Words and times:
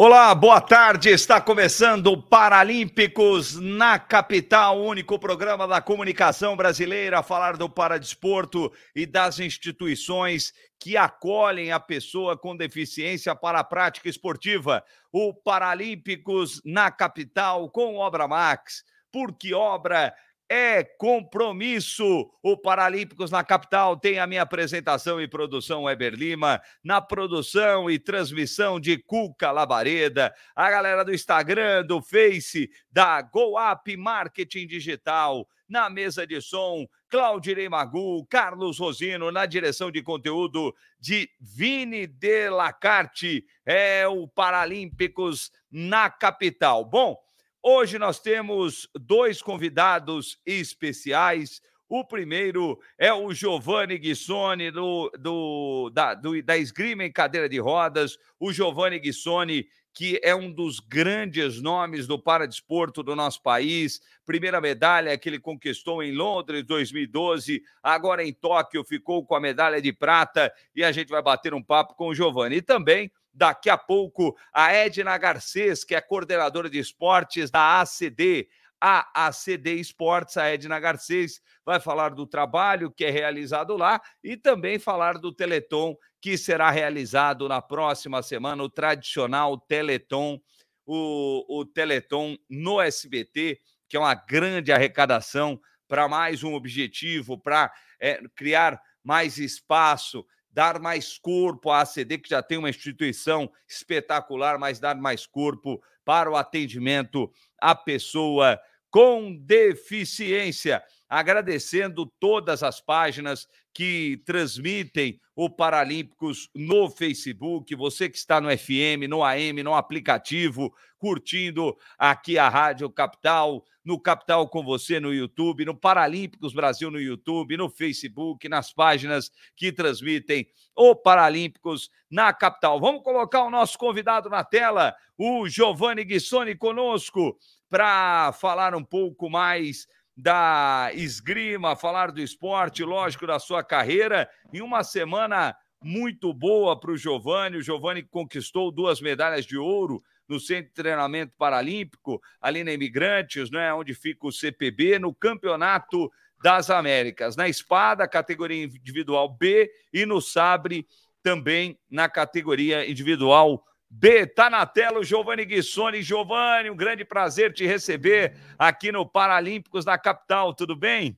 Olá, 0.00 0.32
boa 0.32 0.60
tarde. 0.60 1.08
Está 1.08 1.40
começando 1.40 2.06
o 2.06 2.22
Paralímpicos 2.22 3.56
na 3.56 3.98
capital, 3.98 4.80
único 4.80 5.18
programa 5.18 5.66
da 5.66 5.80
comunicação 5.80 6.56
brasileira 6.56 7.18
a 7.18 7.22
falar 7.24 7.56
do 7.56 7.68
paradesporto 7.68 8.72
e 8.94 9.04
das 9.04 9.40
instituições 9.40 10.52
que 10.78 10.96
acolhem 10.96 11.72
a 11.72 11.80
pessoa 11.80 12.38
com 12.38 12.56
deficiência 12.56 13.34
para 13.34 13.58
a 13.58 13.64
prática 13.64 14.08
esportiva. 14.08 14.84
O 15.10 15.34
Paralímpicos 15.34 16.62
na 16.64 16.92
capital 16.92 17.68
com 17.68 17.96
Obra 17.96 18.28
Max, 18.28 18.84
porque 19.10 19.52
obra 19.52 20.14
é 20.48 20.82
compromisso. 20.82 22.30
O 22.42 22.56
Paralímpicos 22.56 23.30
na 23.30 23.44
capital 23.44 23.96
tem 23.96 24.18
a 24.18 24.26
minha 24.26 24.42
apresentação 24.42 25.20
e 25.20 25.28
produção 25.28 25.84
Weber 25.84 26.14
Lima, 26.14 26.60
na 26.82 27.00
produção 27.00 27.90
e 27.90 27.98
transmissão 27.98 28.80
de 28.80 28.96
Cuca 28.96 29.50
Labareda, 29.50 30.34
a 30.56 30.70
galera 30.70 31.04
do 31.04 31.14
Instagram, 31.14 31.84
do 31.84 32.00
Face, 32.00 32.70
da 32.90 33.20
GoUp 33.20 33.96
Marketing 33.96 34.66
Digital, 34.66 35.46
na 35.68 35.90
mesa 35.90 36.26
de 36.26 36.40
som, 36.40 36.86
Claudirei 37.10 37.68
Magu, 37.68 38.24
Carlos 38.26 38.78
Rosino, 38.78 39.30
na 39.30 39.44
direção 39.44 39.90
de 39.90 40.02
conteúdo 40.02 40.74
de 40.98 41.28
Vini 41.38 42.06
de 42.06 42.48
Lacarte, 42.48 43.44
é 43.66 44.08
o 44.08 44.26
Paralímpicos 44.26 45.52
na 45.70 46.08
capital. 46.08 46.84
Bom, 46.86 47.16
Hoje 47.62 47.98
nós 47.98 48.20
temos 48.20 48.88
dois 48.94 49.42
convidados 49.42 50.38
especiais. 50.46 51.60
O 51.88 52.04
primeiro 52.04 52.78
é 52.96 53.12
o 53.12 53.32
Giovanni 53.32 53.98
Guissoni, 53.98 54.70
do, 54.70 55.10
do, 55.18 55.90
da, 55.92 56.14
do, 56.14 56.40
da 56.42 56.56
Esgrima 56.56 57.04
em 57.04 57.10
Cadeira 57.10 57.48
de 57.48 57.58
Rodas. 57.58 58.16
O 58.38 58.52
Giovanni 58.52 59.00
Guissoni, 59.00 59.66
que 59.92 60.20
é 60.22 60.32
um 60.32 60.52
dos 60.52 60.78
grandes 60.78 61.60
nomes 61.60 62.06
do 62.06 62.16
paradesporto 62.16 63.02
do 63.02 63.16
nosso 63.16 63.42
país. 63.42 64.00
Primeira 64.24 64.60
medalha 64.60 65.18
que 65.18 65.28
ele 65.28 65.40
conquistou 65.40 66.00
em 66.00 66.12
Londres 66.12 66.62
2012, 66.64 67.60
agora 67.82 68.22
em 68.22 68.32
Tóquio 68.32 68.84
ficou 68.84 69.26
com 69.26 69.34
a 69.34 69.40
medalha 69.40 69.82
de 69.82 69.92
prata 69.92 70.52
e 70.76 70.84
a 70.84 70.92
gente 70.92 71.08
vai 71.08 71.22
bater 71.22 71.52
um 71.54 71.62
papo 71.62 71.94
com 71.96 72.08
o 72.08 72.14
Giovanni. 72.14 72.56
E 72.56 72.62
também 72.62 73.10
Daqui 73.38 73.70
a 73.70 73.78
pouco, 73.78 74.36
a 74.52 74.72
Edna 74.72 75.16
Garcês, 75.16 75.84
que 75.84 75.94
é 75.94 76.00
coordenadora 76.00 76.68
de 76.68 76.80
esportes 76.80 77.52
da 77.52 77.80
ACD, 77.80 78.48
a 78.80 79.26
ACD 79.28 79.74
Esportes, 79.74 80.36
a 80.36 80.48
Edna 80.48 80.80
Garcês, 80.80 81.40
vai 81.64 81.78
falar 81.78 82.10
do 82.10 82.26
trabalho 82.26 82.90
que 82.90 83.04
é 83.04 83.10
realizado 83.10 83.76
lá 83.76 84.00
e 84.24 84.36
também 84.36 84.76
falar 84.76 85.18
do 85.18 85.32
Teleton, 85.32 85.96
que 86.20 86.36
será 86.36 86.68
realizado 86.68 87.48
na 87.48 87.62
próxima 87.62 88.24
semana, 88.24 88.60
o 88.60 88.68
tradicional 88.68 89.56
Teleton, 89.56 90.40
o, 90.84 91.60
o 91.60 91.64
Teleton 91.64 92.36
no 92.50 92.80
SBT, 92.80 93.60
que 93.88 93.96
é 93.96 94.00
uma 94.00 94.16
grande 94.16 94.72
arrecadação 94.72 95.60
para 95.86 96.08
mais 96.08 96.42
um 96.42 96.54
objetivo, 96.54 97.38
para 97.38 97.72
é, 98.00 98.20
criar 98.34 98.82
mais 99.04 99.38
espaço 99.38 100.26
dar 100.50 100.80
mais 100.80 101.18
corpo 101.18 101.70
à 101.70 101.82
ACD, 101.82 102.18
que 102.18 102.28
já 102.28 102.42
tem 102.42 102.58
uma 102.58 102.70
instituição 102.70 103.50
espetacular, 103.66 104.58
mas 104.58 104.78
dar 104.78 104.96
mais 104.96 105.26
corpo 105.26 105.82
para 106.04 106.30
o 106.30 106.36
atendimento 106.36 107.30
à 107.60 107.74
pessoa 107.74 108.58
com 108.90 109.34
deficiência. 109.36 110.82
Agradecendo 111.08 112.04
todas 112.20 112.62
as 112.62 112.80
páginas 112.80 113.48
que 113.72 114.20
transmitem 114.26 115.18
o 115.34 115.48
Paralímpicos 115.48 116.50
no 116.54 116.90
Facebook, 116.90 117.74
você 117.74 118.10
que 118.10 118.18
está 118.18 118.40
no 118.40 118.50
FM, 118.50 119.08
no 119.08 119.22
AM, 119.22 119.62
no 119.62 119.72
aplicativo, 119.72 120.74
curtindo 120.98 121.76
aqui 121.96 122.36
a 122.36 122.48
Rádio 122.48 122.90
Capital, 122.90 123.64
no 123.84 123.98
Capital 123.98 124.48
com 124.48 124.62
você 124.62 125.00
no 125.00 125.14
YouTube, 125.14 125.64
no 125.64 125.74
Paralímpicos 125.74 126.52
Brasil 126.52 126.90
no 126.90 127.00
YouTube, 127.00 127.56
no 127.56 127.70
Facebook, 127.70 128.48
nas 128.48 128.72
páginas 128.72 129.30
que 129.56 129.72
transmitem 129.72 130.46
o 130.76 130.94
Paralímpicos 130.94 131.88
na 132.10 132.32
capital. 132.32 132.78
Vamos 132.80 133.02
colocar 133.02 133.44
o 133.44 133.50
nosso 133.50 133.78
convidado 133.78 134.28
na 134.28 134.44
tela, 134.44 134.94
o 135.16 135.48
Giovanni 135.48 136.04
Guissoni 136.04 136.54
conosco, 136.54 137.38
para 137.70 138.32
falar 138.32 138.74
um 138.74 138.84
pouco 138.84 139.28
mais 139.28 139.86
da 140.16 140.90
esgrima, 140.94 141.76
falar 141.76 142.10
do 142.10 142.20
esporte, 142.20 142.82
lógico, 142.82 143.26
da 143.26 143.38
sua 143.38 143.62
carreira, 143.62 144.28
em 144.52 144.60
uma 144.60 144.82
semana 144.82 145.56
muito 145.82 146.32
boa 146.34 146.78
para 146.78 146.90
o 146.90 146.96
Giovanni. 146.96 147.58
O 147.58 147.62
Giovanni 147.62 148.02
conquistou 148.02 148.72
duas 148.72 149.00
medalhas 149.00 149.46
de 149.46 149.56
ouro 149.56 150.02
no 150.28 150.40
Centro 150.40 150.68
de 150.68 150.74
Treinamento 150.74 151.32
Paralímpico, 151.38 152.20
ali 152.40 152.64
na 152.64 152.72
Imigrantes, 152.72 153.50
né, 153.50 153.72
onde 153.72 153.94
fica 153.94 154.26
o 154.26 154.32
CPB, 154.32 154.98
no 154.98 155.14
Campeonato 155.14 156.10
das 156.42 156.68
Américas. 156.68 157.36
Na 157.36 157.48
espada, 157.48 158.06
categoria 158.06 158.64
individual 158.64 159.28
B, 159.28 159.70
e 159.92 160.04
no 160.04 160.20
sabre, 160.20 160.86
também 161.22 161.78
na 161.90 162.08
categoria 162.08 162.88
individual 162.88 163.64
B. 163.90 164.26
Tá 164.26 164.50
na 164.50 164.66
tela 164.66 164.98
o 164.98 165.04
Giovanni 165.04 165.44
Guissoni. 165.44 166.02
Giovanni, 166.02 166.70
um 166.70 166.76
grande 166.76 167.04
prazer 167.04 167.52
te 167.52 167.66
receber 167.66 168.36
aqui 168.58 168.92
no 168.92 169.08
Paralímpicos 169.08 169.84
da 169.84 169.98
capital, 169.98 170.54
tudo 170.54 170.76
bem? 170.76 171.16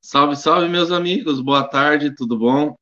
Salve, 0.00 0.36
salve, 0.36 0.68
meus 0.68 0.90
amigos. 0.90 1.40
Boa 1.40 1.64
tarde, 1.64 2.14
tudo 2.14 2.38
bom? 2.38 2.74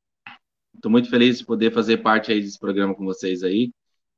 Estou 0.74 0.90
muito 0.90 1.10
feliz 1.10 1.38
de 1.38 1.44
poder 1.44 1.72
fazer 1.72 1.98
parte 1.98 2.30
aí 2.30 2.40
desse 2.40 2.58
programa 2.58 2.94
com 2.94 3.04
vocês 3.04 3.42
aí 3.42 3.70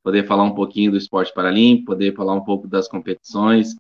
poder 0.03 0.27
falar 0.27 0.45
um 0.45 0.55
pouquinho 0.55 0.91
do 0.91 0.97
esporte 0.97 1.33
paralímpico, 1.33 1.87
poder 1.87 2.15
falar 2.15 2.35
um 2.35 2.45
pouco 2.45 2.67
das 2.67 2.89
competições. 2.89 3.75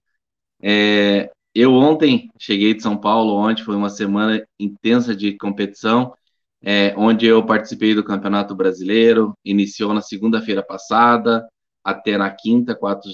É, 0.62 1.30
eu 1.54 1.72
ontem 1.72 2.30
cheguei 2.38 2.74
de 2.74 2.82
São 2.82 2.96
Paulo, 2.96 3.34
ontem 3.34 3.64
foi 3.64 3.74
uma 3.74 3.88
semana 3.88 4.44
intensa 4.58 5.14
de 5.14 5.36
competição, 5.36 6.14
é, 6.62 6.94
onde 6.96 7.26
eu 7.26 7.44
participei 7.44 7.94
do 7.94 8.04
Campeonato 8.04 8.54
Brasileiro, 8.54 9.34
iniciou 9.44 9.94
na 9.94 10.02
segunda-feira 10.02 10.62
passada, 10.62 11.46
até 11.84 12.18
na 12.18 12.30
quinta, 12.30 12.74
quatro, 12.74 13.10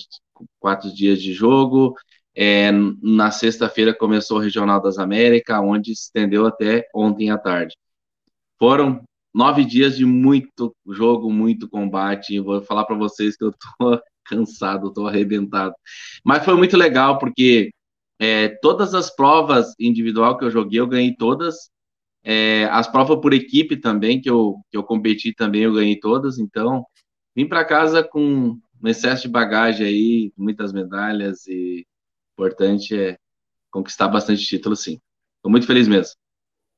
quatro 0.58 0.92
dias 0.92 1.22
de 1.22 1.32
jogo. 1.32 1.94
É, 2.34 2.70
na 3.02 3.30
sexta-feira 3.30 3.94
começou 3.94 4.38
o 4.38 4.40
Regional 4.40 4.80
das 4.82 4.98
Américas, 4.98 5.58
onde 5.62 5.94
se 5.94 6.04
estendeu 6.04 6.46
até 6.46 6.86
ontem 6.94 7.30
à 7.30 7.38
tarde. 7.38 7.74
Foram 8.58 9.02
nove 9.34 9.64
dias 9.64 9.96
de 9.96 10.04
muito 10.04 10.74
jogo, 10.88 11.30
muito 11.30 11.68
combate. 11.68 12.34
Eu 12.34 12.44
vou 12.44 12.62
falar 12.62 12.84
para 12.84 12.96
vocês 12.96 13.36
que 13.36 13.44
eu 13.44 13.52
tô 13.52 14.00
cansado, 14.26 14.92
tô 14.92 15.06
arrebentado. 15.06 15.74
Mas 16.24 16.44
foi 16.44 16.54
muito 16.56 16.76
legal 16.76 17.18
porque 17.18 17.70
é, 18.18 18.48
todas 18.60 18.94
as 18.94 19.14
provas 19.14 19.74
individual 19.78 20.36
que 20.38 20.44
eu 20.44 20.50
joguei, 20.50 20.80
eu 20.80 20.86
ganhei 20.86 21.14
todas. 21.14 21.70
É, 22.28 22.64
as 22.72 22.88
provas 22.88 23.20
por 23.20 23.32
equipe 23.32 23.76
também, 23.76 24.20
que 24.20 24.28
eu, 24.28 24.56
que 24.68 24.76
eu 24.76 24.82
competi 24.82 25.32
também, 25.32 25.62
eu 25.62 25.72
ganhei 25.72 25.94
todas. 25.94 26.40
Então, 26.40 26.84
vim 27.36 27.46
para 27.46 27.64
casa 27.64 28.02
com 28.02 28.58
um 28.82 28.88
excesso 28.88 29.22
de 29.22 29.28
bagagem 29.28 29.86
aí, 29.86 30.32
muitas 30.36 30.72
medalhas 30.72 31.46
e 31.46 31.86
importante 32.32 32.98
é 32.98 33.16
conquistar 33.70 34.08
bastante 34.08 34.44
título, 34.44 34.74
sim. 34.74 35.00
Estou 35.36 35.52
muito 35.52 35.68
feliz 35.68 35.86
mesmo. 35.86 36.16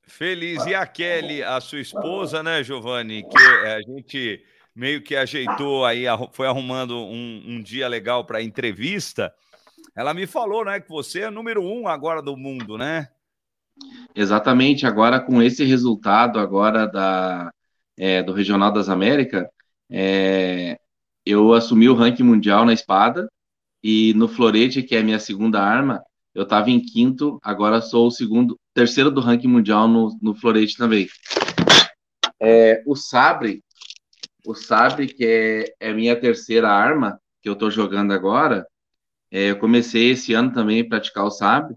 Feliz. 0.02 0.66
E 0.66 0.74
a 0.74 0.86
Kelly, 0.86 1.42
a 1.42 1.58
sua 1.62 1.80
esposa, 1.80 2.42
né, 2.42 2.62
Giovanni? 2.62 3.22
Que 3.22 3.38
a 3.38 3.80
gente 3.80 4.44
meio 4.74 5.02
que 5.02 5.16
ajeitou 5.16 5.86
aí, 5.86 6.04
foi 6.32 6.46
arrumando 6.46 6.94
um, 6.94 7.42
um 7.46 7.62
dia 7.62 7.88
legal 7.88 8.26
para 8.26 8.42
entrevista. 8.42 9.32
Ela 9.96 10.12
me 10.12 10.26
falou, 10.26 10.64
né, 10.66 10.78
que 10.78 10.88
você 10.90 11.22
é 11.22 11.30
número 11.30 11.62
um 11.62 11.88
agora 11.88 12.20
do 12.20 12.36
mundo, 12.36 12.76
né? 12.76 13.08
Exatamente. 14.14 14.86
Agora 14.86 15.20
com 15.20 15.42
esse 15.42 15.64
resultado 15.64 16.38
agora 16.38 16.86
da 16.86 17.52
é, 17.96 18.22
do 18.22 18.32
Regional 18.32 18.72
das 18.72 18.88
Américas, 18.88 19.46
é, 19.90 20.78
eu 21.26 21.52
assumi 21.52 21.88
o 21.88 21.94
ranking 21.94 22.22
mundial 22.22 22.64
na 22.64 22.72
espada 22.72 23.28
e 23.82 24.14
no 24.14 24.28
florete, 24.28 24.82
que 24.82 24.94
é 24.94 25.00
a 25.00 25.04
minha 25.04 25.18
segunda 25.18 25.60
arma, 25.60 26.02
eu 26.34 26.44
estava 26.44 26.70
em 26.70 26.80
quinto, 26.80 27.38
agora 27.42 27.80
sou 27.80 28.06
o 28.06 28.10
segundo, 28.10 28.58
terceiro 28.72 29.10
do 29.10 29.20
ranking 29.20 29.48
mundial 29.48 29.88
no, 29.88 30.16
no 30.22 30.34
florete 30.34 30.76
também. 30.76 31.08
É, 32.40 32.82
o 32.86 32.94
sabre, 32.94 33.62
o 34.46 34.54
sabre 34.54 35.08
que 35.08 35.24
é, 35.80 35.88
é 35.88 35.92
minha 35.92 36.14
terceira 36.14 36.70
arma 36.70 37.20
que 37.42 37.48
eu 37.48 37.54
estou 37.54 37.70
jogando 37.70 38.12
agora, 38.12 38.66
é, 39.30 39.50
eu 39.50 39.58
comecei 39.58 40.10
esse 40.10 40.32
ano 40.34 40.52
também 40.52 40.80
a 40.80 40.88
praticar 40.88 41.24
o 41.24 41.30
sabre 41.30 41.74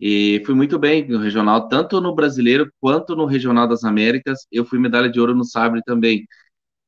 e 0.00 0.42
fui 0.44 0.54
muito 0.54 0.78
bem 0.78 1.06
no 1.08 1.18
regional, 1.18 1.68
tanto 1.68 2.00
no 2.00 2.14
brasileiro 2.14 2.70
quanto 2.80 3.14
no 3.16 3.26
regional 3.26 3.68
das 3.68 3.84
Américas. 3.84 4.46
Eu 4.50 4.64
fui 4.64 4.78
medalha 4.78 5.08
de 5.08 5.20
ouro 5.20 5.34
no 5.34 5.44
sabre 5.44 5.82
também. 5.84 6.26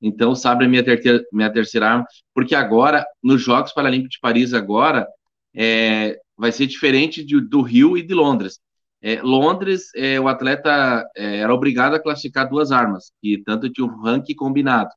Então, 0.01 0.33
o 0.33 0.37
sabre 0.37 0.67
é 0.67 0.69
minha 0.69 0.85
terceira, 0.85 1.23
minha 1.33 1.53
terceira 1.53 1.89
arma, 1.91 2.07
porque 2.35 2.55
agora, 2.55 3.05
nos 3.23 3.43
Jogos 3.43 3.73
Paralímpicos 3.73 4.15
de 4.15 4.21
Paris, 4.21 4.53
agora, 4.55 5.07
é, 5.55 6.19
vai 6.37 6.53
ser 6.53 6.67
diferente 6.67 7.25
de, 7.25 7.41
do 7.41 7.63
Rio 7.63 7.97
e 7.97 8.03
de 8.03 8.15
Londres. 8.15 8.61
É, 9.01 9.23
Londres, 9.23 9.91
é, 9.95 10.21
o 10.21 10.29
atleta 10.29 11.05
é, 11.17 11.39
era 11.39 11.55
obrigado 11.55 11.95
a 11.95 12.03
classificar 12.03 12.49
duas 12.49 12.73
armas, 12.73 13.13
e 13.23 13.39
tanto 13.39 13.71
tinha 13.71 13.87
o 13.87 14.03
ranking 14.03 14.35
combinado. 14.35 14.91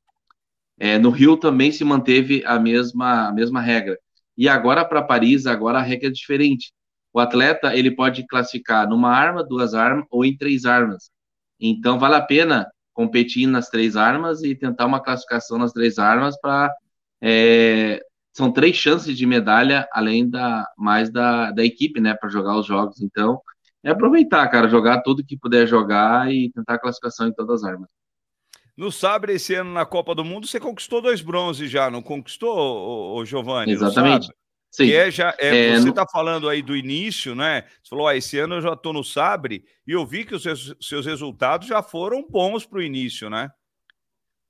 É, 0.79 0.97
no 0.97 1.09
Rio 1.09 1.37
também 1.37 1.71
se 1.71 1.83
manteve 1.83 2.43
a 2.45 2.59
mesma, 2.59 3.29
a 3.29 3.33
mesma 3.33 3.61
regra. 3.61 3.97
E 4.37 4.47
agora 4.47 4.85
para 4.85 5.03
Paris, 5.03 5.45
agora 5.45 5.79
a 5.79 5.81
regra 5.81 6.07
é 6.07 6.11
diferente. 6.11 6.71
O 7.13 7.19
atleta 7.19 7.75
ele 7.75 7.91
pode 7.91 8.25
classificar 8.27 8.87
numa 8.87 9.09
arma, 9.09 9.43
duas 9.43 9.73
armas 9.73 10.05
ou 10.09 10.23
em 10.23 10.37
três 10.37 10.65
armas. 10.65 11.09
Então 11.59 11.99
vale 11.99 12.15
a 12.15 12.21
pena 12.21 12.69
competir 12.93 13.47
nas 13.47 13.69
três 13.69 13.95
armas 13.95 14.43
e 14.43 14.55
tentar 14.55 14.85
uma 14.85 15.01
classificação 15.01 15.57
nas 15.57 15.71
três 15.71 15.97
armas 15.97 16.39
para 16.39 16.73
é, 17.21 18.01
são 18.33 18.51
três 18.51 18.75
chances 18.75 19.17
de 19.17 19.25
medalha 19.25 19.87
além 19.91 20.29
da 20.29 20.65
mais 20.77 21.09
da, 21.09 21.51
da 21.51 21.63
equipe, 21.63 21.99
né, 21.99 22.13
para 22.13 22.29
jogar 22.29 22.57
os 22.57 22.65
jogos. 22.65 23.01
Então 23.01 23.41
é 23.83 23.91
aproveitar, 23.91 24.47
cara, 24.49 24.67
jogar 24.67 25.01
tudo 25.01 25.25
que 25.25 25.37
puder 25.37 25.67
jogar 25.67 26.31
e 26.31 26.51
tentar 26.51 26.75
a 26.75 26.79
classificação 26.79 27.27
em 27.27 27.33
todas 27.33 27.63
as 27.63 27.69
armas. 27.69 27.89
No 28.77 28.91
Sabre, 28.91 29.33
esse 29.33 29.55
ano 29.55 29.73
na 29.73 29.85
Copa 29.85 30.15
do 30.15 30.23
Mundo, 30.23 30.47
você 30.47 30.57
conquistou 30.57 31.01
dois 31.01 31.21
bronzes 31.21 31.69
já, 31.69 31.89
não 31.89 32.01
conquistou, 32.01 33.17
o, 33.17 33.25
Giovanni? 33.25 33.73
Exatamente. 33.73 34.31
Sim. 34.71 34.85
Que 34.85 34.93
é 34.93 35.11
já, 35.11 35.35
é, 35.39 35.69
é 35.69 35.79
você 35.79 35.89
está 35.89 36.01
no... 36.01 36.11
falando 36.11 36.47
aí 36.47 36.61
do 36.61 36.75
início, 36.75 37.33
né? 37.33 37.63
Você 37.83 37.89
falou, 37.89 38.07
ah, 38.07 38.15
esse 38.15 38.37
ano 38.37 38.55
eu 38.55 38.61
já 38.61 38.73
estou 38.73 38.93
no 38.93 39.03
Sabre, 39.03 39.65
e 39.85 39.91
eu 39.91 40.05
vi 40.05 40.23
que 40.23 40.35
os 40.35 40.43
seus, 40.43 40.75
seus 40.79 41.05
resultados 41.05 41.67
já 41.67 41.81
foram 41.81 42.25
bons 42.29 42.65
para 42.65 42.79
o 42.79 42.83
início, 42.83 43.29
né? 43.29 43.49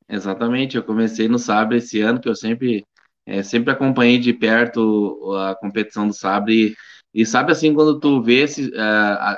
Exatamente, 0.07 0.75
eu 0.75 0.83
comecei 0.83 1.27
no 1.27 1.39
Sabre 1.39 1.77
esse 1.77 2.01
ano, 2.01 2.19
que 2.19 2.27
eu 2.27 2.35
sempre, 2.35 2.85
é, 3.25 3.43
sempre 3.43 3.71
acompanhei 3.71 4.17
de 4.17 4.33
perto 4.33 5.33
a 5.35 5.55
competição 5.55 6.07
do 6.07 6.13
Sabre, 6.13 6.75
e 7.13 7.25
sabe 7.25 7.51
assim, 7.51 7.73
quando 7.73 7.99
tu 7.99 8.21
vê, 8.21 8.41
esse, 8.41 8.71
a, 8.75 9.13
a, 9.13 9.31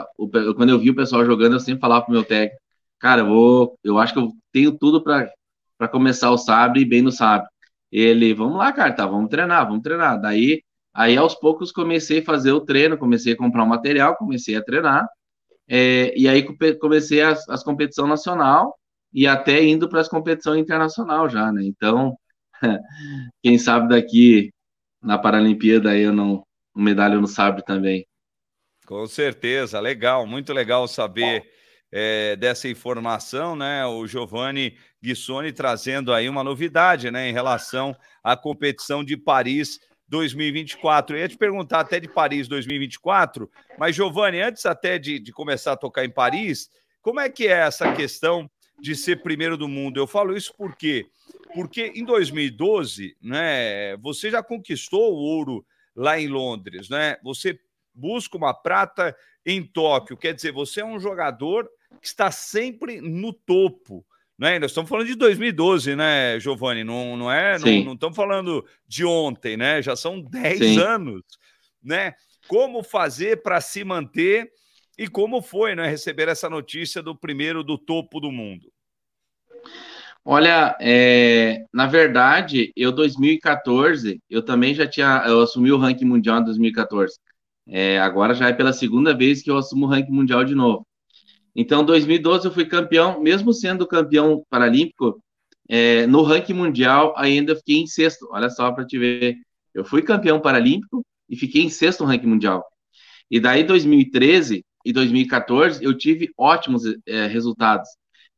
a, 0.00 0.06
o, 0.16 0.28
quando 0.54 0.70
eu 0.70 0.78
vi 0.78 0.90
o 0.90 0.96
pessoal 0.96 1.24
jogando, 1.24 1.54
eu 1.54 1.60
sempre 1.60 1.80
falava 1.80 2.04
pro 2.04 2.12
meu 2.12 2.24
técnico, 2.24 2.60
cara, 2.98 3.20
eu 3.20 3.26
vou, 3.26 3.78
eu 3.84 3.98
acho 3.98 4.12
que 4.12 4.18
eu 4.18 4.32
tenho 4.50 4.72
tudo 4.72 5.02
para 5.02 5.88
começar 5.88 6.30
o 6.30 6.38
sabre 6.38 6.84
bem 6.84 7.02
no 7.02 7.12
sabre. 7.12 7.51
Ele, 7.92 8.32
vamos 8.32 8.56
lá, 8.56 8.72
cara, 8.72 8.92
tá, 8.92 9.06
vamos 9.06 9.28
treinar, 9.28 9.66
vamos 9.66 9.82
treinar. 9.82 10.18
Daí, 10.20 10.62
aí 10.94 11.16
aos 11.16 11.34
poucos 11.34 11.70
comecei 11.70 12.20
a 12.20 12.24
fazer 12.24 12.52
o 12.52 12.60
treino, 12.60 12.96
comecei 12.96 13.34
a 13.34 13.36
comprar 13.36 13.64
o 13.64 13.68
material, 13.68 14.16
comecei 14.16 14.56
a 14.56 14.62
treinar. 14.62 15.06
É, 15.68 16.12
e 16.18 16.26
aí 16.26 16.42
comecei 16.78 17.20
as, 17.20 17.48
as 17.48 17.62
competição 17.62 18.06
nacional 18.06 18.74
e 19.12 19.26
até 19.26 19.62
indo 19.62 19.88
para 19.88 20.00
as 20.00 20.08
competição 20.08 20.56
internacional 20.56 21.28
já, 21.28 21.52
né? 21.52 21.62
Então, 21.64 22.16
quem 23.42 23.58
sabe 23.58 23.90
daqui 23.90 24.50
na 25.02 25.18
Paralimpíada 25.18 25.90
aí 25.90 26.02
eu 26.02 26.12
não 26.12 26.44
um 26.74 26.82
medalha 26.82 27.20
no 27.20 27.26
sabre 27.26 27.62
também. 27.62 28.06
Com 28.86 29.06
certeza, 29.06 29.78
legal, 29.78 30.26
muito 30.26 30.52
legal 30.52 30.88
saber 30.88 31.44
é, 31.90 32.34
dessa 32.36 32.68
informação, 32.68 33.54
né? 33.54 33.84
O 33.86 34.06
Giovanni 34.06 34.76
Guissoni 35.02 35.52
trazendo 35.52 36.12
aí 36.12 36.28
uma 36.28 36.44
novidade, 36.44 37.10
né, 37.10 37.28
em 37.28 37.32
relação 37.32 37.96
à 38.22 38.36
competição 38.36 39.02
de 39.02 39.16
Paris 39.16 39.80
2024. 40.08 41.16
Eu 41.16 41.20
ia 41.20 41.28
te 41.28 41.36
perguntar 41.36 41.80
até 41.80 41.98
de 41.98 42.08
Paris 42.08 42.46
2024, 42.46 43.50
mas 43.78 43.96
Giovanni, 43.96 44.40
antes 44.40 44.64
até 44.66 44.98
de, 44.98 45.18
de 45.18 45.32
começar 45.32 45.72
a 45.72 45.76
tocar 45.76 46.04
em 46.04 46.10
Paris, 46.10 46.70
como 47.00 47.18
é 47.18 47.28
que 47.28 47.48
é 47.48 47.66
essa 47.66 47.92
questão 47.94 48.48
de 48.80 48.94
ser 48.94 49.22
primeiro 49.22 49.56
do 49.56 49.68
mundo? 49.68 49.98
Eu 49.98 50.06
falo 50.06 50.36
isso 50.36 50.54
por 50.54 50.76
quê? 50.76 51.06
Porque 51.54 51.92
em 51.94 52.04
2012, 52.04 53.16
né, 53.20 53.96
você 53.96 54.30
já 54.30 54.42
conquistou 54.42 55.12
o 55.12 55.16
ouro 55.16 55.66
lá 55.94 56.18
em 56.18 56.28
Londres, 56.28 56.88
né? 56.88 57.16
Você 57.22 57.58
busca 57.94 58.36
uma 58.36 58.54
prata 58.54 59.14
em 59.44 59.62
Tóquio, 59.62 60.16
quer 60.16 60.32
dizer, 60.32 60.52
você 60.52 60.80
é 60.80 60.84
um 60.84 60.98
jogador 60.98 61.68
que 62.00 62.06
está 62.06 62.30
sempre 62.30 63.00
no 63.00 63.32
topo. 63.32 64.04
Né? 64.38 64.58
Nós 64.58 64.70
estamos 64.70 64.88
falando 64.88 65.06
de 65.06 65.14
2012, 65.14 65.94
né, 65.94 66.40
Giovanni? 66.40 66.82
Não, 66.82 67.16
não 67.16 67.30
é? 67.30 67.58
Não, 67.58 67.84
não, 67.84 67.92
estamos 67.94 68.16
falando 68.16 68.64
de 68.86 69.04
ontem, 69.04 69.56
né? 69.56 69.80
Já 69.82 69.94
são 69.94 70.20
10 70.20 70.58
Sim. 70.58 70.78
anos, 70.78 71.22
né? 71.82 72.14
Como 72.48 72.82
fazer 72.82 73.42
para 73.42 73.60
se 73.60 73.84
manter 73.84 74.50
e 74.98 75.06
como 75.08 75.40
foi, 75.40 75.74
né, 75.74 75.88
receber 75.88 76.28
essa 76.28 76.50
notícia 76.50 77.02
do 77.02 77.16
primeiro 77.16 77.62
do 77.62 77.78
topo 77.78 78.20
do 78.20 78.30
mundo? 78.30 78.70
Olha, 80.24 80.76
é, 80.80 81.64
na 81.72 81.86
verdade, 81.86 82.72
eu 82.76 82.92
2014, 82.92 84.20
eu 84.30 84.42
também 84.42 84.74
já 84.74 84.86
tinha, 84.86 85.24
eu 85.26 85.40
assumi 85.40 85.72
o 85.72 85.78
ranking 85.78 86.04
mundial 86.04 86.40
em 86.40 86.44
2014. 86.44 87.18
É, 87.66 87.98
agora 88.00 88.34
já 88.34 88.48
é 88.48 88.52
pela 88.52 88.72
segunda 88.72 89.14
vez 89.14 89.42
que 89.42 89.50
eu 89.50 89.56
assumo 89.56 89.86
o 89.86 89.88
ranking 89.88 90.12
mundial 90.12 90.44
de 90.44 90.54
novo. 90.54 90.86
Então, 91.54 91.84
2012 91.84 92.46
eu 92.46 92.52
fui 92.52 92.64
campeão, 92.64 93.20
mesmo 93.20 93.52
sendo 93.52 93.86
campeão 93.86 94.44
paralímpico, 94.48 95.22
é, 95.68 96.06
no 96.06 96.22
ranking 96.22 96.54
mundial 96.54 97.14
ainda 97.16 97.56
fiquei 97.56 97.76
em 97.76 97.86
sexto. 97.86 98.28
Olha 98.30 98.50
só 98.50 98.72
para 98.72 98.84
te 98.86 98.98
ver. 98.98 99.36
Eu 99.74 99.84
fui 99.84 100.02
campeão 100.02 100.40
paralímpico 100.40 101.04
e 101.28 101.36
fiquei 101.36 101.62
em 101.62 101.70
sexto 101.70 102.02
no 102.02 102.08
ranking 102.10 102.26
mundial. 102.26 102.64
E 103.30 103.40
daí, 103.40 103.64
2013 103.64 104.64
e 104.84 104.92
2014, 104.92 105.82
eu 105.82 105.96
tive 105.96 106.30
ótimos 106.36 106.82
é, 107.06 107.26
resultados. 107.26 107.88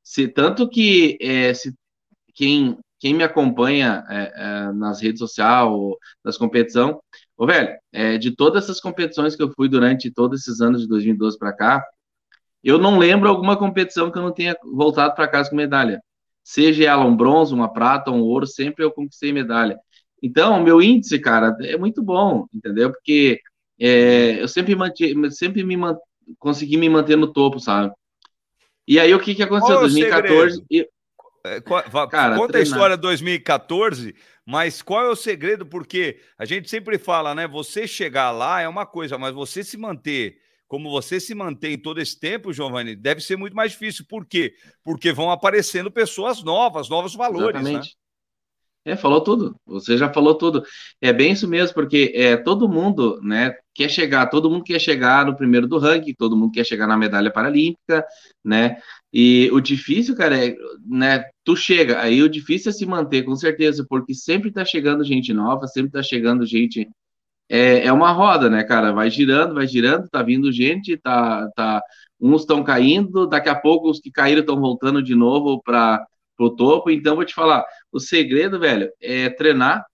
Se, 0.02 0.28
tanto 0.28 0.68
que 0.68 1.16
é, 1.20 1.52
se, 1.54 1.74
quem, 2.34 2.78
quem 3.00 3.14
me 3.14 3.24
acompanha 3.24 4.04
é, 4.08 4.32
é, 4.36 4.72
nas 4.72 5.00
redes 5.00 5.18
sociais, 5.18 5.68
nas 6.24 6.36
competições, 6.36 6.96
ô 7.36 7.46
velho, 7.46 7.76
é, 7.92 8.18
de 8.18 8.30
todas 8.36 8.64
essas 8.64 8.80
competições 8.80 9.34
que 9.34 9.42
eu 9.42 9.50
fui 9.56 9.68
durante 9.68 10.10
todos 10.10 10.40
esses 10.40 10.60
anos 10.60 10.82
de 10.82 10.88
2012 10.88 11.38
para 11.38 11.52
cá, 11.52 11.84
eu 12.64 12.78
não 12.78 12.98
lembro 12.98 13.28
alguma 13.28 13.56
competição 13.56 14.10
que 14.10 14.18
eu 14.18 14.22
não 14.22 14.32
tenha 14.32 14.56
voltado 14.64 15.14
para 15.14 15.28
casa 15.28 15.50
com 15.50 15.56
medalha. 15.56 16.02
Seja 16.42 16.84
ela 16.84 17.04
um 17.04 17.16
bronze, 17.16 17.52
uma 17.54 17.72
prata, 17.72 18.10
um 18.10 18.22
ouro, 18.22 18.46
sempre 18.46 18.84
eu 18.84 18.90
conquistei 18.90 19.32
medalha. 19.32 19.78
Então, 20.22 20.58
o 20.58 20.62
meu 20.62 20.80
índice, 20.80 21.18
cara, 21.18 21.54
é 21.60 21.76
muito 21.76 22.02
bom, 22.02 22.46
entendeu? 22.52 22.90
Porque 22.90 23.40
é, 23.78 24.40
eu 24.40 24.48
sempre, 24.48 24.74
mantive, 24.74 25.30
sempre 25.30 25.62
me 25.62 25.76
man, 25.76 25.96
consegui 26.38 26.78
me 26.78 26.88
manter 26.88 27.16
no 27.16 27.32
topo, 27.32 27.60
sabe? 27.60 27.92
E 28.88 28.98
aí, 28.98 29.14
o 29.14 29.20
que, 29.20 29.34
que 29.34 29.42
aconteceu? 29.42 29.76
Em 29.76 29.80
2014. 29.80 30.64
Eu, 30.70 30.86
é, 31.46 31.60
cara, 31.60 32.36
conta 32.36 32.52
treinar. 32.52 32.56
a 32.56 32.62
história 32.62 32.96
de 32.96 33.02
2014, 33.02 34.14
mas 34.46 34.80
qual 34.80 35.04
é 35.04 35.10
o 35.10 35.16
segredo? 35.16 35.66
Porque 35.66 36.18
a 36.38 36.46
gente 36.46 36.70
sempre 36.70 36.96
fala, 36.96 37.34
né? 37.34 37.46
Você 37.46 37.86
chegar 37.86 38.30
lá 38.30 38.62
é 38.62 38.68
uma 38.68 38.86
coisa, 38.86 39.18
mas 39.18 39.34
você 39.34 39.62
se 39.62 39.76
manter 39.76 40.38
como 40.68 40.90
você 40.90 41.20
se 41.20 41.34
mantém 41.34 41.78
todo 41.78 42.00
esse 42.00 42.18
tempo, 42.18 42.52
Giovanni, 42.52 42.96
deve 42.96 43.20
ser 43.20 43.36
muito 43.36 43.54
mais 43.54 43.72
difícil. 43.72 44.04
Por 44.08 44.26
quê? 44.26 44.54
Porque 44.82 45.12
vão 45.12 45.30
aparecendo 45.30 45.90
pessoas 45.90 46.42
novas, 46.42 46.88
novos 46.88 47.14
valores. 47.14 47.62
Né? 47.62 47.70
Exatamente. 47.70 47.96
Né? 47.96 48.04
É, 48.86 48.96
falou 48.96 49.22
tudo. 49.22 49.56
Você 49.64 49.96
já 49.96 50.12
falou 50.12 50.34
tudo. 50.34 50.62
É 51.00 51.10
bem 51.10 51.32
isso 51.32 51.48
mesmo, 51.48 51.74
porque 51.74 52.12
é, 52.14 52.36
todo 52.36 52.68
mundo 52.68 53.18
né, 53.22 53.54
quer 53.72 53.88
chegar, 53.88 54.26
todo 54.26 54.50
mundo 54.50 54.62
quer 54.62 54.78
chegar 54.78 55.24
no 55.24 55.34
primeiro 55.34 55.66
do 55.66 55.78
ranking, 55.78 56.14
todo 56.14 56.36
mundo 56.36 56.52
quer 56.52 56.64
chegar 56.66 56.86
na 56.86 56.96
medalha 56.96 57.32
paralímpica, 57.32 58.04
né? 58.44 58.76
E 59.10 59.48
o 59.52 59.60
difícil, 59.60 60.14
cara, 60.14 60.36
é, 60.46 60.54
né? 60.86 61.24
Tu 61.44 61.56
chega, 61.56 62.00
aí 62.00 62.22
o 62.22 62.28
difícil 62.28 62.70
é 62.70 62.72
se 62.72 62.84
manter, 62.84 63.22
com 63.22 63.34
certeza, 63.36 63.86
porque 63.88 64.12
sempre 64.12 64.52
tá 64.52 64.64
chegando 64.66 65.02
gente 65.02 65.32
nova, 65.32 65.66
sempre 65.66 65.92
tá 65.92 66.02
chegando 66.02 66.44
gente 66.44 66.86
é, 67.48 67.86
é 67.86 67.92
uma 67.92 68.12
roda, 68.12 68.48
né, 68.50 68.64
cara? 68.64 68.92
Vai 68.92 69.10
girando, 69.10 69.54
vai 69.54 69.66
girando, 69.66 70.08
tá 70.08 70.22
vindo 70.22 70.50
gente, 70.52 70.96
tá, 70.96 71.48
tá, 71.54 71.82
uns 72.20 72.42
estão 72.42 72.64
caindo, 72.64 73.26
daqui 73.26 73.48
a 73.48 73.54
pouco 73.54 73.90
os 73.90 74.00
que 74.00 74.10
caíram 74.10 74.40
estão 74.40 74.58
voltando 74.60 75.02
de 75.02 75.14
novo 75.14 75.62
para 75.62 76.06
o 76.38 76.50
topo. 76.50 76.90
Então, 76.90 77.16
vou 77.16 77.24
te 77.24 77.34
falar, 77.34 77.64
o 77.92 78.00
segredo, 78.00 78.58
velho, 78.58 78.90
é 79.00 79.30
treinar, 79.30 79.84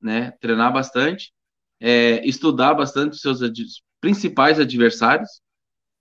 né? 0.00 0.32
Treinar 0.40 0.72
bastante, 0.72 1.32
é, 1.80 2.26
estudar 2.26 2.74
bastante 2.74 3.14
os 3.14 3.20
seus 3.20 3.42
ad 3.42 3.62
principais 4.00 4.58
adversários 4.58 5.28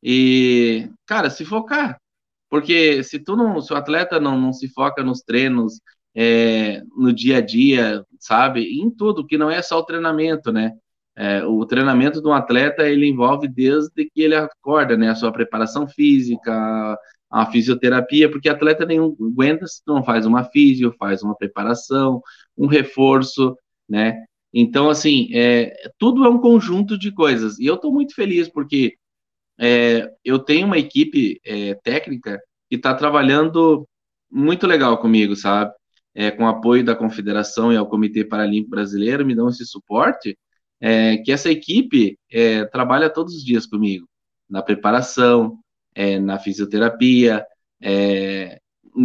e, 0.03 0.89
cara, 1.05 1.29
se 1.29 1.45
focar. 1.45 1.99
Porque 2.49 3.03
se 3.03 3.19
tu 3.19 3.35
não, 3.35 3.61
se 3.61 3.73
o 3.73 3.75
atleta 3.75 4.19
não, 4.19 4.39
não 4.39 4.53
se 4.53 4.69
foca 4.69 5.03
nos 5.03 5.21
treinos, 5.21 5.81
é, 6.15 6.81
no 6.97 7.13
dia 7.13 7.37
a 7.37 7.41
dia, 7.41 8.05
sabe, 8.19 8.61
em 8.81 8.89
tudo, 8.89 9.25
que 9.25 9.37
não 9.37 9.49
é 9.51 9.61
só 9.61 9.79
o 9.79 9.85
treinamento, 9.85 10.51
né? 10.51 10.73
É, 11.21 11.43
o 11.43 11.65
treinamento 11.65 12.21
de 12.21 12.27
um 12.29 12.31
atleta 12.31 12.87
ele 12.87 13.05
envolve 13.05 13.45
desde 13.45 14.05
que 14.05 14.21
ele 14.21 14.35
acorda, 14.35 14.95
né, 14.95 15.09
a 15.09 15.15
sua 15.15 15.33
preparação 15.33 15.85
física, 15.85 16.97
a 17.29 17.45
fisioterapia, 17.51 18.31
porque 18.31 18.47
atleta 18.47 18.85
nenhum 18.85 19.17
aguenta 19.19 19.67
se 19.67 19.81
não 19.85 20.01
faz 20.01 20.25
uma 20.25 20.45
físio, 20.45 20.95
faz 20.97 21.21
uma 21.21 21.35
preparação, 21.35 22.21
um 22.57 22.67
reforço, 22.67 23.53
né? 23.87 24.23
Então, 24.53 24.89
assim, 24.89 25.27
é, 25.33 25.73
tudo 25.97 26.23
é 26.23 26.29
um 26.29 26.39
conjunto 26.39 26.97
de 26.97 27.11
coisas. 27.11 27.59
E 27.59 27.65
eu 27.65 27.75
estou 27.75 27.91
muito 27.91 28.15
feliz 28.15 28.47
porque 28.47 28.95
é, 29.59 30.09
eu 30.23 30.39
tenho 30.39 30.65
uma 30.67 30.77
equipe 30.77 31.41
é, 31.45 31.75
técnica 31.83 32.39
que 32.69 32.77
está 32.77 32.93
trabalhando 32.95 33.85
muito 34.31 34.65
legal 34.65 34.97
comigo, 34.99 35.35
sabe? 35.35 35.73
É, 36.15 36.31
com 36.31 36.47
apoio 36.47 36.83
da 36.83 36.95
Confederação 36.95 37.73
e 37.73 37.77
ao 37.77 37.87
Comitê 37.87 38.23
Paralímpico 38.23 38.71
Brasileiro, 38.71 39.25
me 39.25 39.35
dão 39.35 39.49
esse 39.49 39.65
suporte 39.65 40.37
é, 40.81 41.17
que 41.17 41.31
essa 41.31 41.49
equipe 41.49 42.17
é, 42.31 42.65
trabalha 42.65 43.09
todos 43.09 43.35
os 43.35 43.43
dias 43.43 43.65
comigo, 43.65 44.07
na 44.49 44.61
preparação, 44.61 45.59
é, 45.93 46.19
na 46.19 46.39
fisioterapia, 46.39 47.45
é, 47.81 48.59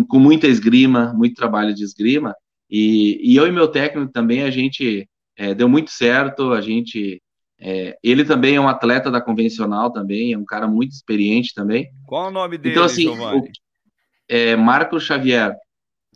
com 0.09 0.19
muita 0.19 0.47
esgrima, 0.47 1.13
muito 1.13 1.35
trabalho 1.35 1.75
de 1.75 1.85
esgrima, 1.85 2.35
E, 2.71 3.21
e 3.23 3.37
eu 3.37 3.47
e 3.47 3.53
meu 3.53 3.69
técnico 3.69 4.11
também, 4.11 4.43
a 4.43 4.51
gente 4.51 5.09
é, 5.37 5.55
deu 5.55 5.69
muito 5.69 5.91
certo, 5.91 6.53
a 6.53 6.61
gente. 6.61 7.21
É, 7.61 7.97
ele 8.03 8.25
também 8.25 8.57
é 8.57 8.61
um 8.61 8.69
atleta 8.69 9.11
da 9.11 9.21
convencional 9.21 9.93
também, 9.93 10.33
é 10.33 10.39
um 10.39 10.45
cara 10.45 10.67
muito 10.67 10.93
experiente 10.93 11.55
também. 11.55 11.89
Qual 12.07 12.29
o 12.29 12.31
nome 12.31 12.59
dele, 12.59 12.75
então, 12.75 12.85
assim, 12.85 13.07
o, 13.09 14.59
Marco 14.59 14.99
Xavier. 14.99 15.55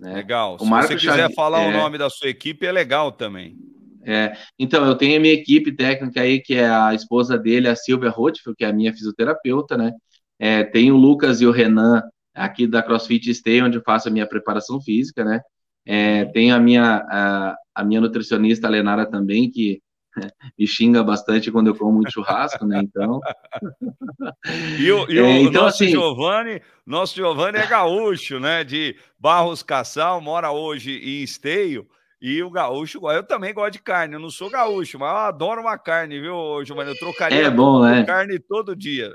Né? 0.01 0.15
Legal. 0.15 0.57
O 0.57 0.59
Se 0.61 0.67
Marco 0.67 0.89
você 0.89 0.97
quiser 0.97 1.11
Xavier, 1.11 1.35
falar 1.35 1.61
o 1.67 1.71
nome 1.71 1.97
da 1.99 2.11
sua 2.11 2.29
equipe, 2.29 2.67
é 2.67 2.73
legal 2.73 3.13
também. 3.13 3.57
É, 4.09 4.33
então, 4.59 4.87
eu 4.87 4.95
tenho 4.95 5.19
a 5.19 5.21
minha 5.21 5.35
equipe 5.35 5.71
técnica 5.71 6.23
aí, 6.23 6.41
que 6.41 6.55
é 6.55 6.67
a 6.67 6.95
esposa 6.95 7.37
dele, 7.37 7.69
a 7.69 7.77
Silvia 7.77 8.09
Rothfield, 8.09 8.57
que 8.57 8.65
é 8.65 8.69
a 8.69 8.73
minha 8.73 8.91
fisioterapeuta, 8.91 9.77
né? 9.77 9.93
É, 10.39 10.65
tem 10.65 10.91
o 10.91 10.97
Lucas 10.97 11.43
e 11.43 11.47
o 11.47 11.51
Renan 11.51 12.03
aqui 12.35 12.67
da 12.67 12.83
CrossFit 12.83 13.35
Stay, 13.35 13.61
onde 13.61 13.77
eu 13.77 13.83
faço 13.83 14.09
a 14.09 14.11
minha 14.11 14.27
preparação 14.27 14.81
física, 14.81 15.23
né? 15.23 15.43
É, 15.85 16.25
tem 16.27 16.51
a 16.53 16.59
minha, 16.59 17.05
a, 17.07 17.57
a, 17.75 17.85
minha 17.85 18.01
nutricionista, 18.01 18.67
a 18.67 18.71
Lenara, 18.71 19.05
também, 19.05 19.51
que 19.51 19.83
me 20.59 20.67
xinga 20.67 21.05
bastante 21.05 21.53
quando 21.53 21.67
eu 21.67 21.75
como 21.75 21.93
muito 21.93 22.11
churrasco, 22.11 22.65
né? 22.65 22.81
Então. 22.83 23.21
e 24.81 24.91
o, 24.91 25.11
e 25.11 25.21
o 25.21 25.27
é, 25.27 25.41
então, 25.43 25.65
nosso 25.65 25.85
assim... 25.85 25.93
Giovanni, 25.93 26.63
nosso 26.87 27.15
Giovanni 27.15 27.59
é 27.59 27.67
gaúcho, 27.67 28.41
né? 28.41 28.65
De 28.65 28.97
Barros 29.19 29.63
Cassal, 29.63 30.19
mora 30.23 30.51
hoje 30.51 30.93
em 30.93 31.23
Esteio. 31.23 31.87
E 32.21 32.43
o 32.43 32.51
gaúcho, 32.51 32.99
eu 33.11 33.23
também 33.23 33.55
gosto 33.55 33.75
de 33.75 33.83
carne. 33.83 34.15
Eu 34.15 34.21
não 34.21 34.31
sou 34.31 34.51
gaúcho, 34.51 34.99
mas 34.99 35.11
eu 35.11 35.17
adoro 35.17 35.61
uma 35.61 35.79
carne, 35.79 36.21
viu, 36.21 36.65
Giovanni? 36.65 36.91
Eu 36.91 36.99
trocaria 36.99 37.47
é 37.47 37.51
bom, 37.51 37.83
né? 37.83 38.05
carne 38.05 38.39
todo 38.39 38.75
dia. 38.75 39.13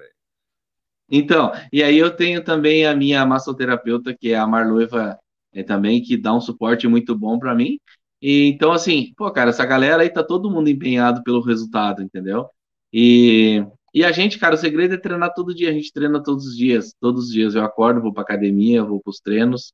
Então, 1.10 1.52
e 1.72 1.84
aí 1.84 1.98
eu 1.98 2.16
tenho 2.16 2.44
também 2.44 2.86
a 2.86 2.96
minha 2.96 3.26
massoterapeuta, 3.26 4.16
que 4.18 4.32
é 4.32 4.38
a 4.38 4.48
Marloiva, 4.48 5.20
é, 5.54 5.62
também, 5.64 6.02
que 6.02 6.18
dá 6.18 6.34
um 6.34 6.42
suporte 6.42 6.88
muito 6.88 7.16
bom 7.16 7.38
para 7.38 7.54
mim. 7.54 7.78
E, 8.22 8.48
então, 8.48 8.72
assim, 8.72 9.14
pô, 9.18 9.30
cara, 9.32 9.50
essa 9.50 9.66
galera 9.66 10.02
aí 10.02 10.10
tá 10.10 10.24
todo 10.24 10.50
mundo 10.50 10.70
empenhado 10.70 11.22
pelo 11.24 11.42
resultado, 11.42 12.02
entendeu? 12.02 12.50
E, 12.92 13.66
e 13.94 14.04
a 14.04 14.12
gente, 14.12 14.40
cara, 14.40 14.56
o 14.56 14.58
segredo 14.58 14.94
é 14.94 14.98
treinar 14.98 15.34
todo 15.34 15.54
dia. 15.54 15.70
A 15.70 15.74
gente 15.74 15.92
treina 15.92 16.24
todos 16.24 16.48
os 16.48 16.58
dias, 16.58 16.96
todos 17.00 17.26
os 17.26 17.32
dias. 17.32 17.54
Eu 17.54 17.64
acordo, 17.66 18.02
vou 18.02 18.14
pra 18.14 18.24
academia, 18.24 18.84
vou 18.84 19.02
pros 19.02 19.20
treinos. 19.20 19.74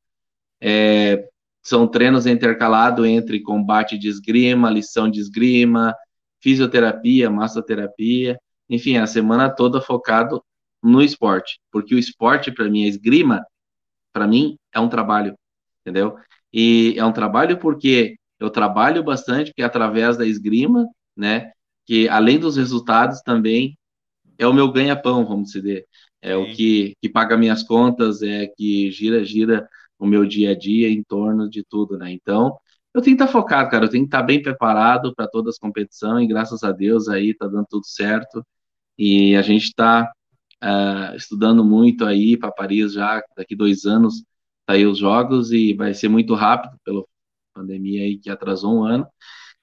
É, 0.59 1.29
são 1.61 1.87
treinos 1.87 2.25
intercalados 2.25 3.05
entre 3.05 3.41
combate 3.41 3.97
de 3.97 4.07
esgrima, 4.07 4.69
lição 4.69 5.09
de 5.09 5.19
esgrima, 5.19 5.95
fisioterapia, 6.41 7.29
massoterapia, 7.29 8.39
enfim, 8.69 8.97
a 8.97 9.07
semana 9.07 9.49
toda 9.49 9.81
focado 9.81 10.43
no 10.81 11.01
esporte, 11.01 11.59
porque 11.71 11.93
o 11.93 11.99
esporte 11.99 12.51
para 12.51 12.69
mim, 12.69 12.85
a 12.85 12.87
esgrima, 12.87 13.45
para 14.13 14.27
mim 14.27 14.57
é 14.73 14.79
um 14.79 14.87
trabalho, 14.87 15.35
entendeu? 15.81 16.15
E 16.53 16.95
é 16.97 17.05
um 17.05 17.11
trabalho 17.11 17.57
porque 17.57 18.15
eu 18.39 18.49
trabalho 18.49 19.03
bastante, 19.03 19.53
que 19.53 19.61
é 19.61 19.65
através 19.65 20.17
da 20.17 20.25
esgrima, 20.25 20.87
né, 21.15 21.51
que 21.85 22.07
além 22.07 22.39
dos 22.39 22.55
resultados 22.55 23.21
também 23.21 23.77
é 24.37 24.47
o 24.47 24.53
meu 24.53 24.71
ganha-pão, 24.71 25.25
vamos 25.25 25.51
dizer, 25.51 25.85
é 26.21 26.33
Sim. 26.33 26.41
o 26.41 26.55
que, 26.55 26.93
que 27.01 27.09
paga 27.09 27.37
minhas 27.37 27.63
contas, 27.63 28.21
é 28.21 28.47
que 28.47 28.89
gira, 28.91 29.23
gira 29.25 29.67
o 29.99 30.07
meu 30.07 30.25
dia 30.25 30.51
a 30.51 30.55
dia 30.57 30.89
em 30.89 31.03
torno 31.03 31.49
de 31.49 31.63
tudo, 31.63 31.97
né? 31.97 32.11
Então, 32.11 32.57
eu 32.93 33.01
tenho 33.01 33.17
que 33.17 33.23
estar 33.23 33.31
focado, 33.31 33.69
cara, 33.69 33.85
eu 33.85 33.89
tenho 33.89 34.03
que 34.05 34.07
estar 34.07 34.23
bem 34.23 34.41
preparado 34.41 35.13
para 35.15 35.27
todas 35.27 35.55
as 35.55 35.59
competições 35.59 36.25
e 36.25 36.27
graças 36.27 36.63
a 36.63 36.71
Deus 36.71 37.07
aí 37.09 37.33
tá 37.35 37.47
dando 37.47 37.67
tudo 37.69 37.85
certo 37.85 38.43
e 38.97 39.35
a 39.35 39.41
gente 39.41 39.65
está 39.65 40.11
uh, 40.63 41.11
ah, 41.11 41.13
estudando 41.15 41.63
muito 41.63 42.05
aí 42.05 42.37
para 42.37 42.51
Paris 42.51 42.93
já 42.93 43.23
daqui 43.37 43.55
dois 43.55 43.85
anos 43.85 44.23
tá 44.65 44.73
aí 44.73 44.85
os 44.85 44.99
jogos 44.99 45.51
e 45.51 45.73
vai 45.73 45.93
ser 45.93 46.09
muito 46.09 46.33
rápido 46.35 46.77
pela 46.83 47.03
pandemia 47.53 48.03
aí 48.03 48.17
que 48.17 48.29
atrasou 48.29 48.79
um 48.79 48.83
ano. 48.85 49.07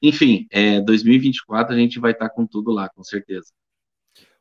Enfim, 0.02 0.46
é, 0.50 0.80
2024 0.80 1.74
a 1.74 1.78
gente 1.78 1.98
vai 2.00 2.12
estar 2.12 2.28
tá 2.28 2.34
com 2.34 2.46
tudo 2.46 2.72
lá, 2.72 2.88
com 2.90 3.02
certeza. 3.04 3.52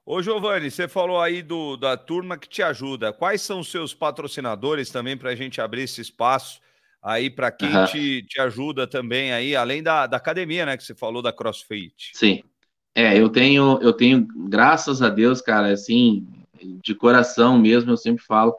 Ô, 0.06 0.22
Giovanni, 0.22 0.70
você 0.70 0.88
falou 0.88 1.20
aí 1.20 1.42
do, 1.42 1.76
da 1.76 1.98
turma 1.98 2.38
que 2.38 2.48
te 2.48 2.62
ajuda. 2.62 3.12
Quais 3.12 3.42
são 3.42 3.62
os 3.62 3.72
seus 3.72 3.92
patrocinadores 3.92 4.92
também 4.92 5.18
para 5.18 5.32
a 5.32 5.36
gente 5.36 5.60
abrir 5.60 5.82
esse 5.82 6.00
espaço 6.00 6.60
aí 7.02 7.30
para 7.30 7.52
quem 7.52 7.76
uhum. 7.76 7.86
te, 7.86 8.24
te 8.24 8.40
ajuda 8.40 8.86
também 8.86 9.34
aí, 9.34 9.56
além 9.56 9.82
da, 9.82 10.06
da 10.06 10.18
academia, 10.18 10.66
né? 10.66 10.78
Que 10.78 10.84
você 10.84 10.94
falou 10.94 11.24
da 11.24 11.34
CrossFit. 11.34 12.12
Sim. 12.14 12.44
É, 12.94 13.20
eu 13.20 13.30
tenho, 13.30 13.80
eu 13.82 13.94
tenho, 13.94 14.28
graças 14.48 15.02
a 15.02 15.10
Deus, 15.10 15.42
cara, 15.42 15.72
assim, 15.72 16.28
de 16.84 16.94
coração 16.94 17.58
mesmo, 17.58 17.92
eu 17.92 17.98
sempre 17.98 18.24
falo, 18.24 18.56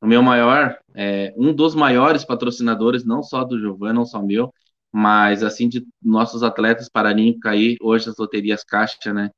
o 0.00 0.06
meu 0.06 0.22
maior, 0.22 0.78
é, 0.94 1.32
um 1.36 1.52
dos 1.52 1.74
maiores 1.74 2.24
patrocinadores, 2.24 3.04
não 3.04 3.22
só 3.22 3.44
do 3.44 3.58
Giovanni, 3.58 3.94
não 3.94 4.04
só 4.04 4.22
meu, 4.22 4.52
mas 4.92 5.42
assim 5.42 5.68
de 5.68 5.86
nossos 6.02 6.42
atletas 6.42 6.88
paralímpicos 6.88 7.50
aí, 7.50 7.76
hoje 7.80 8.10
as 8.10 8.16
loterias 8.16 8.62
Caixa, 8.62 9.12
né? 9.12 9.30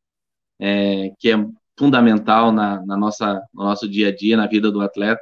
É, 0.58 1.10
que 1.18 1.30
é 1.30 1.46
fundamental 1.78 2.52
na, 2.52 2.84
na, 2.84 2.96
nossa, 2.96 3.42
no 3.52 3.64
nosso 3.64 3.88
dia 3.88 4.08
a 4.08 4.14
dia, 4.14 4.36
na 4.36 4.46
vida 4.46 4.70
do 4.70 4.80
atleta. 4.80 5.20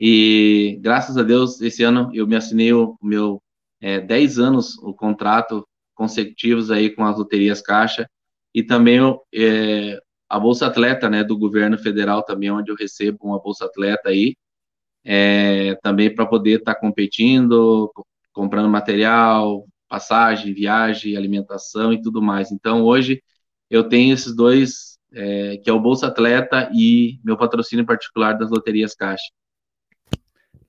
E 0.00 0.78
graças 0.80 1.16
a 1.16 1.22
Deus, 1.22 1.60
esse 1.60 1.82
ano 1.82 2.10
eu 2.14 2.26
me 2.26 2.36
assinei 2.36 2.72
o 2.72 2.96
meu 3.02 3.42
é, 3.80 4.00
10 4.00 4.38
anos 4.38 4.78
o 4.78 4.92
contrato 4.94 5.66
consecutivos 5.94 6.70
aí 6.70 6.90
com 6.90 7.04
as 7.04 7.16
loterias 7.16 7.60
Caixa 7.60 8.08
e 8.54 8.62
também 8.62 8.98
é, 9.34 9.98
a 10.28 10.38
Bolsa 10.38 10.66
Atleta, 10.66 11.08
né, 11.08 11.24
do 11.24 11.36
governo 11.36 11.78
federal 11.78 12.22
também, 12.22 12.50
onde 12.50 12.70
eu 12.70 12.76
recebo 12.76 13.18
uma 13.22 13.40
Bolsa 13.40 13.64
Atleta 13.64 14.10
aí, 14.10 14.36
é, 15.04 15.74
também 15.82 16.14
para 16.14 16.26
poder 16.26 16.58
estar 16.60 16.74
tá 16.74 16.80
competindo, 16.80 17.90
comprando 18.32 18.68
material, 18.68 19.66
passagem, 19.88 20.52
viagem, 20.52 21.16
alimentação 21.16 21.92
e 21.92 22.00
tudo 22.00 22.20
mais. 22.22 22.52
Então, 22.52 22.84
hoje, 22.84 23.22
eu 23.70 23.88
tenho 23.88 24.14
esses 24.14 24.34
dois, 24.34 24.98
é, 25.12 25.56
que 25.58 25.68
é 25.68 25.72
o 25.72 25.80
Bolsa 25.80 26.06
Atleta 26.06 26.70
e 26.74 27.18
meu 27.24 27.36
patrocínio 27.36 27.84
particular 27.84 28.32
das 28.34 28.50
loterias 28.50 28.94
Caixa. 28.94 29.30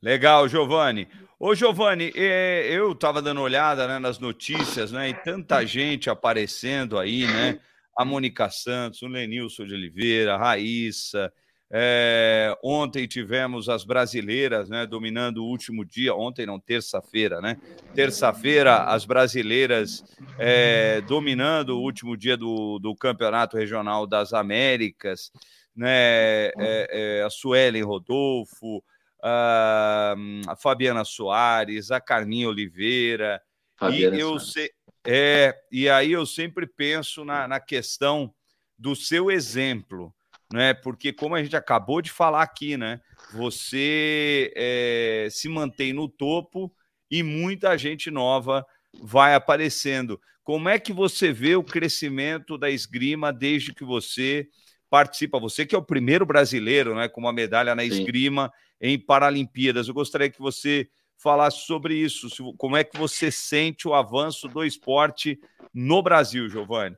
Legal, 0.02 0.48
Giovanni. 0.48 1.08
Ô, 1.40 1.56
Giovanni, 1.56 2.12
é, 2.16 2.68
eu 2.70 2.92
estava 2.92 3.22
dando 3.22 3.42
olhada 3.42 3.88
né, 3.88 4.00
nas 4.00 4.20
notícias, 4.20 4.92
né? 4.92 5.10
E 5.10 5.14
tanta 5.14 5.66
gente 5.66 6.10
aparecendo 6.10 6.98
aí, 6.98 7.26
né? 7.26 7.60
A 7.98 8.04
Mônica 8.04 8.50
Santos, 8.50 9.02
o 9.02 9.08
Lenilson 9.08 9.66
de 9.66 9.74
Oliveira, 9.74 10.36
a 10.36 10.38
Raíssa, 10.38 11.32
é, 11.72 12.58
ontem 12.64 13.08
tivemos 13.08 13.70
as 13.70 13.84
brasileiras 13.84 14.70
né, 14.70 14.88
dominando 14.88 15.38
o 15.38 15.48
último 15.48 15.86
dia, 15.86 16.16
ontem 16.16 16.46
não, 16.46 16.60
terça-feira, 16.60 17.40
né? 17.40 17.58
Terça-feira, 17.94 18.86
as 18.86 19.06
brasileiras 19.06 20.04
é, 20.40 21.00
dominando 21.02 21.78
o 21.78 21.82
último 21.82 22.18
dia 22.18 22.36
do, 22.36 22.80
do 22.80 22.96
Campeonato 22.96 23.56
Regional 23.56 24.08
das 24.08 24.34
Américas, 24.34 25.32
né? 25.76 26.48
É, 26.48 27.20
é 27.20 27.24
a 27.24 27.30
Suelen 27.30 27.84
Rodolfo, 27.84 28.84
a, 29.22 30.16
a, 30.48 30.56
Fabiana 30.56 31.06
Soares, 31.06 31.92
a 31.92 32.02
Carminha 32.02 32.50
Oliveira. 32.50 33.40
Fabiana 33.76 34.16
e 34.16 34.20
eu 34.20 34.40
sei, 34.40 34.72
é, 35.06 35.56
e 35.72 35.88
aí 35.88 36.14
eu 36.14 36.26
sempre 36.26 36.66
penso 36.66 37.24
na, 37.24 37.48
na 37.48 37.60
questão 37.60 38.34
do 38.76 38.96
seu 38.96 39.30
exemplo 39.30 40.12
né? 40.52 40.74
Porque 40.74 41.14
como 41.14 41.36
a 41.36 41.44
gente 41.44 41.56
acabou 41.56 42.02
de 42.02 42.12
falar 42.12 42.42
aqui, 42.42 42.76
né? 42.76 43.00
Você 43.34 44.52
é, 44.56 45.28
se 45.30 45.48
mantém 45.48 45.94
no 45.94 46.08
topo 46.08 46.74
e 47.10 47.22
muita 47.24 47.78
gente 47.78 48.10
nova 48.10 48.66
vai 49.02 49.36
aparecendo. 49.36 50.20
Como 50.44 50.68
é 50.68 50.80
que 50.80 50.92
você 50.92 51.32
vê 51.32 51.56
o 51.56 51.64
crescimento 51.64 52.58
da 52.58 52.70
esgrima 52.70 53.32
desde 53.32 53.74
que 53.74 53.84
você 53.84 54.48
participa? 54.90 55.40
Você 55.40 55.66
que 55.66 55.76
é 55.76 55.78
o 55.78 55.86
primeiro 55.86 56.26
brasileiro, 56.26 56.96
né, 56.96 57.08
com 57.08 57.22
uma 57.22 57.34
medalha 57.34 57.76
na 57.76 57.84
esgrima 57.84 58.52
Sim. 58.82 58.90
em 58.94 59.00
Paralimpíadas. 59.00 59.88
Eu 59.88 59.94
gostaria 59.94 60.30
que 60.30 60.40
você 60.40 60.90
falasse 61.18 61.68
sobre 61.68 61.96
isso. 61.96 62.28
Como 62.58 62.76
é 62.76 62.84
que 62.84 62.98
você 62.98 63.30
sente 63.30 63.88
o 63.88 63.94
avanço 63.94 64.48
do 64.48 64.64
esporte 64.64 65.40
no 65.72 66.02
Brasil, 66.02 66.50
Giovanni? 66.50 66.96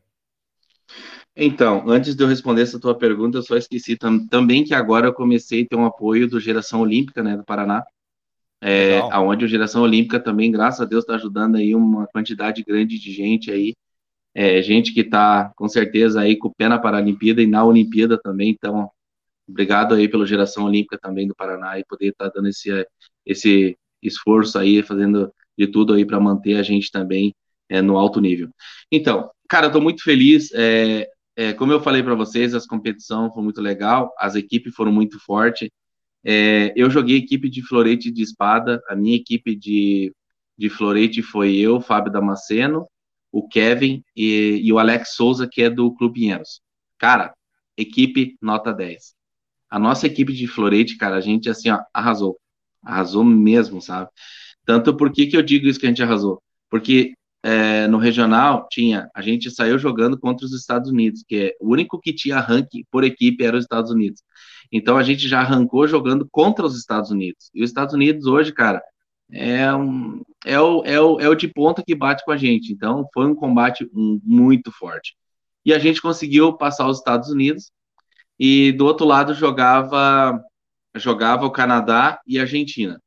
Então, 1.36 1.90
antes 1.90 2.16
de 2.16 2.24
eu 2.24 2.28
responder 2.28 2.62
essa 2.62 2.80
tua 2.80 2.98
pergunta, 2.98 3.38
eu 3.38 3.44
só 3.44 3.56
esqueci 3.56 3.96
tam 3.96 4.28
também 4.28 4.64
que 4.64 4.74
agora 4.74 5.08
eu 5.08 5.14
comecei 5.14 5.64
a 5.64 5.68
ter 5.68 5.76
um 5.76 5.86
apoio 5.86 6.28
do 6.28 6.40
Geração 6.40 6.82
Olímpica, 6.82 7.24
né, 7.24 7.38
do 7.38 7.44
Paraná, 7.46 7.84
é, 8.62 9.00
aonde 9.12 9.46
o 9.46 9.48
Geração 9.48 9.82
Olímpica 9.82 10.20
também, 10.20 10.52
graças 10.52 10.82
a 10.82 10.86
Deus, 10.86 11.04
está 11.04 11.16
ajudando 11.16 11.56
aí 11.56 11.74
uma 11.74 12.06
quantidade 12.08 12.64
grande 12.64 13.00
de 13.00 13.12
gente 13.12 13.50
aí, 13.50 13.74
é, 14.36 14.62
gente 14.62 14.94
que 14.94 15.02
está 15.02 15.52
com 15.56 15.68
certeza 15.68 16.22
aí 16.22 16.38
com 16.38 16.50
o 16.50 16.54
pé 16.54 16.68
na 16.68 16.80
Paralimpíada 16.80 17.42
e 17.42 17.48
na 17.48 17.64
Olimpíada 17.64 18.20
também, 18.22 18.50
então, 18.50 18.90
obrigado 19.48 19.96
aí 19.96 20.08
pelo 20.10 20.26
Geração 20.26 20.66
Olímpica 20.66 20.98
também 20.98 21.28
do 21.28 21.36
Paraná 21.36 21.80
e 21.80 21.86
poder 21.86 22.10
estar 22.10 22.30
tá 22.30 22.34
dando 22.36 22.50
esse, 22.50 22.86
esse 23.26 23.78
esforço 24.04 24.60
aí, 24.60 24.84
fazendo 24.84 25.34
de 25.58 25.68
tudo 25.68 25.94
aí 25.94 26.06
para 26.06 26.20
manter 26.20 26.56
a 26.58 26.64
gente 26.64 26.92
também 26.92 27.34
é, 27.72 27.82
no 27.82 27.98
alto 27.98 28.20
nível. 28.20 28.50
Então, 28.92 29.32
cara, 29.48 29.68
eu 29.68 29.70
estou 29.70 29.82
muito 29.82 30.04
feliz, 30.04 30.52
é, 30.54 31.08
é, 31.36 31.54
como 31.54 31.72
eu 31.72 31.80
falei 31.82 32.04
para 32.04 32.14
vocês, 32.14 32.54
as 32.54 32.68
competição 32.68 33.32
foi 33.32 33.42
muito 33.42 33.62
legal, 33.62 34.14
as 34.20 34.36
equipes 34.36 34.76
foram 34.76 34.92
muito 34.92 35.18
fortes. 35.20 35.70
É, 36.24 36.74
eu 36.76 36.90
joguei 36.90 37.18
equipe 37.18 37.50
de 37.50 37.64
florete 37.64 38.12
de 38.12 38.22
espada, 38.22 38.82
a 38.90 38.96
minha 38.96 39.16
equipe 39.16 39.56
de, 39.56 40.14
de 40.58 40.70
Florete 40.70 41.22
foi 41.22 41.56
eu, 41.56 41.80
Fábio 41.80 42.12
Damasceno, 42.12 42.86
o 43.32 43.48
Kevin 43.48 44.04
e, 44.16 44.60
e 44.62 44.74
o 44.74 44.78
Alex 44.78 45.16
Souza, 45.16 45.48
que 45.50 45.64
é 45.64 45.70
do 45.70 45.94
Clube 45.96 46.20
Pinheiros. 46.20 46.62
Cara, 47.00 47.34
equipe 47.78 48.38
nota 48.42 48.74
10. 48.74 49.16
A 49.70 49.80
nossa 49.80 50.06
equipe 50.06 50.34
de 50.34 50.48
Florete, 50.48 50.98
cara, 50.98 51.16
a 51.16 51.22
gente 51.22 51.50
assim, 51.50 51.70
ó, 51.70 51.80
arrasou. 51.94 52.38
Arrasou 52.84 53.24
mesmo, 53.24 53.82
sabe? 53.82 54.10
Tanto 54.66 54.96
por 54.96 55.12
que 55.12 55.30
eu 55.34 55.42
digo 55.42 55.68
isso 55.68 55.80
que 55.80 55.86
a 55.86 55.90
gente 55.90 56.04
arrasou? 56.04 56.42
Porque 56.70 57.14
é, 57.44 57.88
no 57.88 57.98
regional 57.98 58.68
tinha, 58.70 59.10
a 59.16 59.22
gente 59.22 59.50
saiu 59.50 59.78
jogando 59.80 60.20
contra 60.20 60.46
os 60.46 60.54
Estados 60.54 60.92
Unidos, 60.92 61.24
que 61.28 61.36
é 61.36 61.56
o 61.60 61.72
único 61.72 62.00
que 62.00 62.14
tinha 62.14 62.40
ranking 62.40 62.86
por 62.92 63.04
equipe 63.04 63.44
era 63.44 63.58
os 63.58 63.64
Estados 63.64 63.92
Unidos. 63.92 64.22
Então 64.72 64.98
a 64.98 65.04
gente 65.04 65.28
já 65.28 65.40
arrancou 65.40 65.88
jogando 65.88 66.28
contra 66.32 66.66
os 66.66 66.78
Estados 66.78 67.10
Unidos. 67.12 67.50
E 67.54 67.64
os 67.64 67.70
Estados 67.70 67.94
Unidos 67.94 68.26
hoje, 68.26 68.54
cara, 68.54 68.82
é, 69.32 69.74
um, 69.74 70.22
é, 70.46 70.60
o, 70.60 70.84
é, 70.86 71.00
o, 71.02 71.20
é 71.20 71.30
o 71.30 71.36
de 71.36 71.48
ponta 71.48 71.84
que 71.86 71.96
bate 71.96 72.24
com 72.24 72.32
a 72.32 72.38
gente. 72.38 72.72
Então 72.72 73.08
foi 73.14 73.26
um 73.26 73.36
combate 73.36 73.90
muito 73.94 74.72
forte. 74.72 75.16
E 75.66 75.74
a 75.74 75.80
gente 75.80 76.02
conseguiu 76.02 76.54
passar 76.54 76.88
os 76.88 76.98
Estados 76.98 77.30
Unidos. 77.30 77.72
E 78.40 78.72
do 78.74 78.86
outro 78.86 79.06
lado 79.06 79.34
jogava 79.34 80.42
jogava 80.96 81.46
o 81.46 81.52
Canadá 81.52 82.20
e 82.28 82.38
a 82.38 82.42
Argentina. 82.42 83.00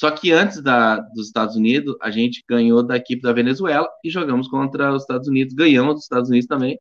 Só 0.00 0.10
que 0.10 0.32
antes 0.32 0.62
da, 0.62 0.98
dos 0.98 1.26
Estados 1.26 1.56
Unidos, 1.56 1.94
a 2.00 2.10
gente 2.10 2.42
ganhou 2.48 2.82
da 2.82 2.96
equipe 2.96 3.20
da 3.20 3.34
Venezuela 3.34 3.86
e 4.02 4.08
jogamos 4.08 4.48
contra 4.48 4.94
os 4.94 5.02
Estados 5.02 5.28
Unidos, 5.28 5.52
ganhamos 5.52 5.96
dos 5.96 6.04
Estados 6.04 6.30
Unidos 6.30 6.46
também, 6.46 6.80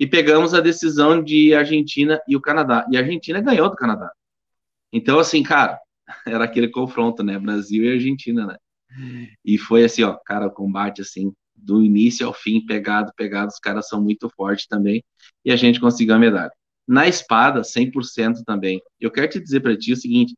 e 0.00 0.06
pegamos 0.06 0.54
a 0.54 0.62
decisão 0.62 1.22
de 1.22 1.54
Argentina 1.54 2.18
e 2.26 2.34
o 2.34 2.40
Canadá. 2.40 2.86
E 2.90 2.96
a 2.96 3.00
Argentina 3.00 3.38
ganhou 3.42 3.68
do 3.68 3.76
Canadá. 3.76 4.10
Então, 4.90 5.18
assim, 5.18 5.42
cara, 5.42 5.78
era 6.26 6.44
aquele 6.44 6.68
confronto, 6.68 7.22
né? 7.22 7.38
Brasil 7.38 7.84
e 7.84 7.92
Argentina, 7.92 8.46
né? 8.46 8.56
E 9.44 9.58
foi 9.58 9.84
assim, 9.84 10.02
ó, 10.02 10.14
cara, 10.24 10.46
o 10.46 10.50
combate, 10.50 11.02
assim, 11.02 11.34
do 11.54 11.82
início 11.82 12.26
ao 12.26 12.32
fim, 12.32 12.64
pegado, 12.64 13.12
pegado, 13.14 13.48
os 13.48 13.58
caras 13.58 13.88
são 13.88 14.02
muito 14.02 14.30
fortes 14.30 14.66
também, 14.66 15.04
e 15.44 15.52
a 15.52 15.56
gente 15.56 15.78
conseguiu 15.78 16.14
a 16.14 16.18
medalha. 16.18 16.50
Na 16.88 17.06
espada, 17.06 17.60
100% 17.60 18.42
também. 18.42 18.80
Eu 18.98 19.10
quero 19.10 19.28
te 19.28 19.38
dizer 19.38 19.60
para 19.60 19.76
ti 19.76 19.92
o 19.92 19.96
seguinte, 19.98 20.34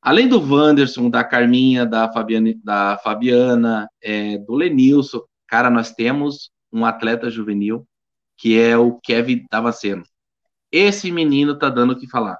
além 0.00 0.28
do 0.28 0.40
Wanderson, 0.40 1.10
da 1.10 1.24
Carminha, 1.24 1.84
da 1.84 2.12
Fabiana, 2.12 2.54
da 2.62 2.98
Fabiana 2.98 3.88
é, 4.02 4.38
do 4.38 4.54
Lenilson, 4.54 5.22
cara, 5.46 5.70
nós 5.70 5.92
temos 5.92 6.50
um 6.72 6.84
atleta 6.84 7.30
juvenil 7.30 7.86
que 8.36 8.58
é 8.58 8.76
o 8.76 8.98
Kevin 9.00 9.44
Damasceno. 9.50 10.04
Esse 10.70 11.10
menino 11.10 11.58
tá 11.58 11.68
dando 11.68 11.92
o 11.92 11.98
que 11.98 12.08
falar. 12.08 12.38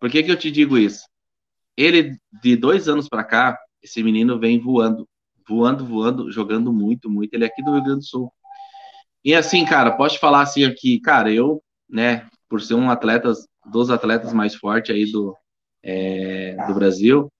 Por 0.00 0.10
que 0.10 0.22
que 0.22 0.30
eu 0.30 0.38
te 0.38 0.50
digo 0.50 0.76
isso? 0.76 1.06
Ele, 1.76 2.16
de 2.42 2.56
dois 2.56 2.88
anos 2.88 3.08
para 3.08 3.22
cá, 3.22 3.58
esse 3.82 4.02
menino 4.02 4.38
vem 4.38 4.58
voando, 4.58 5.08
voando, 5.46 5.84
voando, 5.84 6.32
jogando 6.32 6.72
muito, 6.72 7.08
muito. 7.08 7.34
Ele 7.34 7.44
é 7.44 7.46
aqui 7.46 7.62
do 7.62 7.72
Rio 7.72 7.84
Grande 7.84 8.00
do 8.00 8.04
Sul. 8.04 8.32
E 9.24 9.34
assim, 9.34 9.64
cara, 9.64 9.92
posso 9.92 10.16
te 10.16 10.20
falar 10.20 10.42
assim 10.42 10.64
aqui, 10.64 10.98
cara, 11.00 11.32
eu, 11.32 11.62
né, 11.88 12.26
por 12.48 12.60
ser 12.60 12.74
um 12.74 12.90
atleta, 12.90 13.32
dos 13.64 13.90
atletas 13.90 14.32
mais 14.32 14.54
fortes 14.54 14.94
aí 14.94 15.10
do, 15.10 15.36
é, 15.82 16.56
do 16.66 16.74
Brasil, 16.74 17.30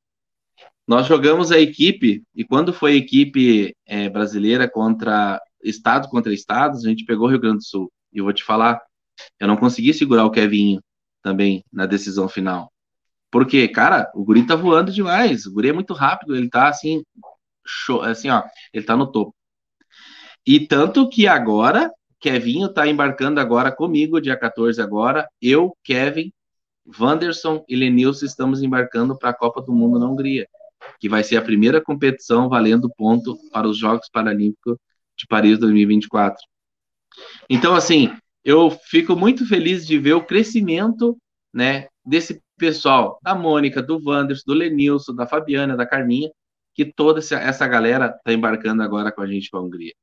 nós 0.86 1.06
jogamos 1.06 1.50
a 1.50 1.58
equipe, 1.58 2.22
e 2.34 2.44
quando 2.44 2.72
foi 2.72 2.96
equipe 2.96 3.74
é, 3.86 4.08
brasileira 4.08 4.70
contra 4.70 5.40
estado 5.62 6.08
contra 6.08 6.32
estados, 6.32 6.84
a 6.84 6.88
gente 6.88 7.04
pegou 7.04 7.26
o 7.26 7.30
Rio 7.30 7.40
Grande 7.40 7.58
do 7.58 7.64
Sul. 7.64 7.92
E 8.12 8.18
eu 8.18 8.24
vou 8.24 8.32
te 8.32 8.44
falar, 8.44 8.80
eu 9.40 9.48
não 9.48 9.56
consegui 9.56 9.92
segurar 9.92 10.24
o 10.24 10.30
Kevinho 10.30 10.80
também 11.22 11.64
na 11.72 11.86
decisão 11.86 12.28
final. 12.28 12.72
Porque, 13.30 13.66
cara, 13.68 14.10
o 14.14 14.24
guri 14.24 14.46
tá 14.46 14.54
voando 14.54 14.92
demais. 14.92 15.44
O 15.46 15.52
guri 15.52 15.70
é 15.70 15.72
muito 15.72 15.92
rápido, 15.92 16.36
ele 16.36 16.48
tá 16.48 16.68
assim, 16.68 17.02
show, 17.66 18.02
assim, 18.02 18.30
ó, 18.30 18.44
ele 18.72 18.84
tá 18.84 18.96
no 18.96 19.10
topo. 19.10 19.34
E 20.46 20.60
tanto 20.60 21.08
que 21.08 21.26
agora, 21.26 21.90
Kevinho 22.20 22.72
tá 22.72 22.86
embarcando 22.86 23.40
agora 23.40 23.72
comigo, 23.72 24.20
dia 24.20 24.38
14 24.38 24.80
agora, 24.80 25.28
eu, 25.42 25.76
Kevin, 25.82 26.32
Wanderson 26.98 27.64
e 27.68 27.74
Lenilson 27.74 28.26
estamos 28.26 28.62
embarcando 28.62 29.16
para 29.18 29.30
a 29.30 29.34
Copa 29.34 29.60
do 29.60 29.72
Mundo 29.72 29.98
na 29.98 30.08
Hungria, 30.08 30.46
que 31.00 31.08
vai 31.08 31.24
ser 31.24 31.36
a 31.36 31.42
primeira 31.42 31.80
competição 31.80 32.48
valendo 32.48 32.90
ponto 32.96 33.36
para 33.50 33.66
os 33.66 33.76
Jogos 33.76 34.08
Paralímpicos 34.08 34.76
de 35.16 35.26
Paris 35.26 35.58
2024. 35.58 36.40
Então, 37.48 37.74
assim, 37.74 38.14
eu 38.44 38.70
fico 38.70 39.16
muito 39.16 39.46
feliz 39.46 39.86
de 39.86 39.98
ver 39.98 40.14
o 40.14 40.24
crescimento, 40.24 41.16
né, 41.52 41.88
desse 42.04 42.40
pessoal, 42.56 43.18
da 43.22 43.34
Mônica, 43.34 43.82
do 43.82 44.00
Wanderson, 44.04 44.44
do 44.46 44.54
Lenilson, 44.54 45.14
da 45.14 45.26
Fabiana, 45.26 45.76
da 45.76 45.86
Carminha, 45.86 46.30
que 46.74 46.84
toda 46.84 47.20
essa 47.20 47.66
galera 47.66 48.14
está 48.16 48.32
embarcando 48.32 48.82
agora 48.82 49.10
com 49.10 49.22
a 49.22 49.26
gente 49.26 49.50
para 49.50 49.60
a 49.60 49.62
Hungria. 49.62 49.94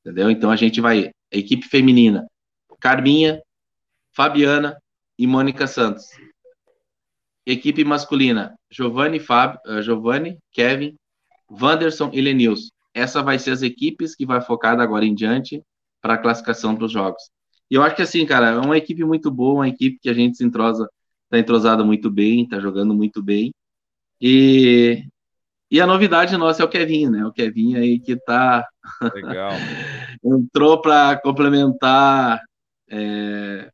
Entendeu? 0.00 0.30
Então 0.30 0.50
a 0.50 0.56
gente 0.56 0.80
vai, 0.80 1.10
a 1.32 1.36
equipe 1.36 1.66
feminina, 1.66 2.26
Carminha, 2.78 3.40
Fabiana 4.12 4.76
e 5.18 5.26
Mônica 5.26 5.66
Santos. 5.66 6.06
Equipe 7.46 7.84
masculina, 7.84 8.54
Giovanni, 8.70 9.20
Fábio, 9.20 9.60
uh, 9.66 9.82
Giovanni, 9.82 10.38
Kevin, 10.52 10.94
Wanderson 11.50 12.10
e 12.12 12.20
Lenilson. 12.20 12.68
Essa 12.94 13.22
vai 13.22 13.38
ser 13.38 13.50
as 13.50 13.62
equipes 13.62 14.14
que 14.14 14.24
vai 14.24 14.40
focar 14.40 14.78
agora 14.80 15.04
em 15.04 15.14
diante 15.14 15.62
para 16.00 16.14
a 16.14 16.18
classificação 16.18 16.74
para 16.74 16.86
os 16.86 16.92
jogos. 16.92 17.22
E 17.70 17.74
eu 17.74 17.82
acho 17.82 17.96
que 17.96 18.02
assim, 18.02 18.24
cara, 18.24 18.50
é 18.50 18.58
uma 18.58 18.78
equipe 18.78 19.04
muito 19.04 19.30
boa, 19.30 19.54
uma 19.54 19.68
equipe 19.68 19.98
que 20.00 20.08
a 20.08 20.14
gente 20.14 20.36
se 20.36 20.44
entrosa 20.44 20.88
tá 21.28 21.38
entrosado 21.38 21.84
muito 21.84 22.10
bem, 22.10 22.46
tá 22.46 22.60
jogando 22.60 22.94
muito 22.94 23.22
bem. 23.22 23.52
E, 24.20 25.04
e 25.70 25.80
a 25.80 25.86
novidade 25.86 26.36
nossa 26.36 26.62
é 26.62 26.64
o 26.64 26.68
Kevin, 26.68 27.10
né? 27.10 27.26
O 27.26 27.32
Kevin 27.32 27.76
aí 27.76 27.98
que 27.98 28.16
tá. 28.16 28.66
Legal. 29.14 29.52
Entrou 30.24 30.80
para 30.80 31.20
complementar 31.20 32.40
é, 32.88 33.70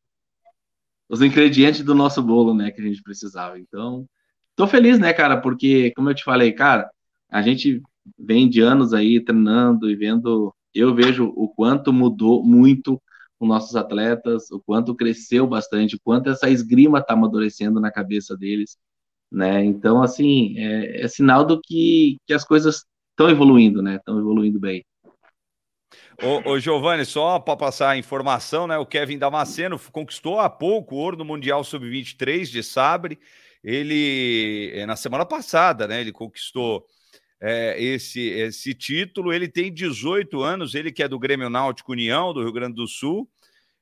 os 1.10 1.20
ingredientes 1.20 1.82
do 1.82 1.94
nosso 1.94 2.22
bolo, 2.22 2.54
né? 2.54 2.70
Que 2.70 2.80
a 2.80 2.84
gente 2.84 3.02
precisava. 3.02 3.58
Então, 3.58 4.06
tô 4.54 4.66
feliz, 4.66 4.98
né, 4.98 5.12
cara? 5.12 5.36
Porque, 5.40 5.92
como 5.96 6.08
eu 6.08 6.14
te 6.14 6.22
falei, 6.22 6.52
cara, 6.52 6.88
a 7.28 7.42
gente 7.42 7.82
vem 8.18 8.48
de 8.48 8.60
anos 8.60 8.94
aí 8.94 9.22
treinando 9.22 9.90
e 9.90 9.96
vendo. 9.96 10.54
Eu 10.72 10.94
vejo 10.94 11.32
o 11.36 11.48
quanto 11.48 11.92
mudou 11.92 12.44
muito 12.44 13.02
com 13.38 13.46
nossos 13.46 13.74
atletas, 13.74 14.50
o 14.52 14.60
quanto 14.60 14.94
cresceu 14.94 15.46
bastante, 15.46 15.96
o 15.96 16.00
quanto 16.00 16.30
essa 16.30 16.48
esgrima 16.48 16.98
está 17.00 17.14
amadurecendo 17.14 17.80
na 17.80 17.90
cabeça 17.90 18.36
deles, 18.36 18.78
né? 19.32 19.64
Então, 19.64 20.02
assim, 20.02 20.56
é, 20.58 21.02
é 21.04 21.08
sinal 21.08 21.44
do 21.44 21.60
que, 21.60 22.18
que 22.26 22.32
as 22.32 22.44
coisas 22.44 22.84
estão 23.10 23.28
evoluindo, 23.30 23.82
né? 23.82 23.96
Estão 23.96 24.18
evoluindo 24.18 24.60
bem. 24.60 24.84
Ô, 26.22 26.50
ô 26.50 26.58
Giovanni, 26.58 27.06
só 27.06 27.38
para 27.38 27.56
passar 27.56 27.90
a 27.90 27.96
informação, 27.96 28.66
né? 28.66 28.76
O 28.76 28.84
Kevin 28.84 29.16
Damasceno 29.16 29.78
conquistou 29.90 30.38
há 30.38 30.50
pouco 30.50 30.94
o 30.94 30.98
ouro 30.98 31.16
no 31.16 31.24
Mundial 31.24 31.64
Sub-23 31.64 32.44
de 32.44 32.62
Sabre. 32.62 33.18
Ele, 33.64 34.70
eh, 34.74 34.84
na 34.84 34.96
semana 34.96 35.24
passada, 35.24 35.88
né? 35.88 36.00
Ele 36.00 36.12
conquistou 36.12 36.84
é, 37.40 37.82
esse, 37.82 38.20
esse 38.20 38.74
título. 38.74 39.32
Ele 39.32 39.48
tem 39.48 39.72
18 39.72 40.42
anos, 40.42 40.74
ele 40.74 40.92
que 40.92 41.02
é 41.02 41.08
do 41.08 41.18
Grêmio 41.18 41.48
Náutico 41.48 41.92
União, 41.92 42.34
do 42.34 42.42
Rio 42.42 42.52
Grande 42.52 42.74
do 42.74 42.86
Sul. 42.86 43.26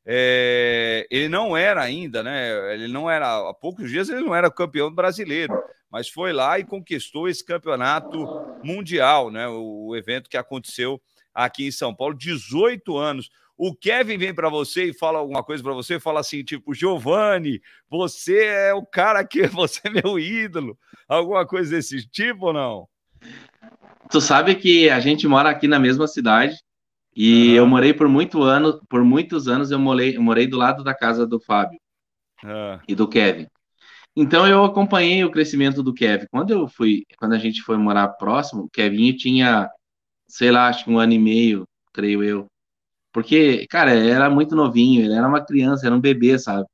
É, 0.06 1.06
ele 1.10 1.28
não 1.28 1.56
era 1.56 1.82
ainda, 1.82 2.22
né? 2.22 2.72
Ele 2.72 2.86
não 2.86 3.10
era, 3.10 3.50
há 3.50 3.54
poucos 3.54 3.90
dias 3.90 4.08
ele 4.08 4.20
não 4.20 4.34
era 4.34 4.50
campeão 4.50 4.94
brasileiro, 4.94 5.60
mas 5.90 6.08
foi 6.08 6.32
lá 6.32 6.58
e 6.58 6.64
conquistou 6.64 7.28
esse 7.28 7.44
campeonato 7.44 8.26
mundial, 8.62 9.30
né? 9.30 9.48
O, 9.48 9.94
evento 9.96 10.28
que 10.28 10.36
aconteceu 10.36 11.00
aqui 11.34 11.66
em 11.66 11.72
São 11.72 11.94
Paulo, 11.94 12.14
18 12.14 12.96
anos. 12.96 13.30
O 13.56 13.74
Kevin 13.74 14.18
vem 14.18 14.34
para 14.34 14.48
você 14.48 14.84
e 14.84 14.94
fala 14.94 15.18
alguma 15.18 15.42
coisa 15.42 15.62
para 15.62 15.72
você, 15.72 15.98
fala 15.98 16.20
assim, 16.20 16.44
tipo, 16.44 16.74
Giovanni, 16.74 17.60
você 17.88 18.44
é 18.44 18.74
o 18.74 18.86
cara 18.86 19.24
que 19.24 19.46
você 19.48 19.80
é 19.84 19.90
meu 19.90 20.18
ídolo, 20.18 20.78
alguma 21.08 21.46
coisa 21.46 21.74
desse 21.74 22.06
tipo 22.08 22.46
ou 22.46 22.52
não? 22.52 22.88
Tu 24.10 24.20
sabe 24.20 24.54
que 24.54 24.88
a 24.88 25.00
gente 25.00 25.26
mora 25.26 25.50
aqui 25.50 25.66
na 25.66 25.78
mesma 25.78 26.06
cidade 26.06 26.56
e 27.16 27.50
uhum. 27.50 27.56
eu 27.56 27.66
morei 27.66 27.92
por 27.92 28.06
muito 28.06 28.42
ano, 28.42 28.80
por 28.88 29.02
muitos 29.02 29.48
anos 29.48 29.70
eu 29.70 29.78
morei, 29.78 30.16
eu 30.16 30.22
morei 30.22 30.46
do 30.46 30.56
lado 30.56 30.84
da 30.84 30.94
casa 30.94 31.26
do 31.26 31.40
Fábio 31.40 31.80
uhum. 32.44 32.78
e 32.86 32.94
do 32.94 33.08
Kevin. 33.08 33.48
Então 34.20 34.48
eu 34.48 34.64
acompanhei 34.64 35.24
o 35.24 35.30
crescimento 35.30 35.80
do 35.80 35.94
Kevin. 35.94 36.26
Quando 36.28 36.50
eu 36.50 36.66
fui, 36.68 37.04
quando 37.18 37.34
a 37.34 37.38
gente 37.38 37.62
foi 37.62 37.76
morar 37.78 38.08
próximo, 38.08 38.64
o 38.64 38.68
Kevin 38.68 39.12
tinha, 39.12 39.70
sei 40.28 40.50
lá, 40.50 40.68
acho 40.68 40.84
que 40.84 40.90
um 40.90 40.98
ano 40.98 41.12
e 41.12 41.18
meio, 41.20 41.68
creio 41.92 42.24
eu. 42.24 42.46
Porque, 43.12 43.66
cara, 43.68 43.94
ele 43.94 44.10
era 44.10 44.28
muito 44.28 44.56
novinho, 44.56 45.04
ele 45.04 45.14
era 45.14 45.28
uma 45.28 45.44
criança, 45.44 45.86
era 45.86 45.94
um 45.94 46.00
bebê, 46.00 46.36
sabe? 46.36 46.66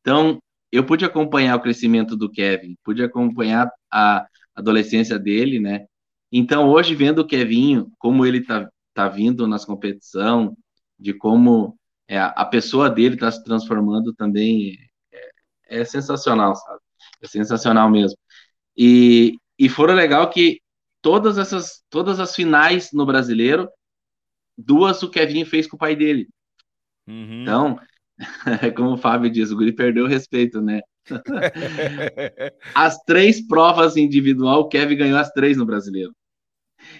Então, 0.00 0.40
eu 0.72 0.84
pude 0.86 1.04
acompanhar 1.04 1.56
o 1.56 1.60
crescimento 1.60 2.16
do 2.16 2.30
Kevin, 2.30 2.76
pude 2.84 3.02
acompanhar 3.02 3.70
a 3.92 4.26
adolescência 4.54 5.18
dele, 5.18 5.60
né? 5.60 5.86
Então, 6.32 6.68
hoje, 6.70 6.94
vendo 6.94 7.20
o 7.20 7.26
Kevinho, 7.26 7.92
como 7.98 8.24
ele 8.26 8.42
tá, 8.42 8.70
tá 8.94 9.08
vindo 9.08 9.46
nas 9.46 9.64
competição, 9.64 10.56
de 10.98 11.12
como 11.14 11.78
é, 12.08 12.18
a 12.18 12.46
pessoa 12.46 12.90
dele 12.90 13.14
está 13.14 13.30
se 13.30 13.44
transformando 13.44 14.14
também, 14.14 14.78
é, 15.68 15.84
sensacional, 15.84 16.54
sabe? 16.54 16.80
É 17.22 17.26
sensacional 17.26 17.90
mesmo. 17.90 18.18
E, 18.76 19.34
e 19.58 19.68
fora 19.68 19.92
legal 19.92 20.28
que 20.30 20.60
todas 21.02 21.38
essas, 21.38 21.82
todas 21.90 22.20
as 22.20 22.34
finais 22.34 22.90
no 22.92 23.04
brasileiro, 23.04 23.68
duas 24.56 25.02
o 25.02 25.10
Kevin 25.10 25.44
fez 25.44 25.66
com 25.66 25.76
o 25.76 25.78
pai 25.78 25.94
dele. 25.94 26.28
Uhum. 27.06 27.42
Então, 27.42 27.80
como 28.76 28.92
o 28.92 28.98
Fábio 28.98 29.30
diz, 29.30 29.50
o 29.50 29.56
Guri 29.56 29.72
perdeu 29.72 30.04
o 30.04 30.08
respeito, 30.08 30.60
né? 30.60 30.80
as 32.74 32.98
três 33.04 33.46
provas 33.46 33.96
individual, 33.96 34.60
o 34.60 34.68
Kevin 34.68 34.96
ganhou 34.96 35.18
as 35.18 35.30
três 35.30 35.56
no 35.56 35.66
brasileiro. 35.66 36.12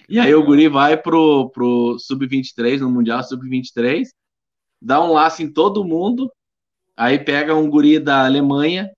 E 0.07 0.19
aí 0.19 0.33
o 0.33 0.43
Guri 0.43 0.67
vai 0.67 0.97
pro, 0.97 1.49
pro 1.51 1.97
Sub-23, 1.99 2.79
no 2.79 2.89
Mundial 2.89 3.23
Sub-23, 3.23 4.07
dá 4.81 5.03
um 5.03 5.13
laço 5.13 5.41
em 5.41 5.51
todo 5.51 5.85
mundo, 5.85 6.31
aí 6.99 7.17
pega 7.17 7.55
um 7.55 7.69
Guri 7.69 7.97
da 7.97 8.25
Alemanha, 8.25 8.91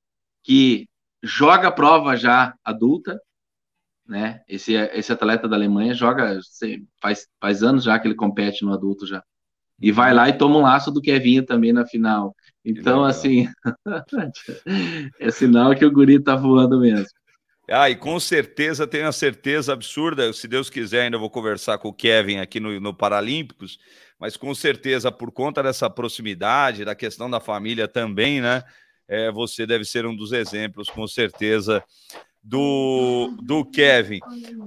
que 0.43 0.87
joga 1.21 1.67
a 1.67 1.71
prova 1.71 2.17
já 2.17 2.55
adulta, 2.65 3.21
né? 4.07 4.41
Esse, 4.47 4.73
esse 4.73 5.13
atleta 5.13 5.47
da 5.47 5.55
Alemanha 5.55 5.93
joga, 5.93 6.39
faz, 6.99 7.27
faz 7.39 7.61
anos 7.61 7.83
já 7.83 7.99
que 7.99 8.07
ele 8.07 8.15
compete 8.15 8.65
no 8.65 8.73
adulto 8.73 9.05
já. 9.05 9.23
E 9.79 9.91
vai 9.91 10.13
lá 10.13 10.27
e 10.27 10.33
toma 10.33 10.57
um 10.57 10.63
laço 10.63 10.91
do 10.91 11.01
Kevinho 11.01 11.45
também 11.45 11.71
na 11.71 11.85
final. 11.85 12.35
Então, 12.65 13.03
assim, 13.03 13.47
é 15.19 15.29
sinal 15.29 15.75
que 15.75 15.85
o 15.85 15.91
guri 15.91 16.19
tá 16.19 16.35
voando 16.35 16.79
mesmo. 16.79 17.07
Ah, 17.69 17.89
e 17.89 17.95
com 17.95 18.19
certeza, 18.19 18.85
tenho 18.85 19.07
a 19.07 19.11
certeza 19.11 19.71
absurda, 19.73 20.33
se 20.33 20.47
Deus 20.47 20.69
quiser, 20.69 21.03
ainda 21.03 21.17
vou 21.17 21.29
conversar 21.29 21.77
com 21.77 21.87
o 21.87 21.93
Kevin 21.93 22.37
aqui 22.37 22.59
no, 22.59 22.79
no 22.79 22.93
Paralímpicos, 22.93 23.79
mas 24.21 24.37
com 24.37 24.53
certeza, 24.53 25.11
por 25.11 25.31
conta 25.31 25.63
dessa 25.63 25.89
proximidade, 25.89 26.85
da 26.85 26.93
questão 26.93 27.27
da 27.27 27.39
família 27.39 27.87
também, 27.87 28.39
né? 28.39 28.63
É, 29.07 29.31
você 29.31 29.65
deve 29.65 29.83
ser 29.83 30.05
um 30.05 30.15
dos 30.15 30.31
exemplos, 30.31 30.91
com 30.91 31.07
certeza, 31.07 31.83
do, 32.43 33.35
do 33.41 33.65
Kevin. 33.65 34.19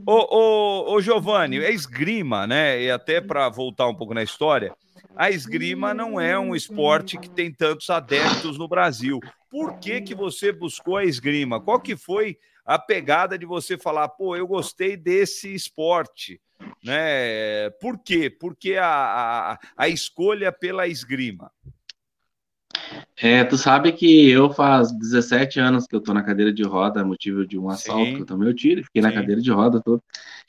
Ô, 0.04 0.12
ô, 0.12 0.94
ô 0.94 1.00
Giovanni, 1.00 1.60
é 1.60 1.70
esgrima, 1.70 2.48
né? 2.48 2.82
E 2.82 2.90
até 2.90 3.20
para 3.20 3.48
voltar 3.48 3.86
um 3.86 3.94
pouco 3.94 4.12
na 4.12 4.24
história, 4.24 4.74
a 5.14 5.30
esgrima 5.30 5.94
não 5.94 6.20
é 6.20 6.36
um 6.36 6.56
esporte 6.56 7.16
que 7.16 7.30
tem 7.30 7.52
tantos 7.52 7.88
adeptos 7.90 8.58
no 8.58 8.66
Brasil. 8.66 9.20
Por 9.48 9.78
que, 9.78 10.00
que 10.00 10.16
você 10.16 10.50
buscou 10.50 10.96
a 10.96 11.04
esgrima? 11.04 11.60
Qual 11.60 11.78
que 11.78 11.96
foi 11.96 12.36
a 12.66 12.76
pegada 12.76 13.38
de 13.38 13.46
você 13.46 13.78
falar, 13.78 14.08
pô, 14.08 14.34
eu 14.34 14.48
gostei 14.48 14.96
desse 14.96 15.54
esporte? 15.54 16.40
Né? 16.84 17.70
Por 17.80 17.98
quê? 17.98 18.28
Por 18.28 18.54
que 18.54 18.76
a, 18.76 18.86
a, 18.86 19.58
a 19.76 19.88
escolha 19.88 20.52
pela 20.52 20.86
esgrima? 20.86 21.50
É, 23.16 23.44
tu 23.44 23.56
sabe 23.56 23.92
que 23.92 24.28
eu 24.28 24.52
faz 24.52 24.92
17 24.92 25.60
anos 25.60 25.86
que 25.86 25.94
eu 25.94 26.00
tô 26.00 26.12
na 26.12 26.22
cadeira 26.22 26.52
de 26.52 26.62
roda, 26.62 27.04
motivo 27.04 27.46
de 27.46 27.58
um 27.58 27.70
assalto 27.70 28.04
Sim. 28.04 28.16
que 28.16 28.22
eu 28.22 28.26
tomei 28.26 28.48
o 28.48 28.54
tiro, 28.54 28.84
fiquei 28.84 29.00
Sim. 29.00 29.08
na 29.08 29.14
cadeira 29.14 29.40
de 29.40 29.50
roda 29.50 29.80
todo. 29.80 30.02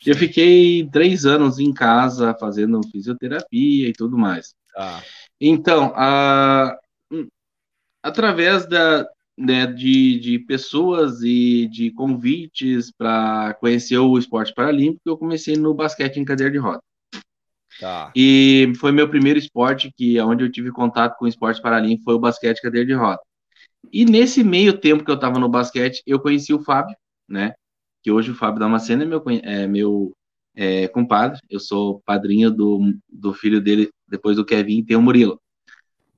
Eu 0.06 0.16
fiquei 0.16 0.90
três 0.92 1.26
anos 1.26 1.60
em 1.60 1.72
casa 1.72 2.36
fazendo 2.40 2.82
fisioterapia 2.92 3.88
e 3.88 3.94
tudo 3.94 4.18
mais. 4.18 4.54
Ah. 4.76 5.02
Então, 5.40 5.94
a, 5.96 6.78
através 8.04 8.68
da, 8.68 9.08
né, 9.38 9.66
de, 9.66 10.20
de 10.20 10.40
pessoas 10.40 11.22
e 11.22 11.68
de 11.68 11.92
convites 11.92 12.92
para 12.92 13.54
conhecer 13.56 13.98
o 13.98 14.18
esporte 14.18 14.54
paralímpico, 14.54 15.02
eu 15.06 15.18
comecei 15.18 15.56
no 15.56 15.74
basquete 15.74 16.18
em 16.18 16.26
cadeira 16.26 16.52
de 16.52 16.58
roda. 16.58 16.82
Tá. 17.80 18.12
E 18.16 18.72
foi 18.78 18.92
meu 18.92 19.10
primeiro 19.10 19.38
esporte 19.38 19.92
que 19.96 20.20
onde 20.22 20.44
eu 20.44 20.52
tive 20.52 20.72
contato 20.72 21.18
com 21.18 21.26
o 21.26 21.28
esporte 21.28 21.62
paralímpico 21.62 22.06
foi 22.06 22.16
o 22.16 22.20
basquete 22.20 22.62
cadeira 22.62 22.88
de 22.88 22.94
roda. 22.94 23.20
E 23.92 24.06
nesse 24.06 24.44
meio 24.44 24.78
tempo 24.78 25.04
que 25.04 25.12
eu 25.12 25.16
estava 25.16 25.38
no 25.38 25.50
basquete, 25.50 26.02
eu 26.06 26.20
conheci 26.20 26.54
o 26.54 26.64
Fábio, 26.64 26.96
né? 27.28 27.54
Que 28.02 28.12
hoje 28.12 28.32
o 28.32 28.36
Fábio 28.36 28.60
Damasceno 28.60 29.04
é 29.04 29.06
meu, 29.06 29.24
é 29.44 29.68
meu 29.68 30.12
é, 30.56 30.88
compadre. 30.88 31.40
Eu 31.50 31.60
sou 31.60 32.02
padrinho 32.06 32.50
do, 32.50 32.94
do 33.10 33.34
filho 33.34 33.62
dele, 33.62 33.90
depois 34.08 34.38
do 34.38 34.46
Kevin, 34.46 34.84
tem 34.84 34.96
o 34.96 35.02
Murilo. 35.02 35.40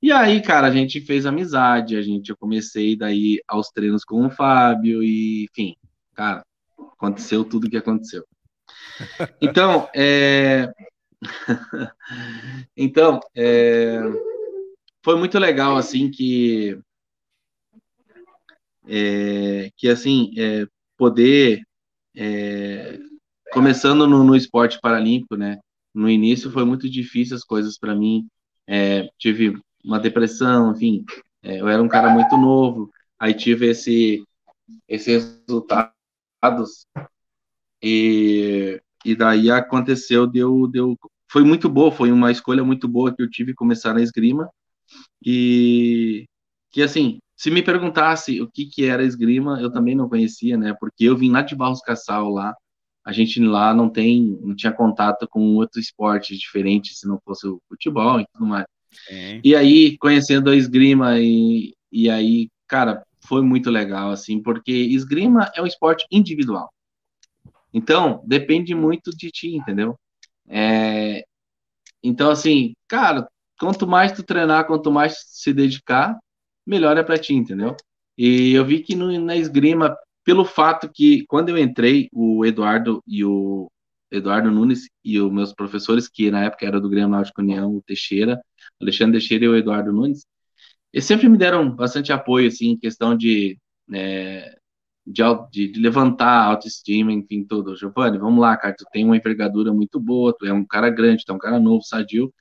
E 0.02 0.12
aí, 0.12 0.42
cara, 0.42 0.68
a 0.68 0.72
gente 0.72 1.02
fez 1.02 1.26
amizade, 1.26 1.96
a 1.96 2.02
gente, 2.02 2.30
eu 2.30 2.38
comecei 2.38 2.96
daí 2.96 3.42
aos 3.48 3.70
treinos 3.70 4.04
com 4.04 4.26
o 4.26 4.30
Fábio, 4.30 5.02
e 5.04 5.46
enfim, 5.46 5.76
cara, 6.14 6.46
aconteceu 6.78 7.44
tudo 7.44 7.68
o 7.68 7.70
que 7.70 7.78
aconteceu. 7.78 8.26
Então, 9.42 9.90
é, 9.96 10.72
então, 12.76 13.20
é, 13.36 14.00
foi 15.04 15.18
muito 15.18 15.40
legal, 15.40 15.78
assim, 15.78 16.12
que, 16.12 16.80
é, 18.88 19.72
que 19.76 19.88
assim, 19.88 20.32
é, 20.38 20.68
poder, 20.98 21.62
é, 22.16 23.00
começando 23.52 24.08
no, 24.08 24.24
no, 24.24 24.36
esporte 24.36 24.80
paralímpico, 24.82 25.36
né, 25.36 25.60
no 25.94 26.10
início 26.10 26.52
foi 26.52 26.66
muito 26.66 26.90
difícil 26.90 27.36
as 27.36 27.44
coisas 27.44 27.78
para 27.78 27.96
mim, 27.96 28.28
é, 28.68 29.10
tive 29.18 29.60
uma 29.88 30.00
depressão, 30.00 30.72
enfim, 30.74 31.06
é, 31.44 31.62
eu 31.62 31.68
era 31.68 31.82
um 31.82 31.88
cara 31.88 32.10
muito 32.10 32.38
novo, 32.38 32.92
aí 33.20 33.34
tive 33.34 33.68
esse, 33.70 34.24
esses 34.88 35.42
resultados, 35.48 36.86
e 37.82 38.82
e 39.06 39.16
daí 39.16 39.50
aconteceu, 39.50 40.28
deu, 40.28 40.68
deu, 40.68 40.98
foi 41.32 41.44
muito 41.44 41.70
boa, 41.70 41.92
foi 41.92 42.12
uma 42.12 42.32
escolha 42.32 42.64
muito 42.64 42.88
boa 42.90 43.16
que 43.16 43.22
eu 43.22 43.30
tive 43.30 43.54
começar 43.54 43.94
na 43.94 44.02
esgrima. 44.02 44.50
E 45.26 46.26
que 46.72 46.82
assim, 46.82 47.20
se 47.36 47.50
me 47.52 47.64
perguntasse 47.64 48.42
o 48.42 48.50
que 48.52 48.66
que 48.66 48.86
era 48.86 49.04
esgrima, 49.04 49.62
eu 49.62 49.72
também 49.72 49.96
não 49.96 50.10
conhecia, 50.10 50.58
né? 50.58 50.76
Porque 50.80 51.06
eu 51.06 51.18
vim 51.18 51.32
lá 51.32 51.42
de 51.42 51.56
Barros 51.56 51.82
Cassal 51.82 52.30
lá, 52.30 52.54
a 53.06 53.14
gente 53.14 53.40
lá 53.42 53.74
não 53.74 53.90
tem, 53.90 54.38
não 54.42 54.56
tinha 54.56 54.74
contato 54.74 55.28
com 55.30 55.56
outro 55.56 55.80
esporte 55.80 56.38
diferente, 56.38 56.94
se 56.94 57.08
não 57.08 57.20
fosse 57.24 57.48
o 57.48 57.62
futebol 57.70 58.20
e 58.20 58.26
tudo 58.34 58.46
mais. 58.46 58.66
É. 59.10 59.42
E 59.44 59.56
aí, 59.56 59.98
conhecendo 59.98 60.50
a 60.50 60.56
esgrima 60.56 61.20
e, 61.20 61.74
e 61.92 62.10
aí, 62.10 62.50
cara, 62.68 63.04
foi 63.28 63.42
muito 63.42 63.70
legal, 63.70 64.12
assim, 64.12 64.42
porque 64.42 64.72
esgrima 64.72 65.52
é 65.56 65.62
um 65.62 65.68
esporte 65.68 66.06
individual. 66.12 66.72
Então, 67.74 68.24
depende 68.26 68.74
muito 68.74 69.12
de 69.12 69.30
ti, 69.30 69.56
entendeu? 69.56 69.98
É, 70.48 71.24
então, 72.02 72.30
assim, 72.30 72.74
cara, 72.88 73.28
quanto 73.60 73.86
mais 73.86 74.12
tu 74.12 74.24
treinar, 74.24 74.66
quanto 74.66 74.92
mais 74.92 75.18
se 75.28 75.54
dedicar, 75.54 76.18
melhor 76.66 76.98
é 76.98 77.04
para 77.04 77.18
ti, 77.18 77.34
entendeu? 77.34 77.76
E 78.18 78.54
eu 78.54 78.66
vi 78.66 78.80
que 78.82 78.96
no, 78.96 79.20
na 79.20 79.36
esgrima, 79.36 79.96
pelo 80.24 80.46
fato 80.46 80.90
que 80.92 81.26
quando 81.28 81.50
eu 81.50 81.58
entrei, 81.58 82.10
o 82.12 82.46
Eduardo 82.46 83.02
e 83.06 83.24
o 83.24 83.70
Eduardo 84.12 84.50
Nunes 84.50 84.90
e 85.04 85.20
os 85.20 85.32
meus 85.32 85.54
professores, 85.54 86.08
que 86.08 86.32
na 86.32 86.46
época 86.46 86.66
era 86.66 86.80
do 86.80 86.90
Grêmio 86.90 87.10
Náutico 87.10 87.42
União, 87.42 87.76
o 87.76 87.82
Teixeira, 87.82 88.42
Alexandre 88.82 89.20
Teixeira 89.20 89.46
e 89.46 89.48
o 89.48 89.56
Eduardo 89.56 89.92
Nunes, 89.92 90.26
eles 90.94 91.06
sempre 91.06 91.28
me 91.30 91.38
deram 91.38 91.70
bastante 91.70 92.12
apoio, 92.12 92.48
assim, 92.48 92.70
em 92.70 92.78
questão 92.78 93.16
de 93.16 93.58
é, 93.94 94.56
de, 95.06 95.72
de, 95.72 95.80
levantar 95.80 96.28
a 96.28 96.46
autoestima, 96.46 97.12
enfim, 97.14 97.44
tudo. 97.44 97.76
Giovanni, 97.76 98.18
vamos 98.18 98.42
lá, 98.42 98.58
cara, 98.58 98.76
tu 98.78 98.86
tem 98.92 99.06
uma 99.06 99.16
envergadura 99.16 99.74
muito 99.74 100.00
boa, 100.00 100.36
tu 100.38 100.46
é 100.46 100.52
um 100.52 100.66
cara 100.66 100.90
grande, 100.90 101.24
tu 101.26 101.32
é 101.32 101.36
um 101.36 101.40
cara 101.40 101.60
novo, 101.60 101.84
sadio, 101.84 102.34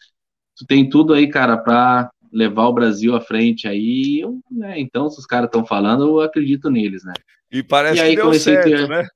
tu 0.57 0.67
tem 0.67 0.89
tudo 0.89 1.15
aí, 1.15 1.29
cara, 1.29 1.57
para 1.57 2.11
levar 2.33 2.67
o 2.67 2.73
Brasil 2.73 3.15
à 3.15 3.21
frente 3.21 3.69
aí, 3.69 4.21
eu, 4.21 4.41
né, 4.51 4.81
então, 4.81 5.09
se 5.09 5.19
os 5.19 5.27
caras 5.27 5.47
estão 5.47 5.65
falando, 5.65 6.05
eu 6.05 6.21
acredito 6.21 6.69
neles, 6.69 7.05
né. 7.05 7.13
E 7.51 7.63
parece 7.63 7.99
e 7.99 8.01
aí 8.01 8.17
que 8.17 8.23
deu 8.23 8.35
certo, 8.35 8.65
ter... 8.65 8.89
né? 8.89 9.07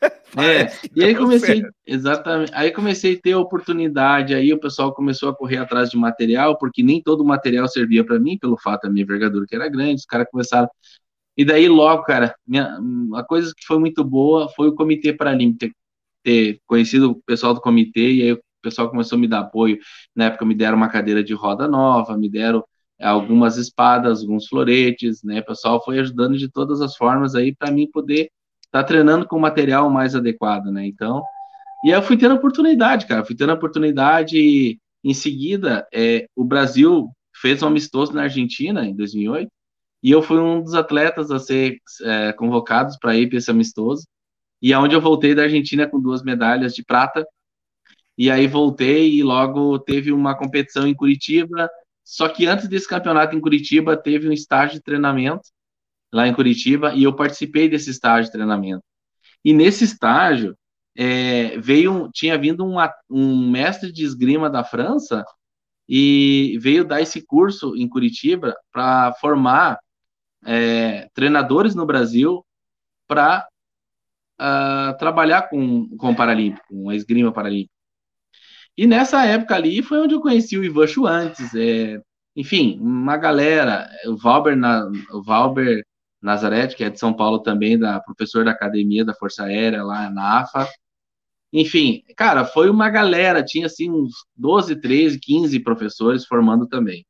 É, 0.38 0.70
e 0.94 1.02
aí 1.02 1.14
comecei, 1.14 1.60
certo. 1.62 1.74
exatamente, 1.86 2.52
aí 2.54 2.70
comecei 2.70 3.14
a 3.14 3.20
ter 3.20 3.34
oportunidade, 3.34 4.34
aí 4.34 4.52
o 4.52 4.60
pessoal 4.60 4.92
começou 4.92 5.30
a 5.30 5.34
correr 5.34 5.56
atrás 5.56 5.88
de 5.88 5.96
material, 5.96 6.58
porque 6.58 6.82
nem 6.82 7.02
todo 7.02 7.22
o 7.22 7.26
material 7.26 7.66
servia 7.68 8.04
para 8.04 8.18
mim, 8.18 8.36
pelo 8.38 8.58
fato 8.58 8.82
da 8.82 8.90
minha 8.90 9.02
envergadura 9.02 9.46
que 9.48 9.54
era 9.54 9.66
grande, 9.66 9.94
os 9.94 10.04
caras 10.04 10.26
começaram 10.30 10.68
e 11.36 11.44
daí, 11.44 11.68
logo, 11.68 12.02
cara, 12.04 12.34
minha, 12.46 12.78
a 13.14 13.22
coisa 13.24 13.52
que 13.54 13.66
foi 13.66 13.78
muito 13.78 14.02
boa 14.02 14.48
foi 14.50 14.68
o 14.68 14.74
Comitê 14.74 15.12
Paralímpico 15.12 15.74
ter, 16.22 16.54
ter 16.54 16.60
conhecido 16.66 17.10
o 17.12 17.22
pessoal 17.22 17.52
do 17.54 17.60
comitê, 17.60 18.12
e 18.14 18.22
aí 18.22 18.32
o 18.32 18.40
pessoal 18.62 18.88
começou 18.90 19.16
a 19.16 19.20
me 19.20 19.28
dar 19.28 19.40
apoio. 19.40 19.78
Na 20.14 20.26
época, 20.26 20.46
me 20.46 20.54
deram 20.54 20.76
uma 20.78 20.88
cadeira 20.88 21.22
de 21.22 21.34
roda 21.34 21.68
nova, 21.68 22.16
me 22.16 22.28
deram 22.30 22.64
algumas 23.00 23.58
espadas, 23.58 24.22
alguns 24.22 24.48
floretes, 24.48 25.22
né? 25.22 25.40
O 25.40 25.44
pessoal 25.44 25.84
foi 25.84 25.98
ajudando 25.98 26.38
de 26.38 26.50
todas 26.50 26.80
as 26.80 26.96
formas 26.96 27.34
aí 27.34 27.54
para 27.54 27.70
mim 27.70 27.90
poder 27.90 28.30
tá 28.70 28.82
treinando 28.82 29.26
com 29.26 29.36
o 29.36 29.40
material 29.40 29.88
mais 29.90 30.14
adequado, 30.14 30.66
né? 30.66 30.86
Então, 30.86 31.22
e 31.84 31.92
aí 31.92 31.98
eu 31.98 32.02
fui 32.02 32.16
tendo 32.16 32.34
oportunidade, 32.34 33.06
cara, 33.06 33.24
fui 33.24 33.36
tendo 33.36 33.52
oportunidade 33.52 34.36
e 34.36 34.78
em 35.04 35.14
seguida 35.14 35.86
é, 35.92 36.26
o 36.34 36.44
Brasil 36.44 37.08
fez 37.34 37.62
um 37.62 37.66
amistoso 37.68 38.12
na 38.12 38.22
Argentina 38.22 38.84
em 38.84 38.94
2008 38.94 39.48
e 40.02 40.10
eu 40.10 40.22
fui 40.22 40.38
um 40.38 40.62
dos 40.62 40.74
atletas 40.74 41.30
a 41.30 41.38
ser 41.38 41.78
é, 42.02 42.32
convocados 42.32 42.96
para 42.98 43.16
ir 43.16 43.28
para 43.28 43.38
esse 43.38 43.50
amistoso. 43.50 44.06
E 44.62 44.72
aonde 44.72 44.94
é 44.94 44.96
eu 44.96 45.00
voltei 45.00 45.34
da 45.34 45.42
Argentina 45.42 45.86
com 45.88 46.00
duas 46.00 46.22
medalhas 46.22 46.74
de 46.74 46.84
prata. 46.84 47.26
E 48.16 48.30
aí 48.30 48.46
voltei 48.46 49.14
e 49.14 49.22
logo 49.22 49.78
teve 49.80 50.12
uma 50.12 50.36
competição 50.36 50.86
em 50.86 50.94
Curitiba. 50.94 51.68
Só 52.04 52.28
que 52.28 52.46
antes 52.46 52.68
desse 52.68 52.88
campeonato 52.88 53.36
em 53.36 53.40
Curitiba, 53.40 53.96
teve 53.96 54.28
um 54.28 54.32
estágio 54.32 54.76
de 54.76 54.82
treinamento 54.82 55.48
lá 56.12 56.26
em 56.26 56.34
Curitiba 56.34 56.94
e 56.94 57.02
eu 57.04 57.14
participei 57.14 57.68
desse 57.68 57.90
estágio 57.90 58.26
de 58.26 58.32
treinamento. 58.32 58.82
E 59.44 59.52
nesse 59.52 59.84
estágio, 59.84 60.56
é, 60.96 61.58
veio, 61.58 62.10
tinha 62.12 62.38
vindo 62.38 62.64
um, 63.10 63.50
mestre 63.50 63.92
de 63.92 64.04
esgrima 64.04 64.48
da 64.48 64.64
França 64.64 65.24
e 65.88 66.58
veio 66.60 66.84
dar 66.84 67.00
esse 67.00 67.24
curso 67.24 67.76
em 67.76 67.88
Curitiba 67.88 68.56
para 68.72 69.12
formar 69.20 69.78
é, 70.44 71.08
treinadores 71.14 71.74
no 71.74 71.86
Brasil 71.86 72.44
para 73.06 73.46
uh, 74.40 74.42
ah, 74.42 74.96
trabalhar 74.98 75.42
com, 75.42 75.88
com 75.96 76.10
o 76.10 76.16
Paralímpico, 76.16 76.66
com 76.68 76.90
a 76.90 76.96
esgrima 76.96 77.32
paralímpica. 77.32 77.72
E 78.76 78.86
nessa 78.86 79.24
época 79.24 79.54
ali 79.54 79.82
foi 79.82 80.00
onde 80.00 80.14
eu 80.14 80.20
conheci 80.20 80.58
o 80.58 80.64
Ivan 80.64 80.86
Schwantes, 80.86 81.54
é, 81.54 82.00
enfim, 82.34 82.78
uma 82.80 83.16
galera, 83.16 83.88
o 84.06 84.16
Valber, 84.16 84.56
na, 84.56 84.86
o 85.12 85.22
Valber 85.22 85.82
Nazareth, 86.22 86.74
que 86.74 86.84
é 86.84 86.90
de 86.90 86.98
São 86.98 87.12
Paulo 87.12 87.40
também, 87.40 87.78
da 87.78 88.00
professor 88.00 88.44
da 88.44 88.50
Academia 88.50 89.04
da 89.04 89.14
Força 89.14 89.44
Aérea 89.44 89.82
lá 89.82 90.10
na 90.10 90.40
AFA. 90.40 90.68
Enfim, 91.52 92.02
cara, 92.16 92.44
foi 92.44 92.68
uma 92.68 92.90
galera, 92.90 93.44
tinha 93.44 93.66
assim 93.66 93.90
uns 93.90 94.12
12, 94.36 94.80
13, 94.80 95.18
15 95.20 95.60
professores 95.60 96.26
formando 96.26 96.66
também. 96.66 97.06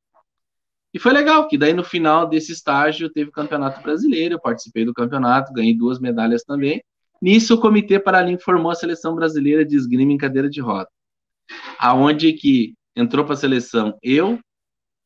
E 0.92 0.99
foi 0.99 1.12
legal, 1.12 1.47
que 1.49 1.59
daí 1.59 1.73
no 1.73 1.85
final 1.85 2.29
desse 2.29 2.53
estágio 2.53 3.11
teve 3.11 3.29
o 3.29 3.33
Campeonato 3.33 3.83
Brasileiro, 3.83 4.35
eu 4.35 4.40
participei 4.40 4.85
do 4.85 4.95
campeonato, 4.95 5.53
ganhei 5.53 5.77
duas 5.77 5.99
medalhas 5.99 6.42
também. 6.42 6.83
Nisso 7.21 7.55
o 7.55 7.61
Comitê 7.61 7.99
Paralímpico 7.99 8.45
formou 8.45 8.71
a 8.71 8.75
seleção 8.75 9.14
brasileira 9.14 9.64
de 9.64 9.77
esgrima 9.77 10.12
em 10.12 10.19
cadeira 10.19 10.49
de 10.49 10.61
roda, 10.61 10.88
aonde 11.79 12.33
que 12.33 12.75
entrou 12.95 13.25
para 13.25 13.35
a 13.35 13.37
seleção 13.38 13.99
eu, 14.03 14.38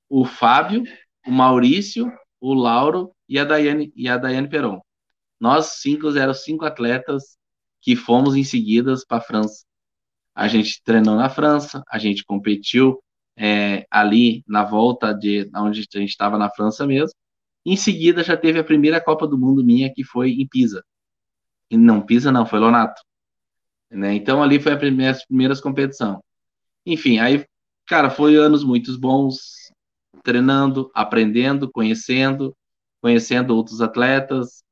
o 0.09 0.25
Fábio, 0.25 0.85
o 1.27 1.31
Maurício, 1.31 2.13
o 2.41 2.55
Lauro 2.55 3.13
e 3.29 3.39
a 3.39 3.45
Daiane, 3.45 3.93
e 3.95 4.09
a 4.09 4.17
Daiane 4.17 4.49
Peron. 4.49 4.81
Nós 5.39 5.81
cinco 5.81 6.15
eram 6.17 6.35
cinco 6.35 6.65
atletas 6.65 7.39
que 7.81 7.97
fomos 7.97 8.35
em 8.37 8.45
seguida 8.45 8.95
para 9.09 9.19
a 9.19 9.23
França. 9.23 9.65
A 10.35 10.49
gente 10.49 10.83
treinou 10.83 11.17
na 11.17 11.29
França, 11.29 11.83
a 11.89 11.99
gente 11.99 12.25
competiu 12.25 13.03
é, 13.37 13.87
ali 13.91 14.45
na 14.47 14.65
volta 14.65 15.13
de 15.13 15.51
onde 15.55 15.87
a 15.95 15.99
gente 15.99 16.11
estava 16.11 16.39
na 16.39 16.51
França 16.51 16.87
mesmo. 16.87 17.15
Em 17.65 17.77
seguida 17.77 18.23
já 18.23 18.37
teve 18.37 18.59
a 18.59 18.65
primeira 18.65 19.01
Copa 19.01 19.27
do 19.27 19.39
Mundo 19.39 19.65
minha 19.65 19.93
que 19.93 20.05
foi 20.05 20.33
em 20.33 20.47
Pisa. 20.47 20.85
E 21.71 21.77
não 21.77 22.01
Pisa 22.05 22.33
não, 22.33 22.47
foi 22.47 22.59
Lonato. 22.59 23.01
Né? 23.91 24.15
Então 24.15 24.43
ali 24.43 24.61
foi 24.61 24.73
a 24.73 24.77
primeira, 24.77 25.13
as 25.13 25.25
primeiras 25.27 25.61
competição. 25.61 26.23
Enfim, 26.87 27.19
aí 27.19 27.45
cara, 27.87 28.09
foi 28.11 28.37
anos 28.37 28.63
muito 28.63 28.99
bons, 28.99 29.60
treinando, 30.23 30.91
aprendendo, 30.95 31.71
conhecendo, 31.71 32.57
conhecendo 33.01 33.55
outros 33.57 33.81
atletas. 33.81 34.63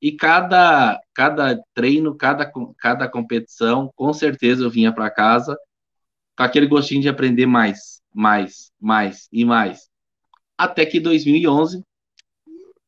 E 0.00 0.12
cada, 0.12 0.98
cada 1.14 1.58
treino, 1.74 2.14
cada, 2.16 2.50
cada 2.78 3.08
competição, 3.08 3.90
com 3.96 4.12
certeza 4.12 4.64
eu 4.64 4.70
vinha 4.70 4.92
para 4.92 5.10
casa 5.10 5.56
com 6.36 6.44
aquele 6.44 6.68
gostinho 6.68 7.02
de 7.02 7.08
aprender 7.08 7.46
mais, 7.46 8.00
mais, 8.14 8.70
mais 8.80 9.28
e 9.32 9.44
mais. 9.44 9.88
Até 10.56 10.86
que 10.86 11.00
2011, 11.00 11.82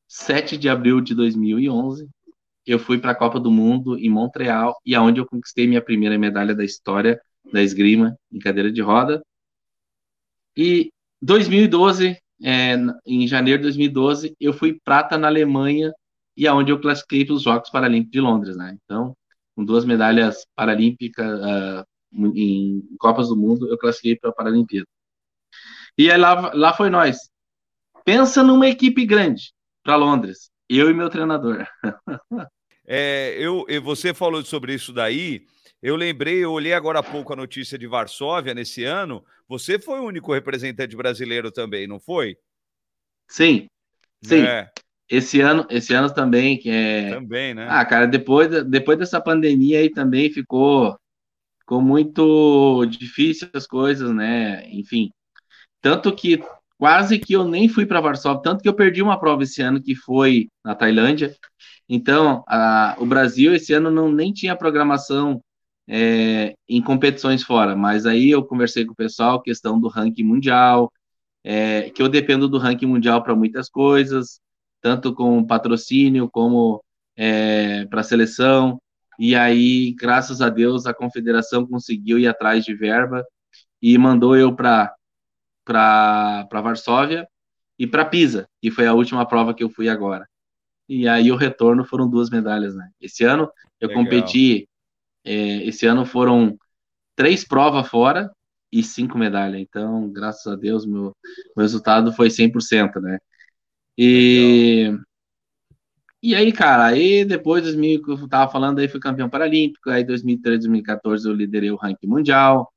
7 0.06 0.56
de 0.56 0.68
abril 0.68 1.00
de 1.00 1.14
2011, 1.16 2.08
eu 2.64 2.78
fui 2.78 2.98
para 2.98 3.10
a 3.10 3.14
Copa 3.14 3.40
do 3.40 3.50
Mundo 3.50 3.98
em 3.98 4.08
Montreal 4.08 4.76
e 4.86 4.94
aonde 4.94 5.20
eu 5.20 5.26
conquistei 5.26 5.66
minha 5.66 5.82
primeira 5.82 6.16
medalha 6.16 6.54
da 6.54 6.64
história 6.64 7.20
da 7.52 7.60
esgrima 7.60 8.16
em 8.30 8.38
cadeira 8.38 8.70
de 8.70 8.80
roda. 8.80 9.20
E 10.56 10.92
2012, 11.22 12.16
é, 12.42 12.76
em 13.06 13.26
janeiro 13.26 13.58
de 13.58 13.64
2012, 13.64 14.34
eu 14.40 14.52
fui 14.52 14.80
prata 14.84 15.18
na 15.18 15.28
Alemanha 15.28 15.92
e 16.36 16.46
aonde 16.46 16.72
eu 16.72 16.80
classifiquei 16.80 17.24
para 17.24 17.34
os 17.34 17.42
Jogos 17.42 17.70
Paralímpicos 17.70 18.12
de 18.12 18.20
Londres, 18.20 18.56
né? 18.56 18.76
Então, 18.82 19.14
com 19.54 19.64
duas 19.64 19.84
medalhas 19.84 20.46
paralímpicas 20.56 21.38
uh, 21.40 21.84
em 22.34 22.82
Copas 22.98 23.28
do 23.28 23.36
Mundo, 23.36 23.68
eu 23.68 23.76
classifiquei 23.76 24.16
para 24.16 24.30
a 24.30 24.32
Paralimpíada. 24.32 24.86
E 25.98 26.10
aí 26.10 26.16
lá, 26.16 26.52
lá 26.54 26.72
foi 26.72 26.88
nós. 26.88 27.18
Pensa 28.04 28.42
numa 28.42 28.68
equipe 28.68 29.04
grande 29.04 29.52
para 29.82 29.96
Londres, 29.96 30.50
eu 30.68 30.88
e 30.88 30.94
meu 30.94 31.10
treinador. 31.10 31.66
é, 32.86 33.36
eu, 33.38 33.66
você 33.82 34.14
falou 34.14 34.42
sobre 34.42 34.74
isso 34.74 34.92
daí. 34.92 35.44
Eu 35.82 35.96
lembrei, 35.96 36.44
eu 36.44 36.52
olhei 36.52 36.72
agora 36.72 37.00
há 37.00 37.02
pouco 37.02 37.32
a 37.32 37.36
notícia 37.36 37.78
de 37.78 37.86
Varsóvia 37.86 38.54
nesse 38.54 38.84
ano. 38.84 39.24
Você 39.50 39.80
foi 39.80 39.98
o 39.98 40.04
único 40.04 40.32
representante 40.32 40.94
brasileiro 40.94 41.50
também, 41.50 41.84
não 41.84 41.98
foi? 41.98 42.36
Sim, 43.28 43.66
sim. 44.22 44.42
É. 44.42 44.70
Esse 45.10 45.40
ano, 45.40 45.66
esse 45.68 45.92
ano 45.92 46.08
também, 46.14 46.56
que 46.56 46.70
é. 46.70 47.10
Também, 47.10 47.52
né? 47.52 47.66
Ah, 47.68 47.84
cara, 47.84 48.06
depois, 48.06 48.48
depois 48.66 48.96
dessa 48.96 49.20
pandemia 49.20 49.80
aí 49.80 49.90
também 49.90 50.32
ficou, 50.32 50.96
ficou 51.58 51.82
muito 51.82 52.86
difícil 52.86 53.48
as 53.52 53.66
coisas, 53.66 54.14
né? 54.14 54.70
Enfim. 54.70 55.10
Tanto 55.80 56.14
que 56.14 56.40
quase 56.78 57.18
que 57.18 57.32
eu 57.32 57.44
nem 57.44 57.68
fui 57.68 57.84
para 57.84 58.00
Varsóvia, 58.00 58.42
tanto 58.42 58.62
que 58.62 58.68
eu 58.68 58.74
perdi 58.74 59.02
uma 59.02 59.18
prova 59.18 59.42
esse 59.42 59.60
ano 59.60 59.82
que 59.82 59.96
foi 59.96 60.46
na 60.64 60.76
Tailândia. 60.76 61.34
Então, 61.88 62.44
a, 62.46 62.94
o 63.00 63.04
Brasil 63.04 63.52
esse 63.52 63.72
ano 63.72 63.90
não 63.90 64.12
nem 64.12 64.32
tinha 64.32 64.54
programação 64.54 65.40
é, 65.92 66.54
em 66.68 66.80
competições 66.80 67.42
fora, 67.42 67.74
mas 67.74 68.06
aí 68.06 68.30
eu 68.30 68.44
conversei 68.44 68.84
com 68.84 68.92
o 68.92 68.96
pessoal, 68.96 69.42
questão 69.42 69.80
do 69.80 69.88
ranking 69.88 70.22
mundial, 70.22 70.92
é, 71.42 71.90
que 71.90 72.00
eu 72.00 72.08
dependo 72.08 72.48
do 72.48 72.58
ranking 72.58 72.86
mundial 72.86 73.24
para 73.24 73.34
muitas 73.34 73.68
coisas, 73.68 74.40
tanto 74.80 75.12
com 75.12 75.44
patrocínio 75.44 76.30
como 76.30 76.80
é, 77.16 77.86
para 77.86 78.04
seleção, 78.04 78.80
e 79.18 79.34
aí, 79.34 79.92
graças 79.98 80.40
a 80.40 80.48
Deus, 80.48 80.86
a 80.86 80.94
confederação 80.94 81.66
conseguiu 81.66 82.18
ir 82.18 82.28
atrás 82.28 82.64
de 82.64 82.72
verba 82.72 83.22
e 83.82 83.98
mandou 83.98 84.36
eu 84.36 84.54
para 84.54 84.94
Varsóvia 86.50 87.28
e 87.78 87.86
para 87.86 88.04
Pisa, 88.04 88.48
que 88.62 88.70
foi 88.70 88.86
a 88.86 88.94
última 88.94 89.26
prova 89.26 89.52
que 89.52 89.62
eu 89.62 89.68
fui 89.68 89.88
agora. 89.88 90.26
E 90.88 91.06
aí 91.06 91.30
o 91.30 91.36
retorno 91.36 91.84
foram 91.84 92.08
duas 92.08 92.30
medalhas, 92.30 92.74
né? 92.74 92.88
Esse 92.98 93.24
ano 93.24 93.50
eu 93.78 93.88
Legal. 93.88 94.04
competi 94.04 94.68
é, 95.24 95.64
esse 95.66 95.86
ano 95.86 96.04
foram 96.06 96.58
três 97.16 97.44
provas 97.44 97.88
fora 97.88 98.30
e 98.72 98.82
cinco 98.82 99.18
medalhas. 99.18 99.60
Então, 99.60 100.10
graças 100.12 100.46
a 100.52 100.56
Deus, 100.56 100.86
meu, 100.86 101.16
meu 101.56 101.62
resultado 101.64 102.12
foi 102.12 102.30
100%, 102.30 103.00
né? 103.00 103.18
E, 103.98 104.92
e 106.22 106.34
aí, 106.34 106.52
cara, 106.52 106.86
aí 106.86 107.24
depois, 107.24 107.62
2000, 107.62 108.02
que 108.02 108.10
eu 108.10 108.28
tava 108.28 108.50
falando, 108.50 108.78
aí 108.78 108.88
fui 108.88 109.00
campeão 109.00 109.28
paralímpico, 109.30 109.90
aí 109.90 110.04
2013, 110.04 110.60
2014 110.60 111.26
eu 111.28 111.34
liderei 111.34 111.70
o 111.70 111.76
ranking 111.76 112.06
mundial. 112.06 112.70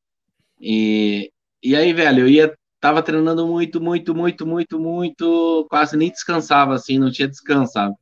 E, 0.61 1.31
e 1.63 1.75
aí, 1.75 1.93
velho, 1.93 2.21
eu 2.21 2.29
ia, 2.29 2.57
tava 2.79 3.03
treinando 3.03 3.47
muito, 3.47 3.81
muito, 3.81 4.15
muito, 4.15 4.45
muito, 4.47 4.79
muito, 4.79 5.67
quase 5.69 5.97
nem 5.97 6.09
descansava, 6.11 6.75
assim, 6.75 6.99
não 6.99 7.11
tinha 7.11 7.27
descanso, 7.27 7.73
sabe? 7.73 7.95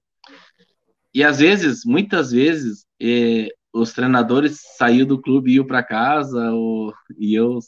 E 1.13 1.23
às 1.23 1.39
vezes, 1.39 1.83
muitas 1.85 2.31
vezes, 2.31 2.85
eh, 3.01 3.49
os 3.73 3.93
treinadores 3.93 4.59
saíam 4.77 5.07
do 5.07 5.21
clube 5.21 5.51
e 5.51 5.55
iam 5.55 5.65
para 5.65 5.83
casa, 5.83 6.51
ou, 6.51 6.93
e 7.17 7.33
eu 7.33 7.59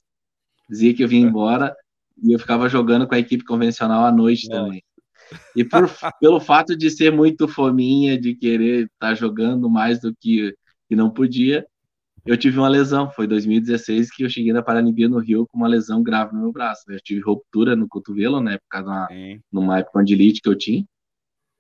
dizia 0.70 0.94
que 0.94 1.04
eu 1.04 1.08
vinha 1.08 1.26
embora, 1.26 1.76
e 2.22 2.34
eu 2.34 2.40
ficava 2.40 2.70
jogando 2.70 3.08
com 3.08 3.16
a 3.16 3.20
equipe 3.20 3.44
convencional 3.44 4.06
à 4.06 4.12
noite 4.12 4.50
também. 4.50 4.84
E 5.56 5.64
por, 5.64 5.90
pelo 6.20 6.40
fato 6.40 6.76
de 6.76 6.90
ser 6.90 7.12
muito 7.12 7.48
fominha, 7.48 8.20
de 8.20 8.36
querer 8.36 8.86
estar 8.86 9.10
tá 9.10 9.14
jogando 9.16 9.70
mais 9.70 10.00
do 10.00 10.14
que, 10.16 10.56
que 10.88 10.96
não 10.96 11.10
podia, 11.10 11.66
eu 12.26 12.38
tive 12.38 12.58
uma 12.58 12.70
lesão. 12.70 13.10
Foi 13.12 13.28
2016 13.28 14.12
que 14.12 14.24
eu 14.24 14.30
cheguei 14.30 14.54
na 14.54 14.64
Paralimpíada 14.64 15.14
no 15.14 15.20
Rio 15.20 15.48
com 15.48 15.58
uma 15.58 15.68
lesão 15.68 16.02
grave 16.02 16.34
no 16.34 16.42
meu 16.42 16.52
braço. 16.52 16.84
Eu 16.90 17.00
tive 17.02 17.22
ruptura 17.22 17.76
no 17.76 17.88
cotovelo, 17.88 18.40
né, 18.40 18.58
por 18.58 18.70
causa 18.70 19.08
de 19.10 19.42
uma 19.52 19.80
epicondilite 19.80 20.42
que 20.42 20.50
eu 20.50 20.58
tinha. 20.58 20.86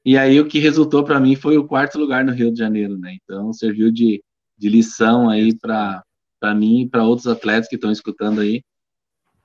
E 0.05 0.17
aí 0.17 0.39
o 0.39 0.47
que 0.47 0.59
resultou 0.59 1.03
para 1.03 1.19
mim 1.19 1.35
foi 1.35 1.57
o 1.57 1.65
quarto 1.65 1.97
lugar 1.97 2.25
no 2.25 2.33
Rio 2.33 2.51
de 2.51 2.59
Janeiro, 2.59 2.97
né? 2.97 3.15
Então 3.23 3.53
serviu 3.53 3.89
de 3.89 4.21
de 4.63 4.69
lição 4.69 5.29
aí 5.29 5.53
para 5.57 6.05
mim 6.55 6.83
e 6.83 6.89
para 6.89 7.03
outros 7.03 7.27
atletas 7.27 7.67
que 7.67 7.75
estão 7.75 7.91
escutando 7.91 8.39
aí. 8.39 8.63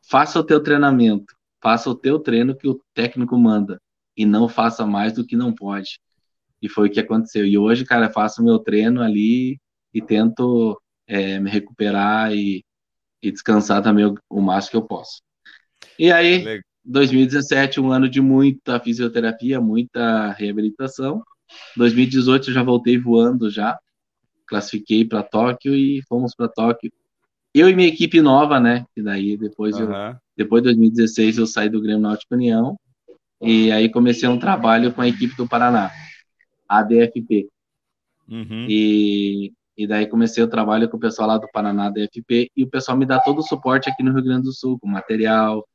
Faça 0.08 0.38
o 0.38 0.44
teu 0.44 0.62
treinamento, 0.62 1.34
faça 1.60 1.90
o 1.90 1.94
teu 1.94 2.20
treino 2.20 2.56
que 2.56 2.68
o 2.68 2.80
técnico 2.94 3.36
manda 3.36 3.80
e 4.16 4.24
não 4.24 4.48
faça 4.48 4.86
mais 4.86 5.12
do 5.12 5.26
que 5.26 5.34
não 5.34 5.52
pode. 5.52 5.98
E 6.62 6.68
foi 6.68 6.88
o 6.88 6.92
que 6.92 7.00
aconteceu. 7.00 7.44
E 7.44 7.58
hoje, 7.58 7.84
cara, 7.84 8.08
faço 8.08 8.44
meu 8.44 8.60
treino 8.60 9.02
ali 9.02 9.58
e 9.92 10.00
tento 10.00 10.80
é, 11.04 11.40
me 11.40 11.50
recuperar 11.50 12.32
e, 12.32 12.64
e 13.20 13.32
descansar 13.32 13.82
também 13.82 14.04
o, 14.04 14.14
o, 14.30 14.40
máximo 14.40 14.70
que 14.70 14.76
eu 14.76 14.86
posso. 14.86 15.20
E 15.98 16.12
aí, 16.12 16.44
Legal. 16.44 16.62
2017, 16.84 17.80
um 17.80 17.90
ano 17.90 18.08
de 18.08 18.20
muita 18.20 18.78
fisioterapia, 18.78 19.60
muita 19.60 20.30
reabilitação. 20.30 21.24
2018 21.76 22.50
eu 22.50 22.54
já 22.54 22.62
voltei 22.62 22.96
voando 22.96 23.50
já 23.50 23.76
classifiquei 24.48 25.04
para 25.04 25.22
Tóquio 25.22 25.74
e 25.74 26.02
fomos 26.08 26.34
para 26.34 26.48
Tóquio. 26.48 26.90
Eu 27.54 27.68
e 27.68 27.74
minha 27.74 27.88
equipe 27.88 28.20
nova, 28.20 28.58
né? 28.58 28.86
E 28.96 29.02
daí 29.02 29.36
depois 29.36 29.76
uhum. 29.76 29.92
eu, 29.92 30.16
depois 30.36 30.62
de 30.62 30.68
2016 30.68 31.38
eu 31.38 31.46
saí 31.46 31.68
do 31.68 31.80
Grêmio 31.80 32.02
Náutico 32.02 32.34
União 32.34 32.76
e 33.40 33.70
aí 33.70 33.88
comecei 33.88 34.28
um 34.28 34.38
trabalho 34.38 34.92
com 34.92 35.00
a 35.00 35.08
equipe 35.08 35.36
do 35.36 35.48
Paraná, 35.48 35.90
a 36.68 36.82
DFP. 36.82 37.48
Uhum. 38.28 38.66
E, 38.68 39.52
e 39.76 39.86
daí 39.86 40.06
comecei 40.06 40.42
o 40.42 40.48
trabalho 40.48 40.88
com 40.88 40.96
o 40.96 41.00
pessoal 41.00 41.28
lá 41.28 41.38
do 41.38 41.48
Paraná 41.52 41.88
da 41.88 42.00
FP, 42.02 42.50
e 42.56 42.64
o 42.64 42.68
pessoal 42.68 42.98
me 42.98 43.06
dá 43.06 43.20
todo 43.20 43.38
o 43.38 43.42
suporte 43.42 43.88
aqui 43.88 44.02
no 44.02 44.12
Rio 44.12 44.24
Grande 44.24 44.44
do 44.44 44.52
Sul, 44.52 44.78
com 44.78 44.88
material, 44.88 45.66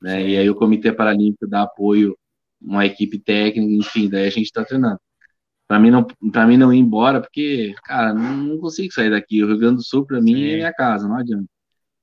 né? 0.00 0.26
E 0.26 0.36
aí 0.36 0.48
o 0.48 0.54
Comitê 0.54 0.92
Paralímpico 0.92 1.46
dá 1.46 1.62
apoio, 1.62 2.16
uma 2.60 2.86
equipe 2.86 3.18
técnica, 3.18 3.72
enfim, 3.72 4.08
daí 4.08 4.26
a 4.26 4.30
gente 4.30 4.46
está 4.46 4.64
treinando. 4.64 4.98
Para 5.70 5.78
mim 5.78 5.88
não, 5.92 6.04
para 6.32 6.48
mim 6.48 6.56
não 6.56 6.74
ir 6.74 6.80
embora, 6.80 7.20
porque, 7.20 7.72
cara, 7.84 8.12
não 8.12 8.58
consigo 8.58 8.92
sair 8.92 9.08
daqui. 9.08 9.40
O 9.40 9.46
Rio 9.46 9.56
Grande 9.56 9.76
do 9.76 9.84
Sul 9.84 10.04
para 10.04 10.20
mim 10.20 10.32
é 10.50 10.56
minha 10.56 10.72
casa, 10.74 11.06
não 11.06 11.14
adianta. 11.14 11.46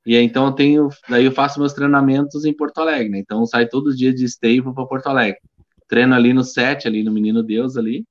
E 0.05 0.15
aí, 0.15 0.23
então 0.23 0.45
eu 0.45 0.53
tenho, 0.53 0.87
daí 1.09 1.25
eu 1.25 1.33
faço 1.33 1.59
meus 1.59 1.73
treinamentos 1.73 2.45
em 2.45 2.55
Porto 2.55 2.77
Alegre, 2.77 3.09
né? 3.09 3.19
Então 3.19 3.43
todos 3.69 3.91
os 3.91 3.99
dias 3.99 4.15
de 4.15 4.23
Esteio 4.23 4.63
para 4.63 4.85
Porto 4.85 5.07
Alegre. 5.07 5.41
Treino 5.85 6.15
ali 6.15 6.33
no 6.33 6.45
set, 6.45 6.87
ali 6.87 7.03
no 7.03 7.11
Menino 7.11 7.43
Deus 7.43 7.75
ali. 7.75 8.05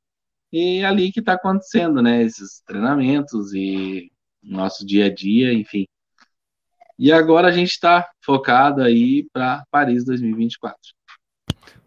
E 0.52 0.80
é 0.80 0.84
ali 0.84 1.10
que 1.10 1.20
está 1.20 1.32
acontecendo, 1.32 2.02
né? 2.02 2.22
Esses 2.22 2.60
treinamentos 2.66 3.54
e 3.54 4.12
nosso 4.42 4.84
dia 4.84 5.06
a 5.06 5.14
dia, 5.14 5.54
enfim. 5.54 5.86
E 6.98 7.10
agora 7.10 7.48
a 7.48 7.52
gente 7.52 7.70
está 7.70 8.06
focado 8.20 8.82
aí 8.82 9.26
para 9.32 9.64
Paris 9.70 10.04
2024. 10.04 10.78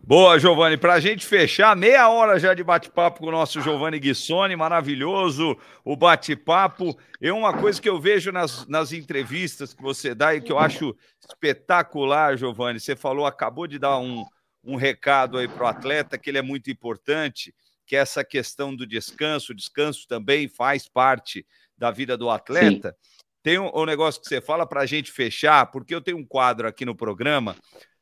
Boa, 0.10 0.40
Giovanni. 0.40 0.76
Para 0.76 0.96
a 0.96 1.00
gente 1.00 1.24
fechar, 1.24 1.76
meia 1.76 2.10
hora 2.10 2.40
já 2.40 2.56
de 2.56 2.64
bate-papo 2.64 3.20
com 3.20 3.28
o 3.28 3.32
nosso 3.32 3.62
Giovanni 3.62 4.00
Guissoni, 4.00 4.56
maravilhoso 4.56 5.56
o 5.86 5.96
bate-papo. 5.96 6.98
É 7.22 7.32
uma 7.32 7.56
coisa 7.56 7.80
que 7.80 7.88
eu 7.88 8.02
vejo 8.02 8.32
nas, 8.32 8.66
nas 8.66 8.92
entrevistas 8.92 9.72
que 9.72 9.84
você 9.84 10.16
dá 10.16 10.34
e 10.34 10.42
que 10.42 10.52
eu 10.52 10.58
acho 10.58 10.98
espetacular, 11.22 12.36
Giovanni. 12.36 12.80
Você 12.80 12.96
falou, 12.96 13.24
acabou 13.24 13.68
de 13.68 13.78
dar 13.78 14.00
um, 14.00 14.26
um 14.64 14.76
recado 14.76 15.38
aí 15.38 15.48
para 15.48 15.64
o 15.64 15.68
atleta, 15.68 16.18
que 16.18 16.32
ele 16.32 16.40
é 16.40 16.42
muito 16.42 16.72
importante, 16.72 17.54
que 17.86 17.96
é 17.96 18.00
essa 18.00 18.24
questão 18.24 18.76
do 18.76 18.88
descanso. 18.88 19.52
O 19.52 19.56
descanso 19.56 20.08
também 20.08 20.48
faz 20.48 20.90
parte 20.90 21.46
da 21.78 21.92
vida 21.92 22.18
do 22.18 22.32
atleta. 22.32 22.98
Sim. 23.00 23.20
Tem 23.44 23.60
um, 23.60 23.70
um 23.76 23.86
negócio 23.86 24.20
que 24.20 24.28
você 24.28 24.42
fala 24.42 24.66
para 24.66 24.82
a 24.82 24.88
gente 24.88 25.12
fechar, 25.12 25.68
porque 25.68 25.94
eu 25.94 26.02
tenho 26.02 26.18
um 26.18 26.26
quadro 26.26 26.68
aqui 26.68 26.84
no 26.84 26.96
programa 26.96 27.56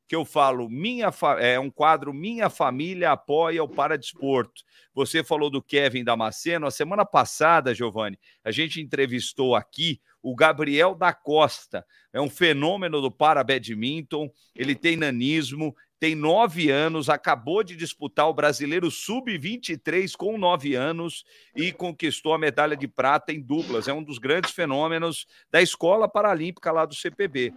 que 0.08 0.16
eu 0.16 0.24
falo, 0.24 0.70
minha 0.70 1.12
é 1.40 1.60
um 1.60 1.70
quadro 1.70 2.14
Minha 2.14 2.50
Família 2.50 3.12
Apoia 3.12 3.64
o 3.64 3.68
Paradesporto. 3.68 4.64
Você 4.94 5.24
falou 5.24 5.50
do 5.50 5.62
Kevin 5.62 6.04
Damasceno. 6.04 6.66
A 6.66 6.72
semana 6.72 7.06
passada, 7.06 7.76
Giovanni, 7.76 8.18
a 8.44 8.52
gente 8.52 8.82
entrevistou 8.82 9.56
aqui 9.56 10.00
o 10.22 10.36
Gabriel 10.36 10.96
da 10.96 11.14
Costa. 11.14 11.86
É 12.14 12.22
um 12.22 12.30
fenômeno 12.30 13.02
do 13.02 13.12
para 13.12 13.44
badminton. 13.44 14.32
Ele 14.56 14.76
tem 14.76 14.96
nanismo, 14.96 15.76
tem 16.00 16.16
nove 16.16 16.70
anos, 16.70 17.10
acabou 17.10 17.64
de 17.64 17.76
disputar 17.76 18.30
o 18.30 18.34
Brasileiro 18.34 18.92
Sub-23 18.92 20.16
com 20.16 20.38
nove 20.38 20.76
anos 20.76 21.24
e 21.56 21.72
conquistou 21.72 22.34
a 22.34 22.38
medalha 22.38 22.78
de 22.78 22.88
prata 22.88 23.34
em 23.34 23.42
duplas. 23.42 23.88
É 23.88 23.94
um 23.94 24.04
dos 24.04 24.20
grandes 24.20 24.52
fenômenos 24.52 25.26
da 25.50 25.60
Escola 25.60 26.08
Paralímpica 26.08 26.72
lá 26.72 26.86
do 26.86 26.94
CPB. 26.94 27.52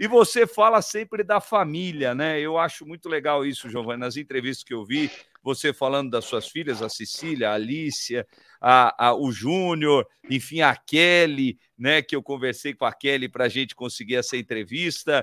E 0.00 0.08
você 0.08 0.46
fala 0.46 0.80
sempre 0.80 1.22
da 1.22 1.42
família, 1.42 2.14
né? 2.14 2.40
Eu 2.40 2.56
acho 2.56 2.86
muito 2.86 3.06
legal 3.06 3.44
isso, 3.44 3.68
Giovanni. 3.68 4.00
Nas 4.00 4.16
entrevistas 4.16 4.64
que 4.64 4.72
eu 4.72 4.82
vi, 4.82 5.10
você 5.42 5.74
falando 5.74 6.10
das 6.10 6.24
suas 6.24 6.48
filhas, 6.48 6.80
a 6.80 6.88
Cecília, 6.88 7.50
a 7.50 7.52
Alicia, 7.52 8.26
a, 8.58 9.08
a, 9.08 9.14
o 9.14 9.30
Júnior, 9.30 10.08
enfim, 10.30 10.62
a 10.62 10.74
Kelly, 10.74 11.58
né? 11.78 12.00
Que 12.00 12.16
eu 12.16 12.22
conversei 12.22 12.72
com 12.72 12.86
a 12.86 12.94
Kelly 12.94 13.28
para 13.28 13.44
a 13.44 13.48
gente 13.50 13.74
conseguir 13.74 14.16
essa 14.16 14.38
entrevista. 14.38 15.22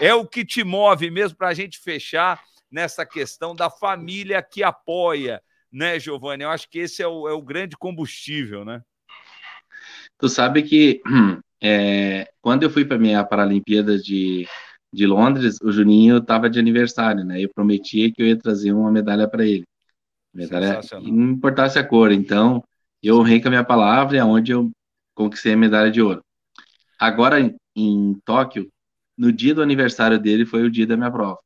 É 0.00 0.14
o 0.14 0.26
que 0.26 0.42
te 0.42 0.64
move 0.64 1.10
mesmo 1.10 1.36
para 1.36 1.48
a 1.48 1.54
gente 1.54 1.78
fechar 1.78 2.42
nessa 2.70 3.04
questão 3.04 3.54
da 3.54 3.68
família 3.68 4.42
que 4.42 4.62
apoia, 4.62 5.42
né, 5.70 6.00
Giovanni? 6.00 6.44
Eu 6.44 6.50
acho 6.50 6.70
que 6.70 6.78
esse 6.78 7.02
é 7.02 7.06
o, 7.06 7.28
é 7.28 7.32
o 7.34 7.42
grande 7.42 7.76
combustível, 7.76 8.64
né? 8.64 8.80
Tu 10.16 10.30
sabe 10.30 10.62
que 10.62 11.02
é, 11.62 12.28
quando 12.40 12.62
eu 12.62 12.70
fui 12.70 12.84
para 12.84 12.98
minha 12.98 13.24
Paralimpíada 13.24 13.98
de, 13.98 14.46
de 14.92 15.06
Londres, 15.06 15.58
o 15.62 15.72
Juninho 15.72 16.18
estava 16.18 16.48
de 16.50 16.58
aniversário, 16.58 17.24
né? 17.24 17.40
Eu 17.42 17.50
prometia 17.54 18.12
que 18.12 18.22
eu 18.22 18.26
ia 18.26 18.38
trazer 18.38 18.72
uma 18.72 18.90
medalha 18.90 19.28
para 19.28 19.46
ele. 19.46 19.64
Medalha, 20.32 20.80
não 21.00 21.32
importasse 21.32 21.78
a 21.78 21.84
cor. 21.84 22.10
Então, 22.12 22.62
eu 23.02 23.18
honrei 23.18 23.40
com 23.40 23.48
a 23.48 23.50
minha 23.50 23.64
palavra 23.64 24.16
e 24.16 24.20
aonde 24.20 24.52
eu 24.52 24.70
conquistei 25.14 25.52
a 25.52 25.56
medalha 25.56 25.90
de 25.90 26.02
ouro. 26.02 26.22
Agora, 26.98 27.40
em, 27.40 27.54
em 27.76 28.14
Tóquio, 28.24 28.68
no 29.16 29.32
dia 29.32 29.54
do 29.54 29.62
aniversário 29.62 30.18
dele, 30.18 30.44
foi 30.44 30.64
o 30.64 30.70
dia 30.70 30.86
da 30.86 30.96
minha 30.96 31.10
prova. 31.10 31.38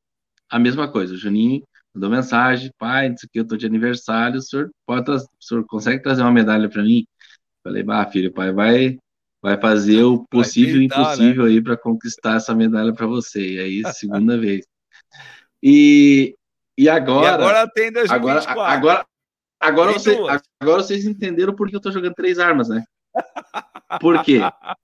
A 0.51 0.59
mesma 0.59 0.90
coisa, 0.90 1.14
o 1.14 1.18
Juninho 1.18 1.62
mandou 1.94 2.11
mensagem, 2.11 2.71
pai, 2.79 3.12
isso 3.12 3.27
aqui 3.27 3.40
eu 3.40 3.47
tô 3.47 3.57
de 3.57 3.66
aniversário, 3.66 4.38
o 4.38 4.42
senhor, 4.42 4.71
pode 4.87 5.11
o 5.11 5.18
senhor 5.40 5.64
consegue 5.66 6.03
trazer 6.03 6.23
uma 6.23 6.33
medalha 6.33 6.68
para 6.68 6.83
mim? 6.83 7.05
Falei, 7.62 7.83
bah, 7.83 8.07
filho, 8.07 8.33
pai 8.33 8.53
vai 8.53 8.99
vai 9.42 9.59
fazer 9.61 10.03
o 10.03 10.24
possível 10.29 10.77
e 10.77 10.81
né? 10.81 10.85
impossível 10.87 11.44
né? 11.44 11.51
aí 11.51 11.62
para 11.62 11.77
conquistar 11.77 12.37
essa 12.37 12.55
medalha 12.55 12.92
para 12.92 13.07
você. 13.07 13.40
E 13.40 13.59
aí, 13.59 13.83
segunda 13.94 14.38
vez. 14.38 14.66
E, 15.62 16.35
e 16.77 16.88
agora. 16.88 17.27
E 17.27 17.31
agora 17.31 17.70
tem 17.70 17.92
2024. 17.92 18.51
Agora, 18.51 18.74
agora, 18.77 19.07
agora, 19.61 19.92
você, 19.92 20.16
agora 20.61 20.83
vocês 20.83 21.05
entenderam 21.05 21.55
por 21.55 21.68
que 21.68 21.77
eu 21.77 21.81
tô 21.81 21.90
jogando 21.90 22.14
três 22.14 22.38
armas, 22.38 22.68
né? 22.68 22.85
Por 24.01 24.22
quê? 24.22 24.40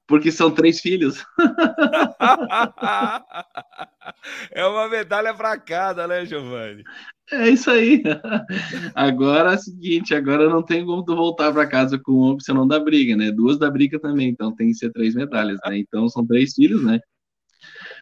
Porque 0.07 0.33
são 0.33 0.51
três 0.51 0.81
filhos. 0.81 1.25
É 4.51 4.65
uma 4.67 4.89
medalha 4.89 5.35
para 5.35 5.59
cada, 5.59 6.07
né, 6.07 6.25
Giovanni? 6.25 6.83
É 7.31 7.49
isso 7.49 7.71
aí. 7.71 8.03
Agora 8.95 9.53
é 9.53 9.57
o 9.57 9.59
seguinte, 9.59 10.15
agora 10.15 10.49
não 10.49 10.63
tem 10.63 10.85
como 10.85 11.05
tu 11.05 11.15
voltar 11.15 11.53
para 11.53 11.67
casa 11.67 11.99
com 11.99 12.13
uma 12.13 12.35
você 12.35 12.53
não 12.53 12.67
dá 12.67 12.79
briga, 12.79 13.17
né? 13.17 13.31
Duas 13.31 13.59
da 13.59 13.71
briga 13.71 13.99
também, 13.99 14.29
então 14.29 14.55
tem 14.55 14.69
que 14.69 14.75
ser 14.75 14.93
três 14.93 15.15
medalhas, 15.15 15.59
né? 15.67 15.79
Então 15.79 16.09
são 16.09 16.27
três 16.27 16.55
filhos, 16.55 16.85
né? 16.85 17.01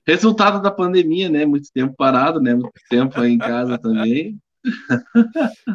Resultado 0.07 0.61
da 0.61 0.71
pandemia, 0.71 1.29
né? 1.29 1.47
Muito 1.47 1.69
tempo 1.73 1.95
parado, 1.97 2.41
né? 2.41 2.55
Muito 2.55 2.73
tempo 2.88 3.21
aí 3.21 3.33
em 3.33 3.38
casa 3.38 3.79
também. 3.79 4.38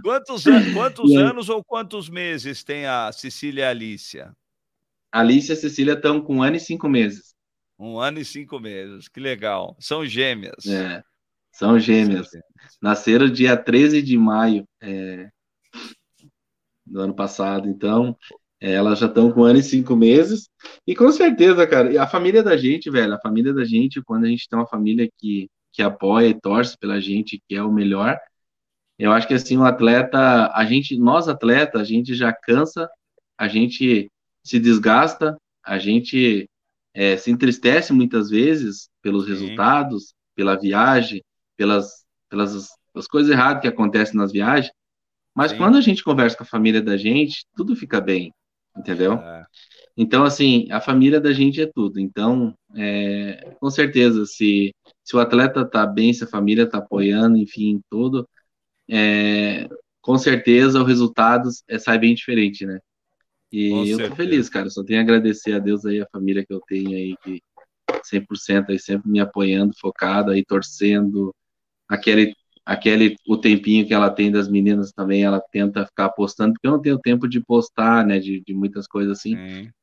Quantos, 0.02 0.48
an 0.48 0.74
quantos 0.74 1.16
anos 1.16 1.50
ou 1.50 1.64
quantos 1.64 2.10
meses 2.10 2.64
tem 2.64 2.86
a 2.86 3.12
Cecília 3.12 3.74
e 3.74 3.98
a 5.12 5.20
Alicia? 5.20 5.54
Alicia 5.54 5.54
e 5.54 5.58
a 5.58 5.62
Cecília 5.62 5.94
estão 5.94 6.22
com 6.22 6.38
um 6.38 6.44
ano 6.44 6.56
e 6.56 6.60
cinco 6.60 6.88
meses. 6.88 7.36
Um 7.80 8.00
ano 8.00 8.20
e 8.20 8.26
cinco 8.26 8.60
meses, 8.60 9.08
que 9.08 9.20
legal. 9.20 9.76
São 9.80 10.06
gêmeas. 10.06 10.66
É, 10.66 11.04
são 11.52 11.80
gêmeas. 11.80 12.30
Nasceram 12.82 13.30
dia 13.30 13.56
13 13.56 14.02
de 14.02 14.18
maio 14.18 14.68
é, 14.82 15.30
do 16.86 17.02
ano 17.02 17.16
passado, 17.16 17.68
então 17.68 18.18
é, 18.60 18.74
elas 18.74 19.00
já 19.00 19.06
estão 19.06 19.32
com 19.32 19.42
um 19.42 19.44
ano 19.44 19.60
e 19.60 19.64
cinco 19.64 19.96
meses. 19.96 20.50
E 20.86 20.96
com 20.96 21.12
certeza, 21.12 21.68
cara, 21.68 22.02
a 22.02 22.08
família 22.08 22.42
da 22.42 22.58
gente, 22.58 22.90
velho, 22.90 23.14
a 23.14 23.20
família 23.20 23.54
da 23.54 23.64
gente, 23.64 24.02
quando 24.02 24.26
a 24.26 24.28
gente 24.28 24.48
tem 24.50 24.58
uma 24.58 24.68
família 24.68 25.08
que, 25.18 25.50
que 25.72 25.82
apoia 25.82 26.28
e 26.28 26.40
torce 26.40 26.78
pela 26.78 27.00
gente, 27.00 27.42
que 27.48 27.56
é 27.56 27.62
o 27.62 27.72
melhor, 27.72 28.18
eu 28.98 29.12
acho 29.12 29.28
que 29.28 29.34
assim, 29.36 29.58
o 29.58 29.64
atleta, 29.64 30.52
a 30.54 30.66
gente, 30.66 30.98
nós 30.98 31.28
atletas, 31.28 31.82
a 31.82 31.84
gente 31.84 32.16
já 32.16 32.34
cansa, 32.34 32.90
a 33.38 33.48
gente 33.48 34.10
se 34.48 34.60
desgasta, 34.60 35.38
a 35.64 35.78
gente 35.78 36.50
é, 36.94 37.18
se 37.18 37.30
entristece 37.30 37.92
muitas 37.92 38.30
vezes 38.30 38.90
pelos 39.02 39.26
Sim. 39.26 39.32
resultados, 39.32 40.14
pela 40.36 40.56
viagem, 40.56 41.24
pelas, 41.56 42.06
pelas 42.30 42.70
as 42.96 43.08
coisas 43.08 43.32
erradas 43.32 43.62
que 43.62 43.68
acontecem 43.68 44.16
nas 44.16 44.32
viagens, 44.32 44.72
mas 45.36 45.52
Sim. 45.52 45.58
quando 45.58 45.78
a 45.78 45.82
gente 45.82 46.04
conversa 46.04 46.36
com 46.36 46.44
a 46.44 46.48
família 46.48 46.82
da 46.82 46.98
gente, 46.98 47.46
tudo 47.56 47.76
fica 47.76 48.02
bem, 48.02 48.32
entendeu? 48.76 49.14
É. 49.14 49.46
Então, 49.96 50.24
assim, 50.24 50.68
a 50.72 50.80
família 50.80 51.20
da 51.20 51.34
gente 51.34 51.62
é 51.62 51.66
tudo. 51.66 52.00
Então, 52.00 52.54
é, 52.76 53.56
com 53.60 53.70
certeza, 53.70 54.26
se, 54.26 54.74
se 55.04 55.16
o 55.16 55.20
atleta 55.20 55.66
tá 55.66 55.86
bem, 55.86 56.14
se 56.14 56.24
a 56.24 56.28
família 56.28 56.70
tá 56.70 56.78
apoiando, 56.78 57.38
enfim, 57.38 57.82
tudo, 57.90 58.28
é, 58.90 59.68
com 60.02 60.18
certeza 60.18 60.82
o 60.82 60.86
resultado 60.86 61.50
é, 61.68 61.78
sai 61.78 62.00
bem 62.00 62.16
diferente, 62.16 62.66
né? 62.66 62.80
E 63.52 63.70
Com 63.70 63.86
eu 63.86 63.98
certeza. 63.98 64.10
tô 64.10 64.16
feliz, 64.16 64.50
cara. 64.50 64.70
Só 64.70 64.84
tenho 64.84 65.00
a 65.00 65.04
agradecer 65.04 65.54
a 65.54 65.60
Deus 65.60 65.86
aí, 65.86 66.02
a 66.02 66.08
família 66.12 66.46
que 66.46 66.54
eu 66.54 66.62
tenho 66.68 66.90
aí, 66.90 67.16
que 67.24 67.42
100% 68.04 68.72
aí 68.72 68.80
sempre 68.80 69.10
me 69.10 69.20
apoiando, 69.20 69.74
focado 69.80 70.32
aí, 70.32 70.44
torcendo. 70.44 71.34
Aquele, 71.88 72.36
aquele, 72.66 73.16
o 73.28 73.38
tempinho 73.38 73.88
que 73.88 73.94
ela 73.94 74.10
tem 74.10 74.32
das 74.32 74.50
meninas 74.50 74.92
também, 74.92 75.24
ela 75.24 75.42
tenta 75.52 75.86
ficar 75.86 76.10
postando, 76.10 76.54
porque 76.54 76.68
eu 76.68 76.72
não 76.72 76.82
tenho 76.82 77.00
tempo 77.00 77.28
de 77.28 77.40
postar, 77.42 78.06
né, 78.06 78.20
de, 78.20 78.44
de 78.46 78.54
muitas 78.54 78.88
coisas 78.88 79.18
assim. 79.20 79.36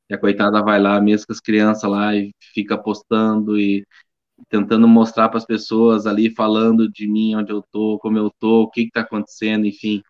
E 0.09 0.13
a 0.13 0.17
coitada 0.17 0.61
vai 0.61 0.79
lá, 0.79 1.01
mesmo 1.01 1.27
com 1.27 1.33
as 1.33 1.39
crianças 1.39 1.89
lá, 1.89 2.15
e 2.15 2.31
fica 2.53 2.77
postando 2.77 3.59
e 3.59 3.83
tentando 4.49 4.87
mostrar 4.87 5.29
para 5.29 5.37
as 5.37 5.45
pessoas 5.45 6.05
ali, 6.05 6.29
falando 6.29 6.91
de 6.91 7.07
mim, 7.07 7.35
onde 7.35 7.51
eu 7.51 7.63
tô, 7.71 7.97
como 7.99 8.17
eu 8.17 8.29
tô, 8.39 8.63
o 8.63 8.69
que 8.69 8.85
que 8.85 8.91
tá 8.91 9.01
acontecendo, 9.01 9.65
enfim. 9.65 10.01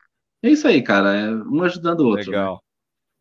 É 0.44 0.50
isso 0.50 0.68
aí, 0.68 0.82
cara, 0.82 1.16
é 1.16 1.32
um 1.32 1.64
ajudando 1.64 2.02
o 2.02 2.08
outro. 2.08 2.32
Né? 2.32 2.38
Legal. 2.38 2.54
Né? 2.56 2.60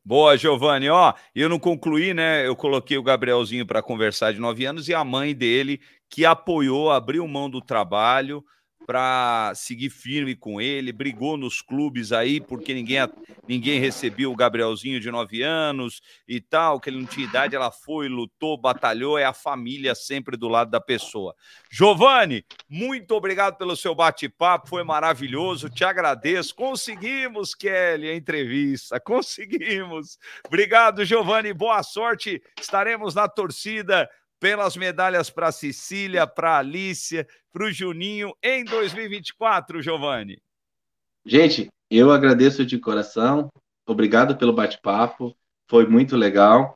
Boa, 0.05 0.37
Giovanni. 0.37 0.89
Ó, 0.91 1.15
eu 1.35 1.49
não 1.49 1.59
concluí, 1.59 2.13
né? 2.13 2.47
Eu 2.47 2.55
coloquei 2.55 2.99
o 2.99 3.03
Gabrielzinho 3.03 3.67
para 3.67 3.83
conversar 3.83 4.33
de 4.33 4.39
nove 4.41 4.67
anos 4.67 4.87
e 4.89 4.95
a 4.95 5.03
mãe 5.03 5.35
dele, 5.35 5.81
que 6.11 6.27
apoiou, 6.27 6.91
abriu 6.91 7.27
mão 7.27 7.49
do 7.49 7.61
trabalho, 7.61 8.45
para 8.87 9.53
seguir 9.55 9.91
firme 9.91 10.35
com 10.35 10.61
ele, 10.61 10.93
brigou 10.93 11.37
nos 11.37 11.63
clubes 11.63 12.13
aí, 12.13 12.41
porque 12.41 12.75
ninguém, 12.75 12.99
ninguém 13.49 13.81
recebia 13.81 14.29
o 14.29 14.37
Gabrielzinho 14.37 15.01
de 15.01 15.11
nove 15.11 15.43
anos 15.43 16.03
e 16.29 16.41
tal, 16.41 16.79
que 16.79 16.91
ele 16.91 16.99
não 16.99 17.07
tinha 17.07 17.27
idade, 17.27 17.57
ela 17.57 17.71
foi, 17.71 18.09
lutou, 18.09 18.57
batalhou, 18.57 19.19
é 19.19 19.25
a 19.25 19.33
família 19.33 19.95
sempre 19.95 20.37
do 20.37 20.49
lado 20.49 20.71
da 20.71 20.81
pessoa. 20.81 21.35
Giovanni, 21.71 22.45
muito 22.69 23.13
obrigado 23.15 23.57
pelo 23.57 23.77
seu 23.77 23.95
bate-papo, 23.95 24.69
foi 24.69 24.85
maravilhoso, 24.85 25.71
te 25.71 25.85
agradeço. 25.85 26.55
Conseguimos, 26.55 27.55
Kelly, 27.55 28.09
a 28.09 28.17
entrevista, 28.17 29.01
conseguimos. 29.01 30.19
Obrigado, 30.47 31.05
Giovanni, 31.05 31.53
boa 31.53 31.83
sorte, 31.83 32.43
estaremos 32.61 33.15
na 33.15 33.29
torcida 33.29 34.09
pelas 34.41 34.77
medalhas 34.77 35.31
para 35.31 35.53
Cecília, 35.53 36.27
para 36.27 36.59
Alícia, 36.59 37.27
para 37.53 37.67
o 37.67 37.73
Juninho 37.73 38.33
em 38.43 38.65
2024, 38.65 39.81
Giovanni. 39.81 40.39
Gente, 41.25 41.69
eu 41.91 42.11
agradeço 42.11 42.67
de 42.67 42.79
coração, 42.79 43.49
obrigado 43.87 44.37
pelo 44.37 44.53
bate-papo, 44.53 45.35
foi 45.69 45.87
muito 45.87 46.17
legal. 46.17 46.75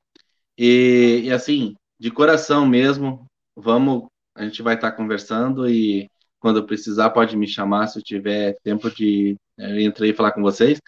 E, 0.56 1.22
e, 1.24 1.32
assim, 1.32 1.74
de 1.98 2.10
coração 2.10 2.66
mesmo, 2.66 3.26
vamos, 3.54 4.08
a 4.34 4.44
gente 4.44 4.62
vai 4.62 4.74
estar 4.74 4.92
conversando 4.92 5.68
e 5.68 6.08
quando 6.40 6.64
precisar 6.64 7.10
pode 7.10 7.36
me 7.36 7.46
chamar 7.46 7.88
se 7.88 7.98
eu 7.98 8.02
tiver 8.02 8.56
tempo 8.62 8.90
de 8.90 9.36
eu 9.58 9.80
entrar 9.80 10.06
e 10.06 10.14
falar 10.14 10.32
com 10.32 10.40
vocês. 10.40 10.80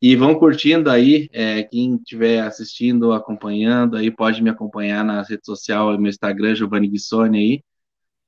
E 0.00 0.14
vão 0.14 0.34
curtindo 0.34 0.90
aí, 0.90 1.28
é, 1.32 1.62
quem 1.62 1.96
estiver 1.96 2.40
assistindo, 2.40 3.12
acompanhando, 3.12 3.96
aí 3.96 4.10
pode 4.10 4.42
me 4.42 4.50
acompanhar 4.50 5.02
na 5.04 5.22
rede 5.22 5.44
social, 5.44 5.98
meu 5.98 6.10
Instagram, 6.10 6.54
Giovanni 6.54 6.88
Guissoni 6.88 7.38
aí. 7.38 7.64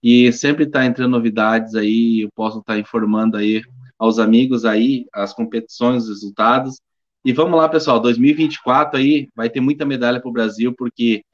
E 0.03 0.33
sempre 0.33 0.64
está 0.64 0.87
entrando 0.87 1.11
novidades 1.12 1.75
aí, 1.75 2.23
eu 2.23 2.31
posso 2.35 2.61
estar 2.61 2.75
tá 2.75 2.79
informando 2.79 3.37
aí 3.37 3.62
aos 3.99 4.19
amigos 4.19 4.64
aí, 4.64 5.07
as 5.12 5.35
competições, 5.35 6.05
os 6.05 6.09
resultados. 6.09 6.81
E 7.25 7.33
vamos 7.33 7.59
lá, 7.59 7.69
pessoal, 7.69 8.01
2024 8.01 8.99
aí 8.99 9.29
vai 9.35 9.51
ter 9.51 9.61
muita 9.61 9.85
medalha 9.85 10.21
para 10.21 10.29
o 10.31 10.33
Brasil, 10.33 10.75
porque 10.75 11.25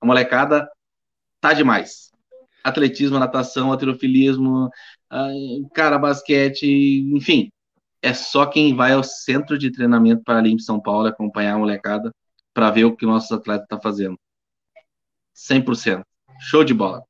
a 0.00 0.06
molecada 0.06 0.68
tá 1.40 1.52
demais. 1.52 2.10
Atletismo, 2.62 3.18
natação, 3.18 3.72
alterofilismo, 3.72 4.70
cara, 5.74 5.98
basquete, 5.98 6.66
enfim, 7.14 7.50
é 8.02 8.12
só 8.12 8.44
quem 8.44 8.74
vai 8.74 8.92
ao 8.92 9.04
centro 9.04 9.56
de 9.56 9.70
treinamento 9.70 10.24
Paralímpico 10.24 10.62
São 10.62 10.80
Paulo 10.80 11.06
acompanhar 11.06 11.54
a 11.54 11.58
molecada 11.58 12.12
para 12.52 12.70
ver 12.70 12.84
o 12.84 12.96
que 12.96 13.06
o 13.06 13.08
nosso 13.08 13.32
atleta 13.32 13.62
está 13.62 13.80
fazendo. 13.80 14.18
100%. 15.34 16.02
Show 16.40 16.64
de 16.64 16.74
bola. 16.74 17.02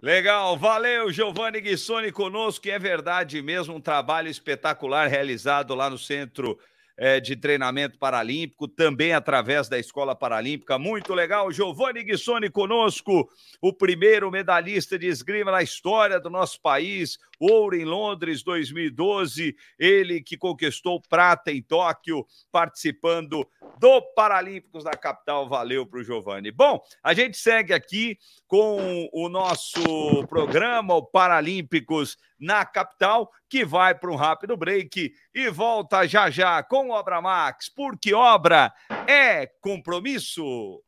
Legal, 0.00 0.58
valeu, 0.58 1.12
Giovanni 1.12 1.60
Guissoni 1.60 2.10
conosco, 2.10 2.68
é 2.68 2.76
verdade 2.76 3.40
mesmo, 3.40 3.76
um 3.76 3.80
trabalho 3.80 4.28
espetacular 4.28 5.08
realizado 5.08 5.76
lá 5.76 5.88
no 5.88 5.96
Centro 5.96 6.58
é, 7.02 7.18
de 7.18 7.34
treinamento 7.34 7.98
paralímpico, 7.98 8.68
também 8.68 9.12
através 9.12 9.68
da 9.68 9.76
Escola 9.76 10.14
Paralímpica. 10.14 10.78
Muito 10.78 11.12
legal. 11.12 11.50
Giovanni 11.50 12.04
Guissoni 12.04 12.48
conosco, 12.48 13.28
o 13.60 13.72
primeiro 13.72 14.30
medalhista 14.30 14.96
de 14.96 15.08
esgrima 15.08 15.50
na 15.50 15.64
história 15.64 16.20
do 16.20 16.30
nosso 16.30 16.60
país. 16.60 17.18
Ouro 17.40 17.74
em 17.74 17.84
Londres 17.84 18.44
2012. 18.44 19.56
Ele 19.76 20.22
que 20.22 20.36
conquistou 20.36 21.02
prata 21.08 21.50
em 21.50 21.60
Tóquio, 21.60 22.24
participando 22.52 23.44
do 23.80 24.00
Paralímpicos 24.14 24.84
da 24.84 24.92
capital. 24.92 25.48
Valeu 25.48 25.84
para 25.84 25.98
o 25.98 26.04
Giovanni. 26.04 26.52
Bom, 26.52 26.80
a 27.02 27.12
gente 27.14 27.36
segue 27.36 27.74
aqui 27.74 28.16
com 28.46 29.08
o 29.12 29.28
nosso 29.28 30.24
programa, 30.28 30.94
o 30.94 31.02
Paralímpicos 31.02 32.16
na 32.38 32.64
capital, 32.64 33.30
que 33.52 33.66
vai 33.66 33.94
para 33.94 34.10
um 34.10 34.16
rápido 34.16 34.56
break 34.56 35.14
e 35.34 35.50
volta 35.50 36.08
já 36.08 36.30
já 36.30 36.62
com 36.62 36.88
Obra 36.88 37.20
Max, 37.20 37.68
porque 37.68 38.14
obra 38.14 38.72
é 39.06 39.46
compromisso. 39.46 40.82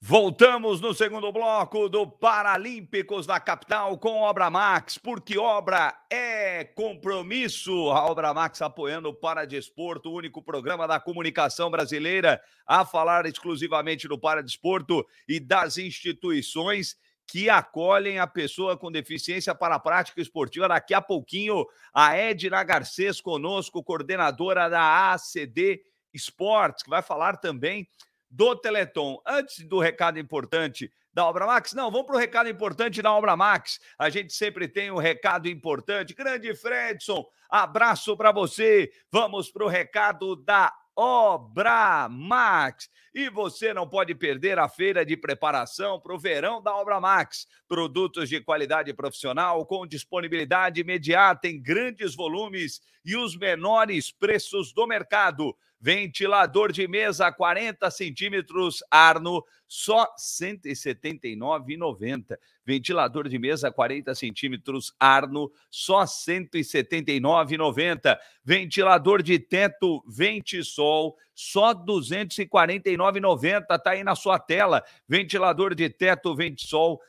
Voltamos 0.00 0.80
no 0.80 0.94
segundo 0.94 1.30
bloco 1.30 1.90
do 1.90 2.06
Paralímpicos 2.06 3.26
da 3.26 3.38
capital 3.38 3.98
com 3.98 4.22
Obra 4.22 4.48
Max, 4.48 4.96
porque 4.96 5.36
obra 5.36 5.94
é 6.10 6.64
compromisso. 6.64 7.90
A 7.90 8.06
Obra 8.06 8.32
Max 8.32 8.62
apoiando 8.62 9.10
o 9.10 9.14
Paradesporto, 9.14 10.08
o 10.08 10.14
único 10.14 10.42
programa 10.42 10.88
da 10.88 10.98
comunicação 10.98 11.70
brasileira 11.70 12.40
a 12.66 12.86
falar 12.86 13.26
exclusivamente 13.26 14.08
do 14.08 14.18
Paradesporto 14.18 15.06
e 15.28 15.38
das 15.38 15.76
instituições 15.76 16.96
que 17.32 17.48
acolhem 17.48 18.18
a 18.18 18.26
pessoa 18.26 18.76
com 18.76 18.92
deficiência 18.92 19.54
para 19.54 19.76
a 19.76 19.80
prática 19.80 20.20
esportiva. 20.20 20.68
Daqui 20.68 20.92
a 20.92 21.00
pouquinho, 21.00 21.64
a 21.90 22.14
Edna 22.14 22.62
Garcês 22.62 23.22
conosco, 23.22 23.82
coordenadora 23.82 24.68
da 24.68 25.14
ACD 25.14 25.80
Esportes, 26.12 26.82
que 26.82 26.90
vai 26.90 27.00
falar 27.00 27.38
também 27.38 27.88
do 28.30 28.54
Teleton. 28.54 29.18
Antes 29.26 29.66
do 29.66 29.78
recado 29.78 30.18
importante 30.18 30.92
da 31.10 31.24
Obra 31.24 31.46
Max, 31.46 31.72
não, 31.72 31.90
vamos 31.90 32.06
para 32.06 32.16
o 32.16 32.18
recado 32.18 32.50
importante 32.50 33.00
da 33.00 33.10
Obra 33.10 33.34
Max. 33.34 33.80
A 33.98 34.10
gente 34.10 34.34
sempre 34.34 34.68
tem 34.68 34.90
um 34.90 34.98
recado 34.98 35.48
importante. 35.48 36.12
Grande 36.12 36.54
Fredson, 36.54 37.24
abraço 37.48 38.14
para 38.14 38.30
você. 38.30 38.92
Vamos 39.10 39.50
para 39.50 39.64
o 39.64 39.68
recado 39.68 40.36
da 40.36 40.70
Obra 40.96 42.08
Max. 42.08 42.88
E 43.14 43.28
você 43.28 43.74
não 43.74 43.88
pode 43.88 44.14
perder 44.14 44.58
a 44.58 44.68
feira 44.68 45.04
de 45.04 45.16
preparação 45.16 46.00
para 46.00 46.14
o 46.14 46.18
verão 46.18 46.62
da 46.62 46.74
Obra 46.74 47.00
Max. 47.00 47.46
Produtos 47.68 48.28
de 48.28 48.40
qualidade 48.40 48.92
profissional 48.94 49.64
com 49.66 49.86
disponibilidade 49.86 50.80
imediata 50.80 51.48
em 51.48 51.60
grandes 51.60 52.14
volumes 52.14 52.80
e 53.04 53.16
os 53.16 53.36
menores 53.36 54.10
preços 54.12 54.72
do 54.72 54.86
mercado. 54.86 55.56
Ventilador 55.84 56.70
de 56.70 56.86
mesa 56.86 57.32
40 57.32 57.90
centímetros 57.90 58.84
Arno, 58.88 59.44
só 59.66 60.02
R$ 60.02 60.10
179,90. 60.16 62.38
Ventilador 62.64 63.28
de 63.28 63.36
mesa 63.36 63.72
40 63.72 64.14
centímetros 64.14 64.94
Arno, 65.00 65.50
só 65.68 66.02
R$ 66.02 66.06
179,90. 66.06 68.16
Ventilador 68.44 69.24
de 69.24 69.40
teto 69.40 70.04
Ventisol, 70.06 71.16
só 71.34 71.70
R$ 71.70 71.78
249,90. 71.84 73.82
Tá 73.82 73.90
aí 73.90 74.04
na 74.04 74.14
sua 74.14 74.38
tela. 74.38 74.84
Ventilador 75.08 75.74
de 75.74 75.90
teto 75.90 76.32
Ventisol, 76.36 77.00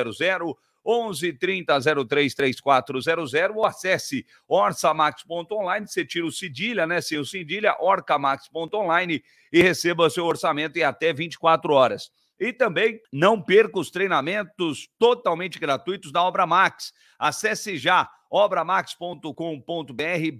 11 0.85 1.33
30 1.35 1.79
03 2.07 2.35
3400 2.35 3.35
ou 3.55 3.65
acesse 3.65 4.27
orçamax.online, 4.49 5.87
você 5.87 6.05
tira 6.05 6.27
o 6.27 6.33
cedilha, 6.33 6.87
né, 6.87 7.01
seu 7.01 7.25
cedilha, 7.25 7.77
orcamax.online 7.79 9.23
e 9.53 9.63
receba 9.63 10.11
seu 10.11 10.25
orçamento 10.25 10.77
em 10.79 10.83
até 10.83 11.13
24 11.13 11.73
horas. 11.73 12.11
E 12.43 12.53
também 12.53 13.01
não 13.13 13.41
perca 13.41 13.79
os 13.79 13.89
treinamentos 13.89 14.89
totalmente 14.99 15.61
gratuitos 15.61 16.11
da 16.11 16.25
Obra 16.25 16.45
Max. 16.45 16.93
Acesse 17.17 17.79
já 17.79 18.11
obramax.com.br 18.29 19.33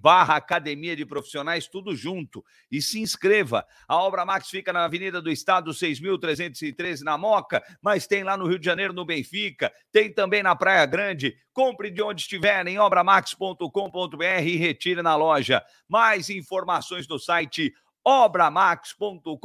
barra 0.01 0.35
Academia 0.35 0.97
de 0.97 1.07
Profissionais, 1.07 1.69
tudo 1.69 1.95
junto. 1.95 2.45
E 2.69 2.83
se 2.83 2.99
inscreva. 3.01 3.65
A 3.87 3.99
Obra 3.99 4.25
Max 4.25 4.49
fica 4.49 4.73
na 4.73 4.85
Avenida 4.85 5.23
do 5.23 5.31
Estado, 5.31 5.71
6.313, 5.71 7.03
na 7.03 7.17
Moca, 7.17 7.63
mas 7.81 8.05
tem 8.09 8.25
lá 8.25 8.37
no 8.37 8.49
Rio 8.49 8.59
de 8.59 8.67
Janeiro, 8.67 8.93
no 8.93 9.05
Benfica, 9.05 9.73
tem 9.93 10.13
também 10.13 10.43
na 10.43 10.57
Praia 10.57 10.85
Grande. 10.87 11.37
Compre 11.53 11.89
de 11.89 12.03
onde 12.03 12.23
estiver 12.23 12.67
em 12.67 12.81
obramax.com.br 12.81 14.25
e 14.45 14.57
retire 14.57 15.03
na 15.03 15.15
loja. 15.15 15.63
Mais 15.89 16.29
informações 16.31 17.07
no 17.07 17.17
site 17.17 17.73
obramax.com.br 18.05 19.37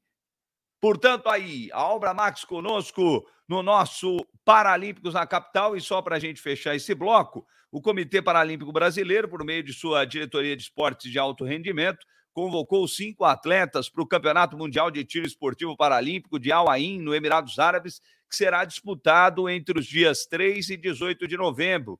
Portanto, 0.81 1.27
aí, 1.27 1.69
a 1.73 1.83
Obra 1.83 2.13
Max 2.13 2.45
conosco 2.45 3.27
no 3.47 3.61
nosso 3.61 4.25
Paralímpicos 4.45 5.13
na 5.13 5.27
capital. 5.27 5.75
E 5.75 5.81
só 5.81 6.01
para 6.01 6.15
a 6.15 6.19
gente 6.19 6.41
fechar 6.41 6.75
esse 6.75 6.95
bloco, 6.95 7.45
o 7.71 7.81
Comitê 7.81 8.21
Paralímpico 8.21 8.71
Brasileiro, 8.71 9.27
por 9.27 9.43
meio 9.43 9.61
de 9.61 9.73
sua 9.73 10.05
diretoria 10.05 10.55
de 10.55 10.63
esportes 10.63 11.11
de 11.11 11.19
alto 11.19 11.43
rendimento, 11.43 12.05
convocou 12.31 12.87
cinco 12.87 13.25
atletas 13.25 13.89
para 13.89 14.01
o 14.01 14.07
Campeonato 14.07 14.57
Mundial 14.57 14.89
de 14.89 15.03
Tiro 15.03 15.27
Esportivo 15.27 15.75
Paralímpico 15.75 16.39
de 16.39 16.51
Al 16.51 16.69
Ain, 16.69 16.99
no 16.99 17.13
Emirados 17.13 17.59
Árabes, 17.59 18.01
que 18.29 18.35
será 18.35 18.63
disputado 18.63 19.49
entre 19.49 19.77
os 19.77 19.85
dias 19.85 20.25
3 20.25 20.69
e 20.69 20.77
18 20.77 21.27
de 21.27 21.35
novembro. 21.35 21.99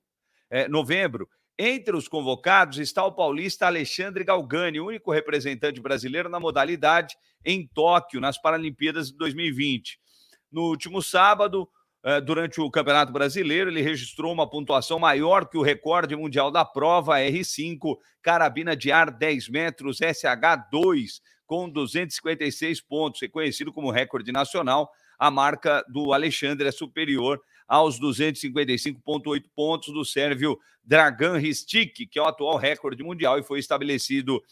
É, 0.49 0.69
novembro. 0.69 1.29
Entre 1.62 1.93
os 1.93 2.07
convocados 2.07 2.78
está 2.78 3.03
o 3.03 3.12
paulista 3.12 3.68
Alexandre 3.68 4.24
Galgani, 4.24 4.80
único 4.80 5.12
representante 5.12 5.82
brasileiro 5.82 6.30
na 6.30 6.39
modalidade 6.39 7.18
em 7.43 7.68
Tóquio, 7.68 8.22
nas 8.22 8.41
Paralimpíadas 8.41 9.12
de 9.12 9.18
2020. 9.18 9.99
No 10.49 10.70
último 10.70 11.01
sábado, 11.01 11.68
eh, 12.01 12.22
durante 12.22 12.62
o 12.62 12.72
Campeonato 12.72 13.12
Brasileiro, 13.12 13.70
ele 13.70 13.82
registrou 13.82 14.32
uma 14.32 14.49
pontuação 14.49 14.99
maior 14.99 15.49
que 15.49 15.57
o 15.57 15.62
recorde 15.62 16.16
mundial 16.16 16.49
da 16.49 16.64
prova 16.64 17.20
R5, 17.20 17.97
carabina 18.22 18.74
de 18.74 18.89
ar 18.89 19.12
10 19.12 19.49
metros 19.49 19.99
SH2, 19.99 21.20
com 21.45 21.70
256 21.70 22.80
pontos, 22.80 23.20
reconhecido 23.20 23.74
como 23.74 23.91
recorde 23.91 24.32
nacional. 24.32 24.89
A 25.20 25.30
marca 25.30 25.84
do 25.89 26.14
Alexandre 26.14 26.70
é 26.70 26.72
superior 26.72 27.38
aos 27.70 27.99
255,8 27.99 29.43
pontos 29.55 29.93
do 29.93 30.03
sérvio 30.03 30.59
Dragan 30.84 31.38
Ristic, 31.38 32.07
que 32.07 32.17
é 32.17 32.22
o 32.22 32.26
atual 32.26 32.57
recorde 32.57 33.03
mundial 33.03 33.38
e 33.38 33.43
foi 33.43 33.59
estabelecido 33.59 34.43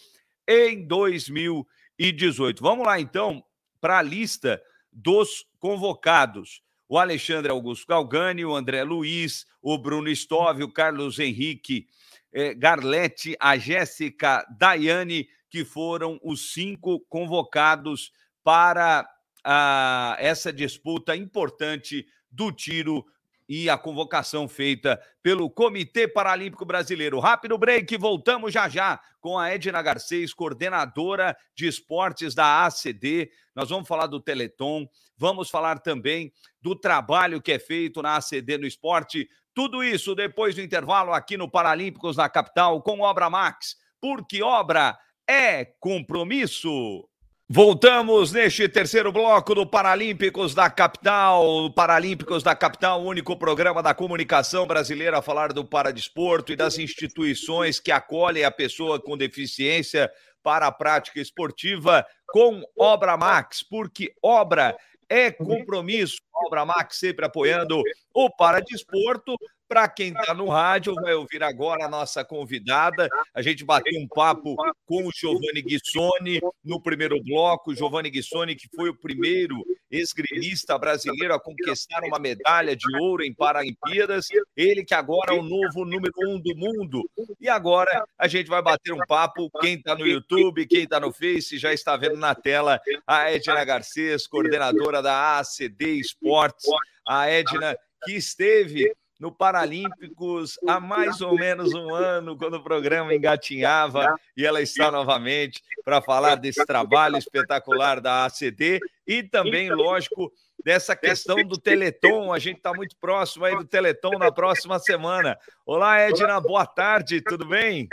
em 0.48 0.86
2018. 0.86 2.62
Vamos 2.62 2.86
lá, 2.86 3.00
então, 3.00 3.44
para 3.82 3.98
a 3.98 4.04
lista 4.04 4.62
dos 4.94 5.48
convocados 5.58 6.62
o 6.90 6.98
Alexandre 6.98 7.52
Augusto 7.52 7.86
Galgani, 7.88 8.46
o 8.46 8.56
André 8.56 8.84
Luiz, 8.84 9.46
o 9.62 9.78
Bruno 9.78 10.10
Stove, 10.10 10.64
o 10.64 10.72
Carlos 10.72 11.20
Henrique 11.20 11.88
eh, 12.32 12.54
Garletti, 12.54 13.36
a 13.40 13.58
Jéssica 13.58 14.46
Daiane, 14.58 15.28
que 15.50 15.66
foram 15.66 16.20
os 16.24 16.54
cinco 16.54 17.00
convocados 17.10 18.12
para 18.42 19.06
ah, 19.44 20.16
essa 20.20 20.52
disputa 20.54 21.16
importante 21.16 22.06
do 22.38 22.52
tiro 22.52 23.04
e 23.50 23.68
a 23.68 23.78
convocação 23.78 24.48
feita 24.48 25.02
pelo 25.24 25.50
Comitê 25.50 26.08
Paralímpico 26.08 26.66
Brasileiro. 26.66 27.18
Rápido 27.18 27.58
break, 27.58 27.98
voltamos 27.98 28.54
já 28.54 28.70
já 28.70 29.00
com 29.20 29.40
a 29.40 29.50
Edna 29.50 29.82
Garcês, 29.82 30.34
coordenadora 30.34 31.36
de 31.56 31.66
esportes 31.66 32.36
da 32.36 32.66
ACD. 32.66 33.32
Nós 33.56 33.70
vamos 33.70 33.88
falar 33.88 34.06
do 34.06 34.22
Teleton, 34.22 34.88
vamos 35.18 35.50
falar 35.50 35.80
também 35.80 36.32
do 36.62 36.76
trabalho 36.76 37.42
que 37.42 37.54
é 37.54 37.60
feito 37.60 38.04
na 38.04 38.18
ACD 38.18 38.58
no 38.58 38.68
esporte. 38.68 39.28
Tudo 39.52 39.84
isso 39.84 40.14
depois 40.14 40.54
do 40.54 40.62
intervalo 40.62 41.12
aqui 41.12 41.38
no 41.38 41.50
Paralímpicos 41.50 42.18
na 42.18 42.30
capital 42.30 42.80
com 42.84 43.02
Obra 43.02 43.30
Max, 43.30 43.78
porque 44.00 44.44
obra 44.44 44.96
é 45.28 45.66
compromisso. 45.80 47.10
Voltamos 47.50 48.34
neste 48.34 48.68
terceiro 48.68 49.10
bloco 49.10 49.56
do 49.56 49.66
Paralímpicos 49.66 50.54
da 50.54 50.70
Capital. 50.70 51.72
Paralímpicos 51.74 52.44
da 52.44 52.54
Capital, 52.54 53.02
o 53.02 53.06
único 53.06 53.38
programa 53.38 53.82
da 53.82 53.94
comunicação 53.94 54.68
brasileira 54.68 55.20
a 55.20 55.22
falar 55.22 55.54
do 55.54 55.64
paradesporto 55.64 56.52
e 56.52 56.58
das 56.58 56.78
instituições 56.78 57.80
que 57.80 57.90
acolhem 57.90 58.44
a 58.44 58.52
pessoa 58.52 59.02
com 59.02 59.16
deficiência 59.16 60.12
para 60.44 60.68
a 60.68 60.72
prática 60.74 61.22
esportiva 61.22 62.06
com 62.28 62.62
Obra 62.78 63.16
Max, 63.16 63.64
porque 63.64 64.14
obra 64.22 64.76
é 65.08 65.32
compromisso. 65.32 66.18
Obra 66.48 66.66
Max 66.66 66.98
sempre 66.98 67.26
apoiando 67.26 67.82
o 68.14 68.30
paradesporto 68.30 69.38
para 69.68 69.88
quem 69.88 70.10
está 70.10 70.34
no 70.34 70.48
rádio, 70.48 70.96
vai 70.96 71.14
ouvir 71.14 71.44
agora 71.44 71.86
a 71.86 71.90
nossa 71.90 72.24
convidada. 72.24 73.08
A 73.34 73.42
gente 73.42 73.66
bateu 73.66 74.00
um 74.00 74.08
papo 74.08 74.56
com 74.86 75.06
o 75.06 75.12
Giovanni 75.14 75.62
Guissoni 75.62 76.40
no 76.64 76.82
primeiro 76.82 77.22
bloco. 77.24 77.76
Giovanni 77.76 78.10
Guissoni, 78.10 78.56
que 78.56 78.68
foi 78.76 78.90
o 78.90 78.98
primeiro 78.98 79.56
esgrimista 79.90 80.78
brasileiro 80.78 81.34
a 81.34 81.40
conquistar 81.40 82.04
uma 82.04 82.20
medalha 82.20 82.76
de 82.76 82.86
ouro 83.00 83.24
em 83.24 83.34
Paralimpíadas. 83.34 84.28
Ele 84.56 84.84
que 84.84 84.94
agora 84.94 85.34
é 85.34 85.40
o 85.40 85.44
novo 85.44 85.86
número 85.86 86.14
um 86.28 86.40
do 86.40 86.56
mundo. 86.56 87.10
E 87.40 87.50
agora 87.50 88.06
a 88.18 88.28
gente 88.28 88.48
vai 88.48 88.62
bater 88.62 88.94
um 88.94 89.06
papo. 89.08 89.50
Quem 89.60 89.76
está 89.76 89.96
no 89.96 90.06
YouTube, 90.06 90.66
quem 90.66 90.84
está 90.84 91.00
no 91.00 91.12
Face, 91.12 91.58
já 91.58 91.74
está 91.74 91.98
vendo 91.98 92.18
na 92.18 92.34
tela 92.34 92.80
a 93.06 93.32
Edna 93.32 93.64
Garcês, 93.66 94.28
coordenadora 94.28 95.02
da 95.02 95.40
ACD 95.40 96.00
Esportes. 96.00 96.66
A 97.06 97.30
Edna 97.30 97.78
que 98.04 98.14
esteve 98.14 98.94
no 99.20 99.32
Paralímpicos 99.32 100.60
há 100.68 100.80
mais 100.80 101.22
ou 101.22 101.36
menos 101.36 101.74
um 101.74 101.94
ano, 101.94 102.38
quando 102.38 102.56
o 102.56 102.64
programa 102.64 103.14
engatinhava, 103.14 104.16
e 104.36 104.46
ela 104.46 104.62
está 104.62 104.92
novamente 104.92 105.64
para 105.84 106.02
falar 106.02 106.36
desse 106.36 106.66
trabalho 106.66 107.18
espetacular 107.18 108.00
da 108.00 108.26
ACD 108.26 108.80
e 109.08 109.24
também, 109.24 109.72
lógico, 109.72 110.32
dessa 110.64 110.96
questão 110.96 111.44
do 111.44 111.58
Teleton. 111.58 112.32
A 112.32 112.40
gente 112.40 112.58
está 112.58 112.74
muito 112.74 112.96
próximo 113.00 113.46
aí 113.46 113.56
do 113.56 113.66
Teleton 113.66 114.18
na 114.20 114.32
próxima 114.32 114.78
semana. 114.80 115.38
Olá, 115.66 116.00
Edna, 116.00 116.40
boa 116.40 116.66
tarde, 116.66 117.22
tudo 117.22 117.48
bem? 117.48 117.88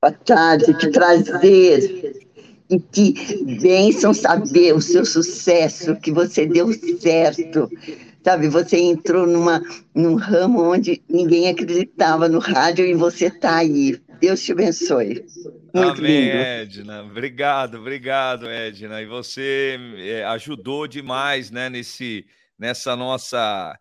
Boa 0.00 0.12
tarde, 0.12 0.76
que 0.76 0.90
prazer. 0.90 2.22
E 2.70 2.80
que 2.80 3.44
bênção 3.60 4.14
saber 4.14 4.74
o 4.74 4.80
seu 4.80 5.04
sucesso, 5.04 5.96
que 5.96 6.10
você 6.10 6.46
deu 6.46 6.72
certo 6.98 7.68
Sabe, 8.24 8.48
você 8.48 8.78
entrou 8.78 9.26
numa, 9.26 9.60
num 9.94 10.14
ramo 10.14 10.62
onde 10.62 11.02
ninguém 11.08 11.48
acreditava 11.48 12.26
no 12.26 12.38
rádio 12.38 12.86
e 12.86 12.94
você 12.94 13.26
está 13.26 13.56
aí. 13.56 14.00
Deus 14.18 14.42
te 14.42 14.52
abençoe. 14.52 15.26
Muito 15.74 16.00
Amém, 16.00 16.24
lindo. 16.24 16.36
Edna. 16.36 17.02
Obrigado, 17.02 17.76
obrigado, 17.76 18.48
Edna. 18.48 19.02
E 19.02 19.06
você 19.06 19.78
é, 19.98 20.24
ajudou 20.24 20.86
demais, 20.86 21.50
né, 21.50 21.68
nesse, 21.68 22.24
nessa 22.58 22.96
nossa 22.96 23.78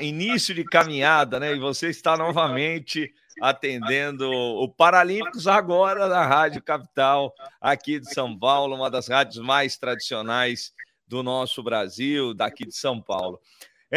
início 0.00 0.54
de 0.54 0.64
caminhada, 0.64 1.40
né? 1.40 1.54
E 1.54 1.58
você 1.58 1.88
está 1.88 2.16
novamente 2.16 3.10
atendendo 3.40 4.30
o 4.30 4.68
Paralímpicos 4.68 5.46
agora 5.46 6.08
na 6.08 6.26
Rádio 6.26 6.62
Capital, 6.62 7.32
aqui 7.60 8.00
de 8.00 8.12
São 8.12 8.36
Paulo, 8.36 8.74
uma 8.74 8.90
das 8.90 9.08
rádios 9.08 9.38
mais 9.38 9.78
tradicionais 9.78 10.72
do 11.06 11.22
nosso 11.22 11.62
Brasil, 11.62 12.34
daqui 12.34 12.66
de 12.66 12.74
São 12.74 13.00
Paulo. 13.00 13.40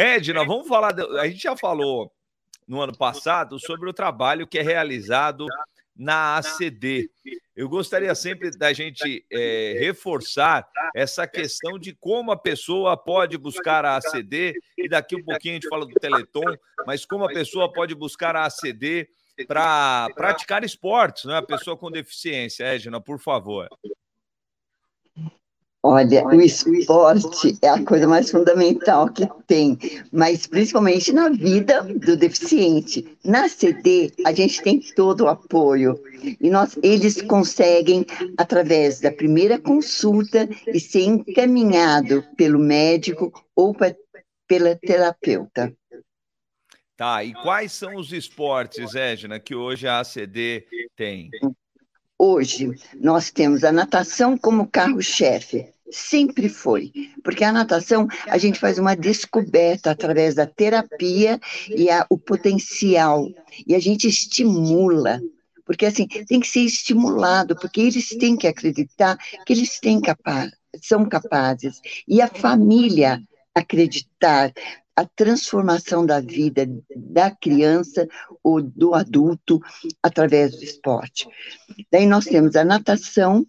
Edna, 0.00 0.44
vamos 0.46 0.66
falar. 0.66 0.92
De... 0.92 1.02
A 1.18 1.28
gente 1.28 1.42
já 1.42 1.54
falou 1.54 2.10
no 2.66 2.80
ano 2.80 2.96
passado 2.96 3.58
sobre 3.58 3.90
o 3.90 3.92
trabalho 3.92 4.46
que 4.46 4.58
é 4.58 4.62
realizado 4.62 5.46
na 5.94 6.38
ACD. 6.38 7.10
Eu 7.54 7.68
gostaria 7.68 8.14
sempre 8.14 8.50
da 8.56 8.72
gente 8.72 9.26
é, 9.30 9.76
reforçar 9.78 10.66
essa 10.94 11.26
questão 11.26 11.78
de 11.78 11.92
como 11.92 12.32
a 12.32 12.36
pessoa 12.36 12.96
pode 12.96 13.36
buscar 13.36 13.84
a 13.84 13.98
ACD, 13.98 14.54
e 14.78 14.88
daqui 14.88 15.16
um 15.16 15.22
pouquinho 15.22 15.54
a 15.54 15.56
gente 15.56 15.68
fala 15.68 15.84
do 15.84 15.92
Teleton, 15.92 16.56
mas 16.86 17.04
como 17.04 17.24
a 17.24 17.28
pessoa 17.28 17.70
pode 17.70 17.94
buscar 17.94 18.34
a 18.34 18.46
ACD 18.46 19.06
para 19.46 20.08
praticar 20.14 20.64
esportes, 20.64 21.24
não 21.24 21.34
é? 21.34 21.38
A 21.38 21.42
pessoa 21.42 21.76
com 21.76 21.90
deficiência, 21.90 22.64
Edna, 22.64 23.00
por 23.00 23.18
favor. 23.18 23.68
Olha, 25.82 26.26
o 26.26 26.38
esporte 26.42 27.56
é 27.62 27.68
a 27.68 27.82
coisa 27.82 28.06
mais 28.06 28.30
fundamental 28.30 29.08
que 29.08 29.26
tem, 29.46 29.78
mas 30.12 30.46
principalmente 30.46 31.10
na 31.10 31.30
vida 31.30 31.82
do 31.82 32.18
deficiente. 32.18 33.16
Na 33.24 33.48
CD, 33.48 34.12
a 34.26 34.32
gente 34.32 34.62
tem 34.62 34.78
todo 34.94 35.24
o 35.24 35.28
apoio. 35.28 35.98
E 36.38 36.50
nós, 36.50 36.78
eles 36.82 37.22
conseguem, 37.22 38.04
através 38.36 39.00
da 39.00 39.10
primeira 39.10 39.58
consulta, 39.58 40.46
e 40.66 40.78
ser 40.78 41.04
encaminhado 41.04 42.22
pelo 42.36 42.58
médico 42.58 43.32
ou 43.56 43.72
pra, 43.72 43.94
pela 44.46 44.76
terapeuta. 44.76 45.74
Tá, 46.94 47.24
e 47.24 47.32
quais 47.32 47.72
são 47.72 47.96
os 47.96 48.12
esportes, 48.12 48.94
Edna, 48.94 49.40
que 49.40 49.54
hoje 49.54 49.88
a 49.88 50.00
ACD 50.00 50.66
tem? 50.94 51.30
Hoje, 52.22 52.70
nós 53.00 53.30
temos 53.30 53.64
a 53.64 53.72
natação 53.72 54.36
como 54.36 54.68
carro-chefe. 54.68 55.72
Sempre 55.90 56.50
foi, 56.50 56.92
porque 57.24 57.42
a 57.42 57.50
natação 57.50 58.06
a 58.26 58.36
gente 58.36 58.60
faz 58.60 58.78
uma 58.78 58.94
descoberta 58.94 59.90
através 59.90 60.34
da 60.34 60.44
terapia 60.44 61.40
e 61.70 61.88
a, 61.88 62.04
o 62.10 62.18
potencial, 62.18 63.26
e 63.66 63.74
a 63.74 63.78
gente 63.78 64.06
estimula, 64.06 65.18
porque 65.64 65.86
assim, 65.86 66.06
tem 66.06 66.40
que 66.40 66.46
ser 66.46 66.60
estimulado, 66.60 67.56
porque 67.56 67.80
eles 67.80 68.10
têm 68.10 68.36
que 68.36 68.46
acreditar 68.46 69.16
que 69.46 69.54
eles 69.54 69.80
têm 69.80 69.98
capaz, 69.98 70.50
são 70.82 71.08
capazes, 71.08 71.80
e 72.06 72.20
a 72.20 72.28
família 72.28 73.18
acreditar, 73.54 74.52
a 75.00 75.06
transformação 75.16 76.04
da 76.04 76.20
vida 76.20 76.68
da 76.94 77.30
criança 77.30 78.06
ou 78.44 78.60
do 78.60 78.94
adulto 78.94 79.58
através 80.02 80.56
do 80.56 80.62
esporte. 80.62 81.26
Daí 81.90 82.06
nós 82.06 82.26
temos 82.26 82.54
a 82.54 82.64
natação, 82.64 83.46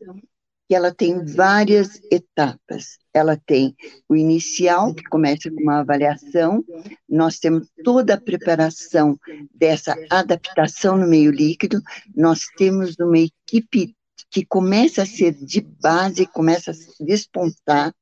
que 0.68 0.76
ela 0.76 0.94
tem 0.94 1.26
várias 1.26 2.00
etapas. 2.10 2.98
Ela 3.14 3.36
tem 3.36 3.76
o 4.08 4.16
inicial, 4.16 4.96
que 4.96 5.04
começa 5.04 5.52
com 5.52 5.62
uma 5.62 5.82
avaliação, 5.82 6.64
nós 7.10 7.38
temos 7.40 7.68
toda 7.84 8.14
a 8.14 8.22
preparação 8.22 9.20
dessa 9.54 9.94
adaptação 10.10 10.96
no 10.96 11.06
meio 11.06 11.32
líquido, 11.32 11.82
nós 12.16 12.46
temos 12.56 12.96
uma 12.98 13.20
equipe 13.20 13.94
que 14.32 14.46
começa 14.46 15.04
a 15.04 15.06
ser 15.06 15.34
de 15.34 15.60
base, 15.60 16.26
começa 16.26 16.72
a 16.72 17.04
despontar, 17.04 17.94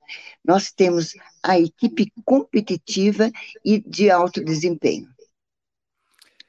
nós 0.46 0.72
temos 0.72 1.16
a 1.42 1.60
equipe 1.60 2.14
competitiva 2.24 3.32
e 3.66 3.80
de 3.80 4.12
alto 4.12 4.46
desempenho. 4.46 5.10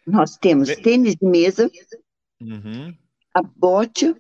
Nós 0.07 0.37
temos 0.37 0.69
tênis 0.77 1.17
de 1.17 1.27
mesa, 1.27 1.71
uhum. 2.41 2.95
a 3.35 3.43
bote, 3.43 4.15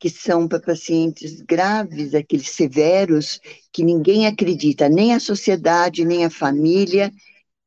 que 0.00 0.08
são 0.08 0.48
para 0.48 0.60
pacientes 0.60 1.42
graves, 1.42 2.14
aqueles 2.14 2.50
severos, 2.50 3.40
que 3.72 3.84
ninguém 3.84 4.26
acredita, 4.26 4.88
nem 4.88 5.12
a 5.12 5.20
sociedade, 5.20 6.04
nem 6.04 6.24
a 6.24 6.30
família, 6.30 7.12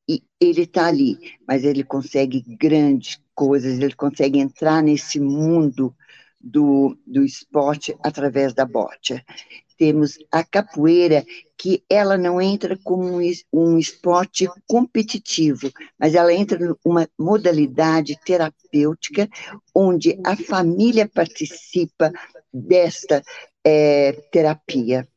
e 0.10 0.24
ele 0.40 0.64
está 0.64 0.88
ali, 0.88 1.18
mas 1.48 1.64
ele 1.64 1.84
consegue 1.84 2.42
grandes 2.42 3.20
coisas, 3.36 3.78
ele 3.78 3.94
consegue 3.94 4.40
entrar 4.40 4.82
nesse 4.82 5.20
mundo 5.20 5.96
do, 6.40 6.98
do 7.06 7.24
esporte 7.24 7.96
através 8.04 8.54
da 8.54 8.66
bote. 8.66 9.24
Temos 9.78 10.18
a 10.32 10.44
capoeira, 10.44 11.26
que 11.56 11.84
ela 11.90 12.18
não 12.18 12.42
entra 12.42 12.78
como 12.84 13.20
um, 13.54 13.78
esporte 13.78 14.48
competitivo, 14.68 15.72
mas 16.00 16.16
ela 16.16 16.34
entra 16.34 16.58
numa 16.86 17.08
modalidade 17.18 18.20
terapêutica, 18.26 19.30
onde 19.74 20.20
a 20.26 20.36
família 20.36 21.08
participa 21.08 22.12
desta 22.52 23.24
é, 23.64 24.14
terapia. 24.32 25.08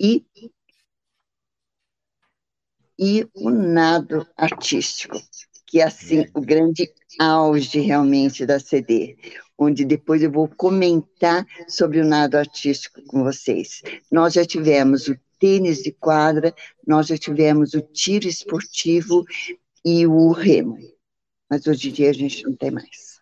E, 0.00 0.24
e 2.98 3.26
o 3.34 3.50
nado 3.50 4.26
artístico, 4.36 5.20
que 5.66 5.80
é 5.80 5.84
assim 5.84 6.26
o 6.34 6.40
grande 6.40 6.92
auge 7.18 7.80
realmente 7.80 8.46
da 8.46 8.58
CD 8.58 9.16
onde 9.62 9.84
depois 9.84 10.22
eu 10.22 10.30
vou 10.30 10.48
comentar 10.48 11.46
sobre 11.68 12.00
o 12.00 12.04
nado 12.04 12.36
artístico 12.36 13.02
com 13.06 13.22
vocês. 13.22 13.82
Nós 14.10 14.34
já 14.34 14.44
tivemos 14.44 15.08
o 15.08 15.16
tênis 15.38 15.82
de 15.82 15.92
quadra, 15.92 16.54
nós 16.86 17.06
já 17.06 17.18
tivemos 17.18 17.74
o 17.74 17.80
tiro 17.80 18.28
esportivo 18.28 19.24
e 19.84 20.06
o 20.06 20.30
remo, 20.30 20.78
mas 21.50 21.66
hoje 21.66 21.88
em 21.88 21.92
dia 21.92 22.10
a 22.10 22.14
gente 22.14 22.44
não 22.44 22.54
tem 22.54 22.70
mais. 22.70 23.20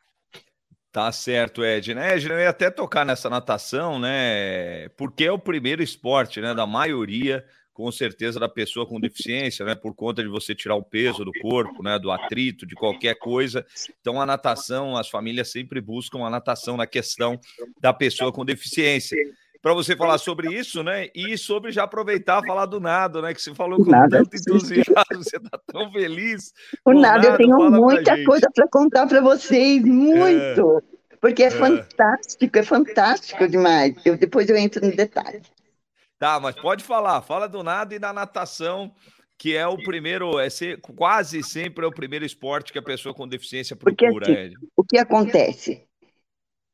Tá 0.93 1.12
certo, 1.12 1.62
Edna. 1.62 2.05
Edna, 2.05 2.34
eu 2.34 2.41
ia 2.41 2.49
até 2.51 2.68
tocar 2.68 3.07
nessa 3.07 3.30
natação, 3.30 3.99
né? 3.99 4.88
Porque 4.97 5.24
é 5.24 5.32
o 5.32 5.38
primeiro 5.38 5.82
esporte, 5.82 6.41
né, 6.41 6.53
da 6.53 6.66
maioria 6.66 7.45
com 7.81 7.91
certeza 7.91 8.39
da 8.39 8.47
pessoa 8.47 8.87
com 8.87 9.01
deficiência, 9.01 9.64
né? 9.64 9.74
Por 9.74 9.95
conta 9.95 10.22
de 10.22 10.28
você 10.28 10.55
tirar 10.55 10.74
o 10.74 10.83
peso 10.83 11.24
do 11.24 11.33
corpo, 11.41 11.83
né? 11.83 11.99
Do 11.99 12.11
atrito, 12.11 12.66
de 12.66 12.74
qualquer 12.74 13.14
coisa. 13.14 13.64
Então, 14.03 14.20
a 14.20 14.26
natação, 14.26 14.99
as 14.99 15.09
famílias 15.09 15.51
sempre 15.51 15.81
buscam 15.81 16.22
a 16.22 16.28
natação 16.28 16.76
na 16.76 16.87
questão 16.87 17.41
da 17.81 17.91
pessoa 17.95 18.31
com 18.31 18.45
deficiência. 18.45 19.16
Para 19.62 19.72
você 19.72 19.97
falar 19.97 20.18
sobre 20.18 20.55
isso, 20.55 20.83
né? 20.83 21.09
E 21.14 21.39
sobre 21.39 21.72
já 21.72 21.85
aproveitar 21.85 22.45
falar 22.47 22.66
do 22.66 22.78
nado, 22.78 23.22
né? 23.22 23.33
Que 23.33 23.41
você 23.41 23.55
falou 23.55 23.83
com 23.83 23.91
nada, 23.91 24.18
tanto 24.18 24.37
entusiasmo, 24.37 24.95
você 25.24 25.39
está 25.39 25.59
tão 25.66 25.91
feliz. 25.91 26.53
O 26.85 26.93
nada, 26.93 27.28
eu 27.28 27.37
tenho 27.39 27.70
muita 27.70 28.22
coisa 28.24 28.47
para 28.55 28.68
contar 28.68 29.07
para 29.07 29.22
vocês, 29.22 29.83
muito. 29.83 30.78
É. 30.78 31.16
Porque 31.18 31.45
é, 31.45 31.47
é, 31.47 31.51
fantástico, 31.51 32.59
é 32.59 32.62
fantástico 32.62 33.49
demais. 33.49 33.95
Eu, 34.05 34.18
depois 34.18 34.51
eu 34.51 34.57
entro 34.59 34.85
no 34.87 34.95
detalhe. 34.95 35.41
Tá, 36.21 36.39
mas 36.39 36.55
pode 36.55 36.85
falar. 36.85 37.23
Fala 37.23 37.49
do 37.49 37.62
nada 37.62 37.95
e 37.95 37.99
da 37.99 38.12
natação, 38.12 38.93
que 39.39 39.57
é 39.57 39.66
o 39.66 39.83
primeiro, 39.83 40.39
é 40.39 40.51
ser, 40.51 40.79
quase 40.79 41.43
sempre 41.43 41.83
é 41.83 41.89
o 41.89 41.95
primeiro 41.95 42.27
esporte 42.27 42.71
que 42.71 42.79
a 42.79 42.83
pessoa 42.83 43.14
com 43.14 43.27
deficiência 43.27 43.75
procura. 43.75 44.27
Porque, 44.27 44.31
assim, 44.31 44.55
o 44.77 44.85
que 44.85 44.99
acontece? 44.99 45.83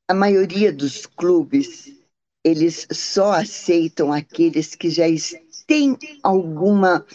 A 0.09 0.15
maioria 0.15 0.73
dos 0.73 1.07
clubes, 1.07 1.97
eles 2.45 2.89
só 2.91 3.35
aceitam 3.35 4.13
aqueles 4.13 4.75
que 4.75 4.91
já 4.91 5.05
têm 5.65 5.97
alguma 6.25 7.07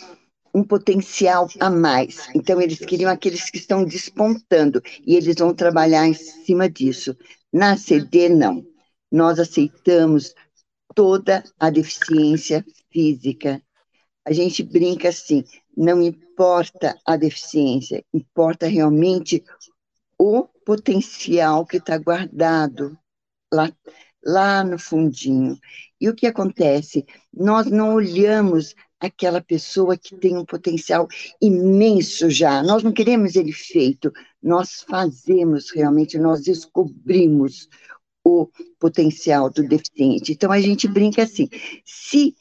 um 0.54 0.64
potencial 0.64 1.50
a 1.60 1.70
mais. 1.70 2.30
Então, 2.34 2.62
eles 2.62 2.80
queriam 2.80 3.12
aqueles 3.12 3.50
que 3.50 3.58
estão 3.58 3.84
despontando 3.84 4.82
e 5.06 5.18
eles 5.18 5.36
vão 5.36 5.54
trabalhar 5.54 6.08
em 6.08 6.14
cima 6.14 6.70
disso. 6.70 7.16
Na 7.52 7.76
CD, 7.76 8.30
não. 8.30 8.66
Nós 9.12 9.38
aceitamos 9.38 10.34
toda 10.96 11.44
a 11.60 11.70
deficiência 11.70 12.66
física. 12.92 13.62
A 14.26 14.32
gente 14.32 14.64
brinca 14.64 15.10
assim, 15.10 15.44
não 15.76 16.02
importa 16.02 16.98
a 17.06 17.18
deficiência, 17.18 18.04
importa 18.14 18.68
realmente 18.68 19.44
o 20.18 20.44
potencial 20.66 21.66
que 21.66 21.78
está 21.78 21.98
guardado 21.98 22.98
lá, 23.52 23.72
lá 24.24 24.64
no 24.64 24.78
fundinho. 24.78 25.58
E 26.00 26.08
o 26.10 26.16
que 26.16 26.28
acontece? 26.28 27.06
Nós 27.34 27.66
não 27.68 27.96
olhamos 27.96 28.76
aquela 29.00 29.42
pessoa 29.42 29.98
que 29.98 30.16
tem 30.16 30.38
um 30.38 30.46
potencial 30.46 31.08
imenso 31.42 32.30
já. 32.30 32.62
Nós 32.62 32.84
não 32.84 32.92
queremos 32.94 33.36
ele 33.36 33.52
feito, 33.52 34.14
nós 34.42 34.86
fazemos 34.88 35.72
realmente, 35.72 36.20
nós 36.20 36.42
descobrimos 36.42 37.68
o 38.24 38.48
potencial 38.80 39.50
do 39.50 39.68
deficiente. 39.68 40.32
Então, 40.32 40.52
a 40.52 40.60
gente 40.60 40.88
brinca 40.88 41.24
assim: 41.24 41.50
se 41.86 42.36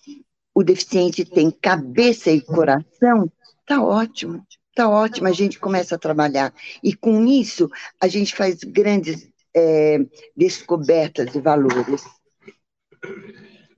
o 0.54 0.62
deficiente 0.62 1.24
tem 1.24 1.50
cabeça 1.50 2.30
e 2.30 2.40
coração, 2.40 3.30
tá 3.66 3.82
ótimo, 3.82 4.44
tá 4.74 4.88
ótimo, 4.88 5.28
a 5.28 5.32
gente 5.32 5.58
começa 5.58 5.94
a 5.94 5.98
trabalhar. 5.98 6.52
E 6.82 6.94
com 6.94 7.26
isso, 7.26 7.68
a 8.00 8.08
gente 8.08 8.34
faz 8.34 8.58
grandes 8.64 9.28
é, 9.54 9.98
descobertas 10.36 11.32
de 11.32 11.40
valores. 11.40 12.04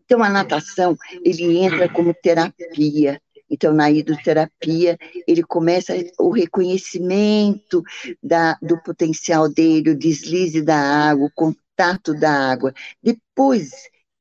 Então, 0.05 0.23
a 0.23 0.29
natação, 0.29 0.97
ele 1.25 1.59
entra 1.59 1.89
como 1.89 2.15
terapia. 2.15 3.21
Então, 3.49 3.75
na 3.75 3.91
hidroterapia, 3.91 4.99
ele 5.27 5.43
começa 5.43 5.95
o 6.19 6.31
reconhecimento 6.31 7.83
da, 8.23 8.59
do 8.63 8.83
potencial 8.83 9.47
dele, 9.47 9.91
o 9.91 9.99
deslize 9.99 10.63
da 10.63 10.77
água, 10.77 11.27
o 11.27 11.31
contato 11.73 12.14
da 12.14 12.31
água. 12.51 12.73
Depois 13.03 13.70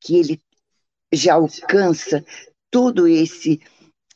que 0.00 0.16
ele 0.16 0.40
já 1.12 1.34
alcança 1.34 2.24
todo 2.70 3.06
esse 3.06 3.60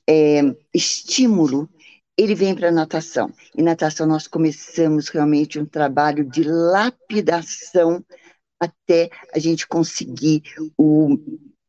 é, 0.09 0.41
estímulo, 0.75 1.69
ele 2.17 2.35
vem 2.35 2.55
para 2.55 2.69
a 2.69 2.73
natação. 2.73 3.33
E 3.55 3.63
natação 3.63 4.07
nós 4.07 4.27
começamos 4.27 5.09
realmente 5.09 5.59
um 5.59 5.67
trabalho 5.67 6.25
de 6.25 6.43
lapidação 6.45 8.05
até 8.59 9.11
a 9.35 9.39
gente 9.39 9.67
conseguir 9.67 10.43
o, 10.79 11.15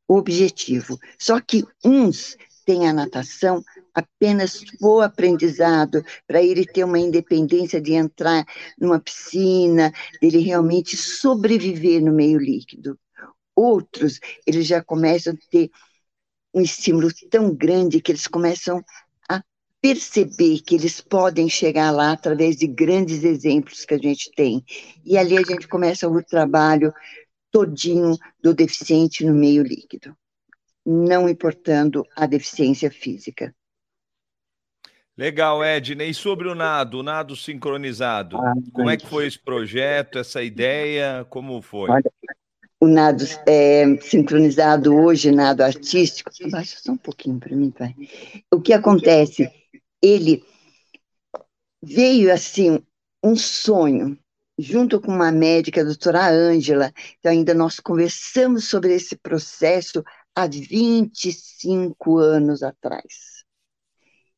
o 0.08 0.16
objetivo. 0.16 0.98
Só 1.20 1.40
que 1.42 1.66
uns 1.84 2.38
têm 2.66 2.88
a 2.88 2.94
natação 2.94 3.62
apenas 3.98 4.64
o 4.80 5.02
aprendizado, 5.02 6.04
para 6.28 6.40
ele 6.40 6.64
ter 6.64 6.84
uma 6.84 7.00
independência 7.00 7.82
de 7.82 7.94
entrar 7.94 8.46
numa 8.80 9.00
piscina, 9.00 9.92
dele 10.22 10.38
realmente 10.38 10.96
sobreviver 10.96 12.04
no 12.04 12.14
meio 12.14 12.38
líquido. 12.38 13.00
Outros, 13.56 14.20
eles 14.46 14.68
já 14.68 14.84
começam 14.84 15.34
a 15.34 15.50
ter 15.50 15.72
um 16.54 16.62
estímulo 16.62 17.10
tão 17.32 17.54
grande 17.56 18.00
que 18.00 18.12
eles 18.12 18.28
começam 18.28 18.84
a 19.28 19.42
perceber 19.82 20.62
que 20.62 20.76
eles 20.76 21.02
podem 21.02 21.50
chegar 21.50 21.90
lá 21.90 22.12
através 22.12 22.56
de 22.56 22.68
grandes 22.68 23.24
exemplos 23.24 23.84
que 23.84 23.96
a 23.96 23.98
gente 23.98 24.30
tem. 24.36 24.64
E 25.04 25.18
ali 25.18 25.36
a 25.40 25.44
gente 25.44 25.68
começa 25.68 26.08
o 26.08 26.24
trabalho 26.24 26.94
todinho 27.52 28.16
do 28.44 28.54
deficiente 28.54 29.26
no 29.26 29.34
meio 29.34 29.64
líquido, 29.64 30.16
não 30.86 31.28
importando 31.28 32.04
a 32.16 32.28
deficiência 32.28 32.92
física. 32.92 33.56
Legal, 35.18 35.64
Edna. 35.64 36.04
E 36.04 36.14
sobre 36.14 36.48
o 36.48 36.54
nado, 36.54 37.00
o 37.00 37.04
nado 37.04 37.36
sincronizado, 37.36 38.38
ah, 38.38 38.54
como 38.72 38.90
é 38.90 38.96
que 38.96 39.08
foi 39.08 39.26
esse 39.26 39.40
projeto, 39.40 40.20
essa 40.20 40.44
ideia, 40.44 41.26
como 41.30 41.60
foi? 41.62 41.90
Olha, 41.90 42.12
o 42.80 42.88
nado 42.88 43.24
é, 43.48 43.98
sincronizado 44.00 44.96
hoje, 44.96 45.32
nado 45.32 45.64
artístico, 45.64 46.30
abaixa 46.44 46.78
só 46.80 46.92
um 46.92 46.98
pouquinho 46.98 47.40
para 47.40 47.56
mim, 47.56 47.72
pai. 47.72 47.96
O 48.54 48.62
que 48.62 48.72
acontece? 48.72 49.52
Ele 50.00 50.44
veio 51.82 52.32
assim, 52.32 52.80
um 53.24 53.36
sonho, 53.36 54.16
junto 54.60 55.02
com 55.02 55.12
uma 55.12 55.32
médica, 55.32 55.82
a 55.82 55.86
doutora 55.86 56.30
Ângela, 56.30 56.94
então 57.18 57.32
ainda 57.32 57.56
nós 57.56 57.80
conversamos 57.80 58.66
sobre 58.66 58.94
esse 58.94 59.16
processo 59.18 60.04
há 60.36 60.46
25 60.46 62.20
anos 62.20 62.62
atrás. 62.62 63.37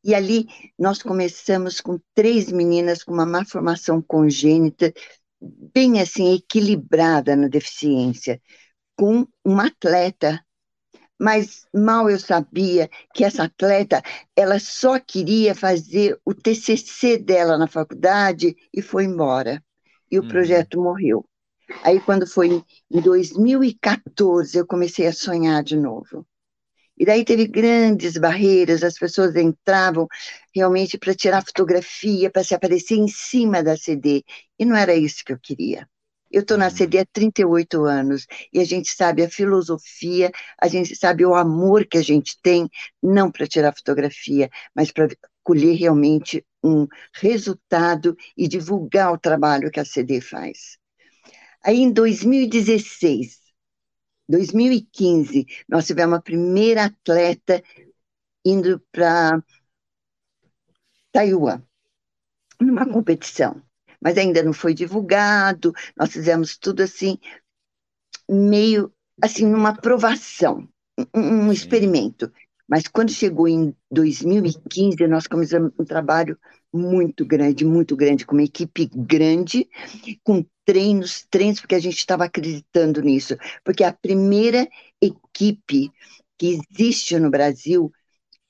E 0.03 0.15
ali 0.15 0.47
nós 0.77 1.01
começamos 1.01 1.81
com 1.81 1.99
três 2.13 2.51
meninas 2.51 3.03
com 3.03 3.13
uma 3.13 3.25
má 3.25 3.43
formação 3.45 4.01
congênita, 4.01 4.93
bem 5.41 5.99
assim, 5.99 6.33
equilibrada 6.35 7.35
na 7.35 7.47
deficiência, 7.47 8.41
com 8.95 9.27
uma 9.43 9.67
atleta. 9.67 10.43
Mas 11.21 11.65
mal 11.73 12.09
eu 12.09 12.17
sabia 12.17 12.89
que 13.13 13.25
essa 13.25 13.43
atleta, 13.43 14.01
ela 14.35 14.57
só 14.57 14.97
queria 14.99 15.53
fazer 15.53 16.17
o 16.23 16.33
TCC 16.33 17.17
dela 17.17 17.57
na 17.57 17.67
faculdade 17.67 18.55
e 18.73 18.81
foi 18.81 19.03
embora. 19.03 19.61
E 20.09 20.17
o 20.17 20.23
uhum. 20.23 20.29
projeto 20.29 20.81
morreu. 20.81 21.25
Aí, 21.83 21.99
quando 21.99 22.25
foi 22.25 22.63
em 22.89 23.01
2014, 23.01 24.57
eu 24.57 24.65
comecei 24.65 25.07
a 25.07 25.13
sonhar 25.13 25.63
de 25.63 25.75
novo. 25.75 26.25
E 26.99 27.05
daí 27.05 27.23
teve 27.23 27.47
grandes 27.47 28.17
barreiras, 28.17 28.83
as 28.83 28.95
pessoas 28.95 29.35
entravam 29.35 30.05
realmente 30.53 30.97
para 30.97 31.15
tirar 31.15 31.45
fotografia, 31.45 32.29
para 32.29 32.43
se 32.43 32.53
aparecer 32.53 32.95
em 32.95 33.07
cima 33.07 33.63
da 33.63 33.77
CD. 33.77 34.23
E 34.59 34.65
não 34.65 34.75
era 34.75 34.93
isso 34.93 35.23
que 35.23 35.31
eu 35.31 35.39
queria. 35.39 35.87
Eu 36.29 36.41
estou 36.41 36.57
na 36.57 36.65
uhum. 36.65 36.71
CD 36.71 36.99
há 36.99 37.05
38 37.11 37.85
anos 37.85 38.27
e 38.53 38.59
a 38.59 38.65
gente 38.65 38.93
sabe 38.93 39.23
a 39.23 39.29
filosofia, 39.29 40.31
a 40.61 40.67
gente 40.67 40.95
sabe 40.95 41.25
o 41.25 41.33
amor 41.33 41.87
que 41.87 41.97
a 41.97 42.03
gente 42.03 42.37
tem, 42.43 42.69
não 43.01 43.31
para 43.31 43.47
tirar 43.47 43.73
fotografia, 43.75 44.49
mas 44.75 44.91
para 44.91 45.07
colher 45.41 45.75
realmente 45.75 46.45
um 46.63 46.85
resultado 47.13 48.15
e 48.37 48.47
divulgar 48.47 49.11
o 49.11 49.17
trabalho 49.17 49.71
que 49.71 49.79
a 49.79 49.85
CD 49.85 50.21
faz. 50.21 50.77
Aí, 51.63 51.77
em 51.79 51.91
2016, 51.91 53.38
2015, 54.29 55.45
nós 55.67 55.87
tivemos 55.87 56.17
a 56.19 56.21
primeira 56.21 56.85
atleta 56.85 57.63
indo 58.45 58.79
para 58.91 59.43
Taiwan, 61.11 61.61
numa 62.61 62.85
competição. 62.85 63.61
Mas 64.01 64.17
ainda 64.17 64.41
não 64.41 64.53
foi 64.53 64.73
divulgado, 64.73 65.73
nós 65.97 66.11
fizemos 66.11 66.57
tudo 66.57 66.83
assim, 66.83 67.17
meio 68.29 68.93
assim, 69.21 69.45
numa 69.45 69.69
aprovação, 69.69 70.67
um, 71.13 71.47
um 71.47 71.51
experimento. 71.51 72.31
Mas 72.67 72.87
quando 72.87 73.11
chegou 73.11 73.47
em 73.47 73.75
2015, 73.91 75.07
nós 75.07 75.27
começamos 75.27 75.71
um 75.77 75.83
trabalho 75.83 76.37
muito 76.71 77.25
grande, 77.25 77.65
muito 77.65 77.95
grande, 77.97 78.25
com 78.25 78.35
uma 78.35 78.43
equipe 78.43 78.85
grande, 78.93 79.67
com 80.23 80.45
treinos, 80.69 81.25
treinos, 81.31 81.59
porque 81.59 81.73
a 81.73 81.79
gente 81.79 81.97
estava 81.97 82.25
acreditando 82.25 83.01
nisso, 83.01 83.35
porque 83.63 83.83
a 83.83 83.91
primeira 83.91 84.69
equipe 85.01 85.91
que 86.37 86.61
existe 86.71 87.17
no 87.17 87.31
Brasil 87.31 87.91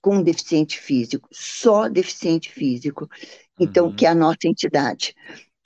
com 0.01 0.21
deficiente 0.21 0.77
físico, 0.77 1.29
só 1.31 1.87
deficiente 1.87 2.51
físico, 2.51 3.09
então, 3.57 3.85
uhum. 3.87 3.95
que 3.95 4.05
é 4.05 4.09
a 4.09 4.15
nossa 4.15 4.39
entidade. 4.43 5.15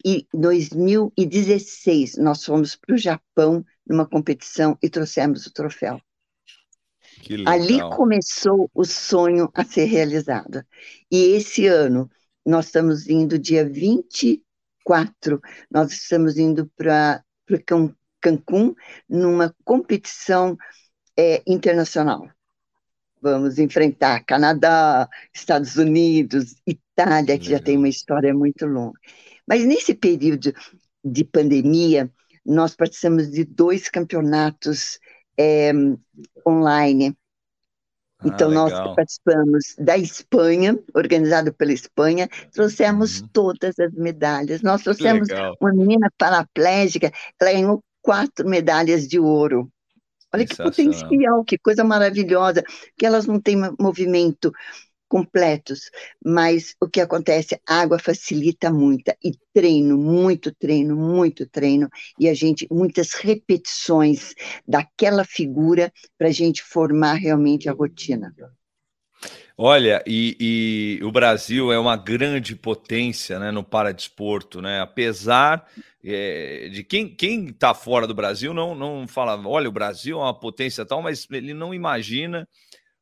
E 0.06 0.28
em 0.32 0.40
2016, 0.40 2.18
nós 2.18 2.46
fomos 2.46 2.76
para 2.76 2.94
o 2.94 3.00
Japão 3.00 3.66
numa 3.88 4.06
competição 4.06 4.78
e 4.80 4.88
trouxemos 4.92 5.48
o 5.48 5.54
troféu. 5.54 6.00
Ali 7.48 7.80
começou 7.96 8.70
o 8.76 8.86
sonho 8.86 9.50
a 9.56 9.66
ser 9.66 9.86
realizado. 9.86 10.64
E 11.12 11.18
esse 11.36 11.66
ano, 11.66 12.08
nós 12.46 12.68
estamos 12.68 13.10
indo 13.10 13.40
dia 13.40 13.68
24, 14.86 15.42
nós 15.72 15.92
estamos 15.92 16.38
indo 16.38 16.70
para 16.76 17.24
Cancún 18.22 18.76
numa 19.10 19.54
competição 19.64 20.58
é, 21.18 21.42
internacional. 21.48 22.30
Vamos 23.22 23.58
enfrentar 23.58 24.24
Canadá, 24.26 25.10
Estados 25.34 25.78
Unidos, 25.78 26.56
Itália, 26.68 27.38
que 27.38 27.46
Legal. 27.46 27.60
já 27.60 27.64
tem 27.64 27.78
uma 27.78 27.90
história 27.90 28.34
muito 28.34 28.66
longa. 28.66 29.00
Mas 29.48 29.64
nesse 29.66 29.94
período 29.94 30.54
de 31.04 31.24
pandemia, 31.24 32.12
nós 32.46 32.76
participamos 32.76 33.32
de 33.32 33.46
dois 33.46 33.90
campeonatos 33.90 35.00
é, 35.38 35.72
online. 36.46 37.18
Ah, 38.24 38.28
então, 38.28 38.50
nós 38.50 38.72
participamos 38.96 39.76
da 39.78 39.98
Espanha, 39.98 40.80
organizado 40.94 41.54
pela 41.54 41.74
Espanha, 41.74 42.30
trouxemos 42.52 43.20
uhum. 43.22 43.28
todas 43.34 43.78
as 43.78 43.92
medalhas. 43.94 44.62
Nós 44.62 44.82
trouxemos 44.82 45.28
uma 45.60 45.74
menina 45.74 46.10
paraplégica, 46.18 47.12
ela 47.40 47.52
ganhou 47.52 47.84
quatro 48.02 48.48
medalhas 48.48 49.08
de 49.08 49.20
ouro. 49.20 49.70
Olha 50.34 50.48
que 50.48 50.56
potencial, 50.56 51.44
que 51.44 51.58
coisa 51.60 51.84
maravilhosa, 51.84 52.64
que 52.98 53.06
elas 53.06 53.28
não 53.28 53.40
têm 53.40 53.56
movimento 53.80 54.52
completos, 55.08 55.92
mas 56.24 56.76
o 56.82 56.88
que 56.88 57.00
acontece, 57.00 57.60
água 57.68 58.00
facilita 58.00 58.72
muito, 58.72 59.12
e 59.24 59.32
treino, 59.54 59.98
muito 59.98 60.52
treino, 60.52 60.96
muito 60.96 61.48
treino, 61.48 61.90
e 62.20 62.28
a 62.28 62.34
gente, 62.34 62.68
muitas 62.72 63.14
repetições 63.14 64.34
daquela 64.68 65.24
figura 65.24 65.92
para 66.18 66.30
a 66.30 66.32
gente 66.32 66.64
formar 66.64 67.14
realmente 67.14 67.70
a 67.70 67.74
rotina. 67.74 68.34
Olha, 69.56 70.04
e, 70.08 71.00
e, 71.00 71.04
o 71.06 71.12
Brasil 71.12 71.72
é 71.72 71.78
uma 71.78 71.96
grande 71.96 72.56
potência 72.56 73.38
né, 73.38 73.52
no 73.52 73.64
paradesporto, 73.64 74.60
né? 74.62 74.82
Apesar 74.82 75.68
é, 76.04 76.70
de 76.70 76.84
quem 76.84 77.46
está 77.46 77.74
fora 77.76 78.08
do 78.08 78.16
Brasil 78.16 78.52
não, 78.52 78.74
não 78.74 79.08
fala, 79.08 79.40
olha, 79.48 79.70
o 79.70 79.72
Brasil 79.72 80.18
é 80.18 80.24
uma 80.24 80.38
potência 80.38 80.84
tal, 80.86 81.04
mas 81.04 81.28
ele 81.32 81.54
não 81.54 81.72
imagina 81.72 82.48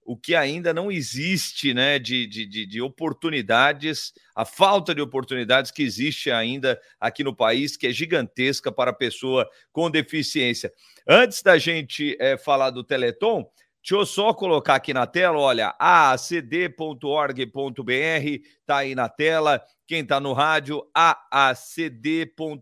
o 0.03 0.17
que 0.17 0.35
ainda 0.35 0.73
não 0.73 0.91
existe 0.91 1.73
né, 1.73 1.99
de, 1.99 2.25
de, 2.27 2.65
de, 2.65 2.81
oportunidades, 2.81 4.13
a 4.35 4.45
falta 4.45 4.95
de 4.95 5.01
oportunidades 5.01 5.71
que 5.71 5.83
existe 5.83 6.31
ainda 6.31 6.79
aqui 6.99 7.23
no 7.23 7.35
país, 7.35 7.77
que 7.77 7.87
é 7.87 7.91
gigantesca 7.91 8.71
para 8.71 8.91
a 8.91 8.95
pessoa 8.95 9.47
com 9.71 9.89
deficiência. 9.89 10.71
Antes 11.07 11.41
da 11.41 11.57
gente 11.57 12.17
é, 12.19 12.37
falar 12.37 12.71
do 12.71 12.83
Teleton, 12.83 13.49
Deixa 13.83 13.95
eu 13.95 14.05
só 14.05 14.31
colocar 14.31 14.75
aqui 14.75 14.93
na 14.93 15.07
tela, 15.07 15.39
olha, 15.39 15.73
aacd.org.br 15.79 17.41
está 18.59 18.77
aí 18.77 18.93
na 18.93 19.09
tela. 19.09 19.59
Quem 19.87 20.01
está 20.03 20.19
no 20.19 20.33
rádio, 20.33 20.87
aacd.org.br, 20.93 22.61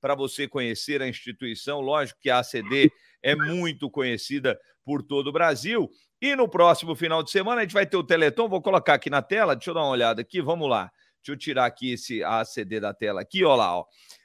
para 0.00 0.14
você 0.14 0.48
conhecer 0.48 1.02
a 1.02 1.08
instituição. 1.08 1.82
Lógico 1.82 2.18
que 2.18 2.30
a 2.30 2.38
ACD 2.38 2.90
é 3.22 3.36
muito 3.36 3.90
conhecida 3.90 4.58
por 4.88 5.02
todo 5.02 5.26
o 5.26 5.32
Brasil. 5.32 5.90
E 6.18 6.34
no 6.34 6.48
próximo 6.48 6.94
final 6.94 7.22
de 7.22 7.30
semana 7.30 7.60
a 7.60 7.64
gente 7.64 7.74
vai 7.74 7.84
ter 7.84 7.98
o 7.98 8.02
Teleton. 8.02 8.48
Vou 8.48 8.62
colocar 8.62 8.94
aqui 8.94 9.10
na 9.10 9.20
tela, 9.20 9.54
deixa 9.54 9.68
eu 9.68 9.74
dar 9.74 9.82
uma 9.82 9.90
olhada 9.90 10.22
aqui, 10.22 10.40
vamos 10.40 10.66
lá. 10.66 10.90
Deixa 11.22 11.32
eu 11.32 11.36
tirar 11.36 11.66
aqui 11.66 11.92
esse 11.92 12.24
ACD 12.24 12.80
da 12.80 12.94
tela 12.94 13.20
aqui, 13.20 13.44
olha 13.44 13.56
lá, 13.56 13.76
ó. 13.80 13.84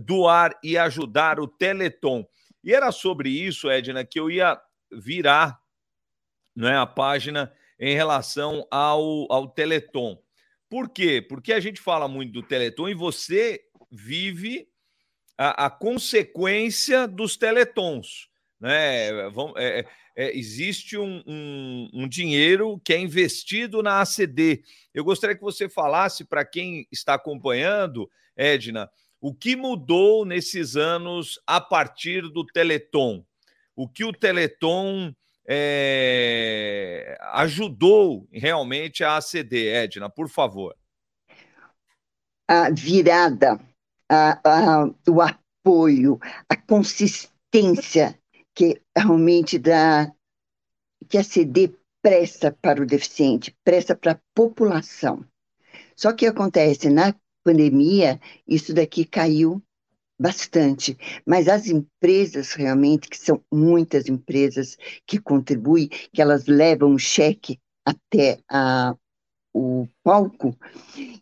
doar 0.00 0.58
e 0.62 0.76
ajudar 0.76 1.38
o 1.38 1.46
Teleton. 1.46 2.26
E 2.62 2.74
era 2.74 2.92
sobre 2.92 3.30
isso, 3.30 3.70
Edna, 3.70 4.04
que 4.04 4.18
eu 4.18 4.30
ia 4.30 4.60
virar 4.92 5.58
né, 6.54 6.76
a 6.76 6.86
página 6.86 7.52
em 7.78 7.94
relação 7.94 8.66
ao, 8.70 9.32
ao 9.32 9.48
Teleton. 9.48 10.20
Por 10.70 10.88
quê? 10.88 11.20
Porque 11.20 11.52
a 11.52 11.58
gente 11.58 11.80
fala 11.80 12.06
muito 12.06 12.32
do 12.32 12.42
Teleton 12.44 12.88
e 12.88 12.94
você 12.94 13.60
vive 13.90 14.68
a, 15.36 15.66
a 15.66 15.70
consequência 15.70 17.08
dos 17.08 17.36
teletons. 17.36 18.28
Né? 18.60 19.28
Vão, 19.30 19.52
é, 19.56 19.84
é, 20.14 20.38
existe 20.38 20.96
um, 20.96 21.24
um, 21.26 21.90
um, 21.92 22.08
dinheiro 22.08 22.80
que 22.84 22.92
é 22.92 23.00
investido 23.00 23.82
na 23.82 24.00
ACD. 24.00 24.62
Eu 24.94 25.02
gostaria 25.02 25.34
que 25.34 25.42
você 25.42 25.68
falasse 25.68 26.24
para 26.24 26.44
quem 26.44 26.86
está 26.92 27.14
acompanhando, 27.14 28.08
Edna, 28.36 28.88
o 29.20 29.34
que 29.34 29.56
mudou 29.56 30.24
nesses 30.24 30.76
anos 30.76 31.40
a 31.46 31.60
partir 31.60 32.22
do 32.22 32.46
Teleton? 32.46 33.24
O 33.74 33.88
que 33.88 34.04
o 34.04 34.12
Teleton 34.12 35.12
é, 35.52 37.18
ajudou 37.32 38.28
realmente 38.30 39.02
a 39.02 39.16
aceder, 39.16 39.74
Edna, 39.74 40.08
por 40.08 40.28
favor? 40.28 40.76
A 42.46 42.70
virada, 42.70 43.60
a, 44.08 44.40
a, 44.44 44.86
o 45.08 45.20
apoio, 45.20 46.20
a 46.48 46.54
consistência 46.54 48.16
que 48.54 48.80
realmente 48.96 49.58
dá, 49.58 50.12
que 51.08 51.18
a 51.18 51.24
CD 51.24 51.74
presta 52.00 52.56
para 52.62 52.80
o 52.80 52.86
deficiente, 52.86 53.56
presta 53.64 53.96
para 53.96 54.12
a 54.12 54.20
população. 54.32 55.24
Só 55.96 56.12
que 56.12 56.26
acontece, 56.26 56.88
na 56.88 57.12
pandemia, 57.42 58.20
isso 58.46 58.72
daqui 58.72 59.04
caiu 59.04 59.60
bastante, 60.20 60.98
mas 61.24 61.48
as 61.48 61.66
empresas 61.66 62.52
realmente, 62.52 63.08
que 63.08 63.16
são 63.16 63.42
muitas 63.50 64.06
empresas 64.06 64.76
que 65.06 65.18
contribuem, 65.18 65.88
que 65.88 66.20
elas 66.20 66.44
levam 66.44 66.94
o 66.94 66.98
cheque 66.98 67.58
até 67.82 68.38
a, 68.46 68.94
o 69.54 69.88
palco, 70.04 70.54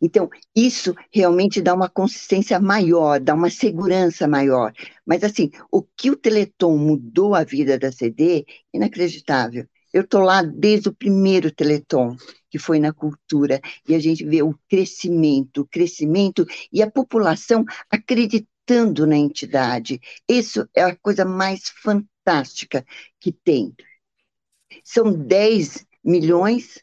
então 0.03 0.29
isso 0.55 0.93
realmente 1.13 1.63
dá 1.63 1.75
uma 1.75 1.89
consistência 1.89 2.59
maior, 2.59 3.21
dá 3.21 3.35
uma 3.35 3.51
segurança 3.51 4.27
maior. 4.27 4.73
Mas 5.07 5.23
assim, 5.23 5.49
o 5.71 5.81
que 5.81 6.11
o 6.11 6.17
Teleton 6.17 6.77
mudou 6.77 7.37
a 7.37 7.45
vida 7.45 7.79
da 7.79 7.93
CD, 7.93 8.45
inacreditável. 8.75 9.65
Eu 9.93 10.03
estou 10.03 10.23
lá 10.23 10.43
desde 10.43 10.89
o 10.89 10.95
primeiro 10.95 11.53
Teleton, 11.53 12.17
que 12.51 12.59
foi 12.59 12.81
na 12.81 12.93
cultura, 12.93 13.61
e 13.89 13.95
a 13.95 13.99
gente 14.01 14.25
vê 14.25 14.43
o 14.43 14.59
crescimento, 14.69 15.63
o 15.63 15.67
crescimento 15.67 16.45
e 16.73 16.83
a 16.83 16.91
população 16.91 17.65
acreditando 17.91 18.58
acreditando 18.69 19.07
na 19.07 19.17
entidade. 19.17 20.01
Isso 20.29 20.69
é 20.75 20.83
a 20.83 20.97
coisa 20.97 21.25
mais 21.25 21.63
fantástica 21.83 22.85
que 23.19 23.33
tem. 23.33 23.75
São 24.85 25.13
10 25.13 25.87
milhões. 26.05 26.79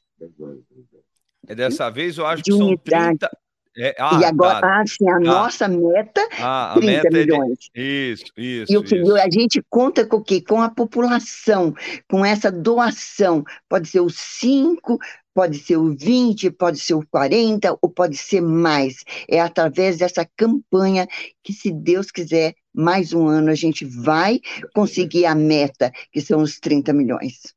É 1.48 1.54
dessa 1.54 1.90
vez 1.90 2.18
eu 2.18 2.26
acho 2.26 2.44
que 2.44 2.52
são 2.52 2.76
30. 2.76 3.30
É, 3.78 3.94
ah, 4.00 4.20
e 4.22 4.26
agora, 4.26 4.62
tá. 4.62 4.82
assim, 4.82 5.10
a 5.10 5.18
ah, 5.18 5.20
nossa 5.20 5.68
meta, 5.68 6.26
ah, 6.40 6.76
30 6.78 6.92
meta 6.92 7.10
milhões. 7.12 7.60
É 7.76 7.82
de... 7.82 8.14
Isso, 8.14 8.26
isso. 8.38 8.72
E 8.72 8.78
o 8.78 8.84
que 8.84 8.96
isso. 8.96 9.16
a 9.18 9.30
gente 9.30 9.62
conta 9.70 10.06
com 10.06 10.16
o 10.18 10.24
quê? 10.24 10.42
Com 10.42 10.62
a 10.62 10.70
população, 10.70 11.74
com 12.10 12.26
essa 12.26 12.50
doação. 12.50 13.44
Pode 13.68 13.90
ser 13.90 14.00
os 14.00 14.16
5, 14.16 14.98
pode 15.36 15.60
ser 15.60 15.76
o 15.76 15.94
20, 15.94 16.50
pode 16.52 16.80
ser 16.80 16.94
o 16.94 17.06
40 17.06 17.78
ou 17.82 17.90
pode 17.90 18.16
ser 18.16 18.42
mais. 18.42 19.04
É 19.30 19.42
através 19.42 19.98
dessa 19.98 20.26
campanha 20.26 21.06
que, 21.44 21.52
se 21.52 21.70
Deus 21.70 22.10
quiser, 22.10 22.56
mais 22.74 23.12
um 23.12 23.28
ano 23.28 23.52
a 23.52 23.56
gente 23.56 23.84
vai 23.84 24.40
conseguir 24.74 25.26
a 25.26 25.36
meta, 25.36 25.92
que 26.10 26.22
são 26.22 26.42
os 26.42 26.58
30 26.58 26.94
milhões. 26.94 27.54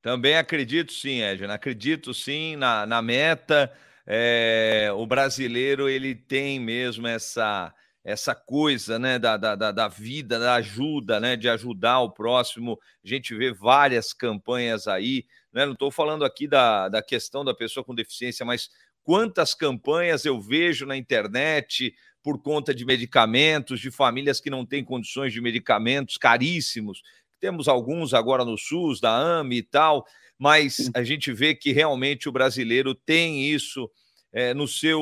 Também 0.00 0.38
acredito 0.38 0.94
sim, 0.94 1.20
Edna, 1.20 1.52
acredito 1.52 2.14
sim 2.14 2.56
na, 2.56 2.86
na 2.86 3.02
meta. 3.02 3.70
É, 4.06 4.88
o 4.96 5.06
brasileiro 5.06 5.90
ele 5.90 6.14
tem 6.14 6.58
mesmo 6.58 7.06
essa 7.06 7.72
essa 8.04 8.34
coisa 8.34 8.98
né, 8.98 9.18
da, 9.18 9.36
da, 9.36 9.54
da 9.54 9.88
vida, 9.88 10.38
da 10.38 10.54
ajuda, 10.54 11.20
né, 11.20 11.36
de 11.36 11.48
ajudar 11.48 12.00
o 12.00 12.10
próximo. 12.10 12.78
A 13.04 13.08
gente 13.08 13.34
vê 13.34 13.52
várias 13.52 14.12
campanhas 14.12 14.86
aí 14.88 15.24
né? 15.52 15.66
Não 15.66 15.72
estou 15.72 15.90
falando 15.90 16.24
aqui 16.24 16.46
da, 16.46 16.88
da 16.88 17.02
questão 17.02 17.44
da 17.44 17.54
pessoa 17.54 17.84
com 17.84 17.94
deficiência, 17.94 18.46
mas 18.46 18.70
quantas 19.02 19.54
campanhas 19.54 20.24
eu 20.24 20.40
vejo 20.40 20.86
na 20.86 20.96
internet 20.96 21.94
por 22.22 22.40
conta 22.40 22.74
de 22.74 22.84
medicamentos, 22.84 23.80
de 23.80 23.90
famílias 23.90 24.40
que 24.40 24.50
não 24.50 24.64
têm 24.64 24.84
condições 24.84 25.32
de 25.32 25.40
medicamentos 25.40 26.16
caríssimos. 26.16 27.02
Temos 27.40 27.68
alguns 27.68 28.12
agora 28.12 28.44
no 28.44 28.58
SUS, 28.58 29.00
da 29.00 29.16
AME 29.16 29.56
e 29.56 29.62
tal, 29.62 30.04
mas 30.38 30.90
a 30.94 31.02
gente 31.02 31.32
vê 31.32 31.54
que 31.54 31.72
realmente 31.72 32.28
o 32.28 32.32
brasileiro 32.32 32.94
tem 32.94 33.46
isso 33.50 33.90
é, 34.32 34.54
no, 34.54 34.68
seu, 34.68 35.00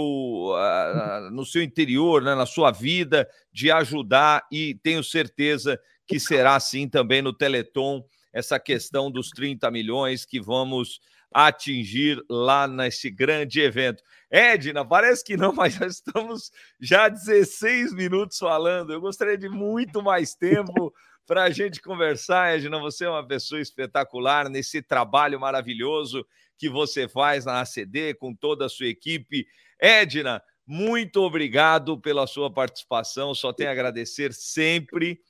no 1.32 1.44
seu 1.44 1.62
interior, 1.62 2.22
né, 2.22 2.34
na 2.34 2.46
sua 2.46 2.70
vida, 2.70 3.28
de 3.52 3.70
ajudar, 3.70 4.46
e 4.50 4.74
tenho 4.82 5.04
certeza 5.04 5.78
que 6.06 6.18
será 6.18 6.56
assim 6.56 6.88
também 6.88 7.20
no 7.20 7.32
Teleton 7.32 8.04
essa 8.32 8.58
questão 8.58 9.10
dos 9.10 9.30
30 9.30 9.70
milhões 9.70 10.24
que 10.24 10.40
vamos 10.40 11.00
atingir 11.32 12.22
lá 12.28 12.66
nesse 12.66 13.10
grande 13.10 13.60
evento. 13.60 14.02
Edna, 14.30 14.84
parece 14.84 15.24
que 15.24 15.36
não, 15.36 15.52
mas 15.54 15.74
já 15.74 15.86
estamos 15.86 16.50
já 16.80 17.08
16 17.08 17.92
minutos 17.92 18.38
falando. 18.38 18.92
Eu 18.92 19.00
gostaria 19.00 19.36
de 19.36 19.48
muito 19.48 20.02
mais 20.02 20.34
tempo 20.34 20.92
para 21.26 21.44
a 21.44 21.50
gente 21.50 21.82
conversar. 21.82 22.54
Edna, 22.54 22.78
você 22.78 23.04
é 23.04 23.10
uma 23.10 23.26
pessoa 23.26 23.60
espetacular 23.60 24.48
nesse 24.48 24.80
trabalho 24.80 25.38
maravilhoso 25.38 26.26
que 26.58 26.68
você 26.68 27.08
faz 27.08 27.44
na 27.44 27.60
ACD 27.60 28.14
com 28.14 28.34
toda 28.34 28.66
a 28.66 28.68
sua 28.68 28.86
equipe. 28.86 29.46
Edna, 29.80 30.42
muito 30.66 31.22
obrigado 31.22 31.98
pela 31.98 32.26
sua 32.26 32.52
participação. 32.52 33.34
Só 33.34 33.52
tenho 33.52 33.70
a 33.70 33.72
agradecer 33.72 34.34
sempre. 34.34 35.20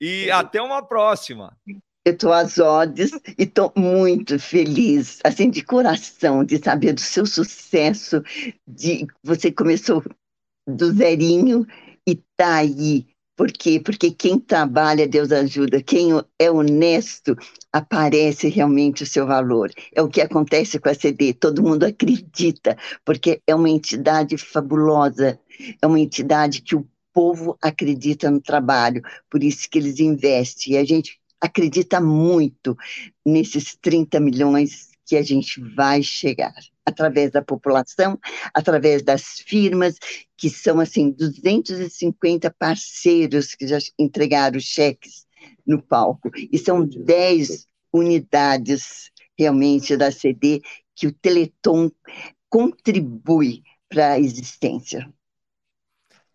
E 0.00 0.30
até 0.30 0.60
uma 0.60 0.82
próxima. 0.82 1.56
Eu 2.04 2.12
estou 2.12 2.32
às 2.32 2.58
ordens 2.58 3.10
e 3.36 3.42
estou 3.42 3.72
muito 3.76 4.38
feliz, 4.38 5.18
assim, 5.24 5.50
de 5.50 5.64
coração, 5.64 6.44
de 6.44 6.58
saber 6.58 6.92
do 6.92 7.00
seu 7.00 7.26
sucesso, 7.26 8.22
de 8.64 9.06
você 9.24 9.50
começou 9.50 10.04
do 10.68 10.92
zerinho 10.92 11.66
e 12.06 12.12
está 12.12 12.58
aí. 12.58 13.08
Por 13.36 13.52
quê? 13.52 13.78
Porque 13.78 14.10
quem 14.10 14.38
trabalha, 14.38 15.06
Deus 15.06 15.30
ajuda. 15.30 15.82
Quem 15.82 16.08
é 16.38 16.50
honesto, 16.50 17.36
aparece 17.70 18.48
realmente 18.48 19.02
o 19.02 19.06
seu 19.06 19.26
valor. 19.26 19.70
É 19.94 20.00
o 20.00 20.08
que 20.08 20.22
acontece 20.22 20.78
com 20.78 20.88
a 20.88 20.94
CD. 20.94 21.34
Todo 21.34 21.62
mundo 21.62 21.84
acredita, 21.84 22.78
porque 23.04 23.42
é 23.46 23.54
uma 23.54 23.68
entidade 23.68 24.38
fabulosa, 24.38 25.38
é 25.82 25.86
uma 25.86 26.00
entidade 26.00 26.62
que 26.62 26.74
o 26.74 26.88
povo 27.12 27.58
acredita 27.60 28.30
no 28.30 28.40
trabalho, 28.40 29.02
por 29.30 29.42
isso 29.42 29.68
que 29.68 29.78
eles 29.78 30.00
investem. 30.00 30.72
E 30.72 30.78
a 30.78 30.84
gente 30.84 31.20
acredita 31.38 32.00
muito 32.00 32.74
nesses 33.24 33.76
30 33.76 34.18
milhões 34.18 34.88
que 35.04 35.14
a 35.14 35.22
gente 35.22 35.60
vai 35.60 36.02
chegar 36.02 36.54
através 36.86 37.32
da 37.32 37.42
população, 37.42 38.18
através 38.54 39.02
das 39.02 39.40
firmas, 39.44 39.98
que 40.36 40.48
são 40.48 40.78
assim 40.78 41.10
250 41.10 42.54
parceiros 42.56 43.54
que 43.54 43.66
já 43.66 43.78
entregaram 43.98 44.60
cheques 44.60 45.26
no 45.66 45.82
palco. 45.82 46.30
E 46.34 46.56
são 46.58 46.86
10 46.86 47.66
unidades 47.92 49.10
realmente 49.36 49.96
da 49.96 50.10
CD 50.10 50.62
que 50.94 51.08
o 51.08 51.12
Teleton 51.12 51.90
contribui 52.48 53.62
para 53.88 54.12
a 54.12 54.20
existência. 54.20 55.10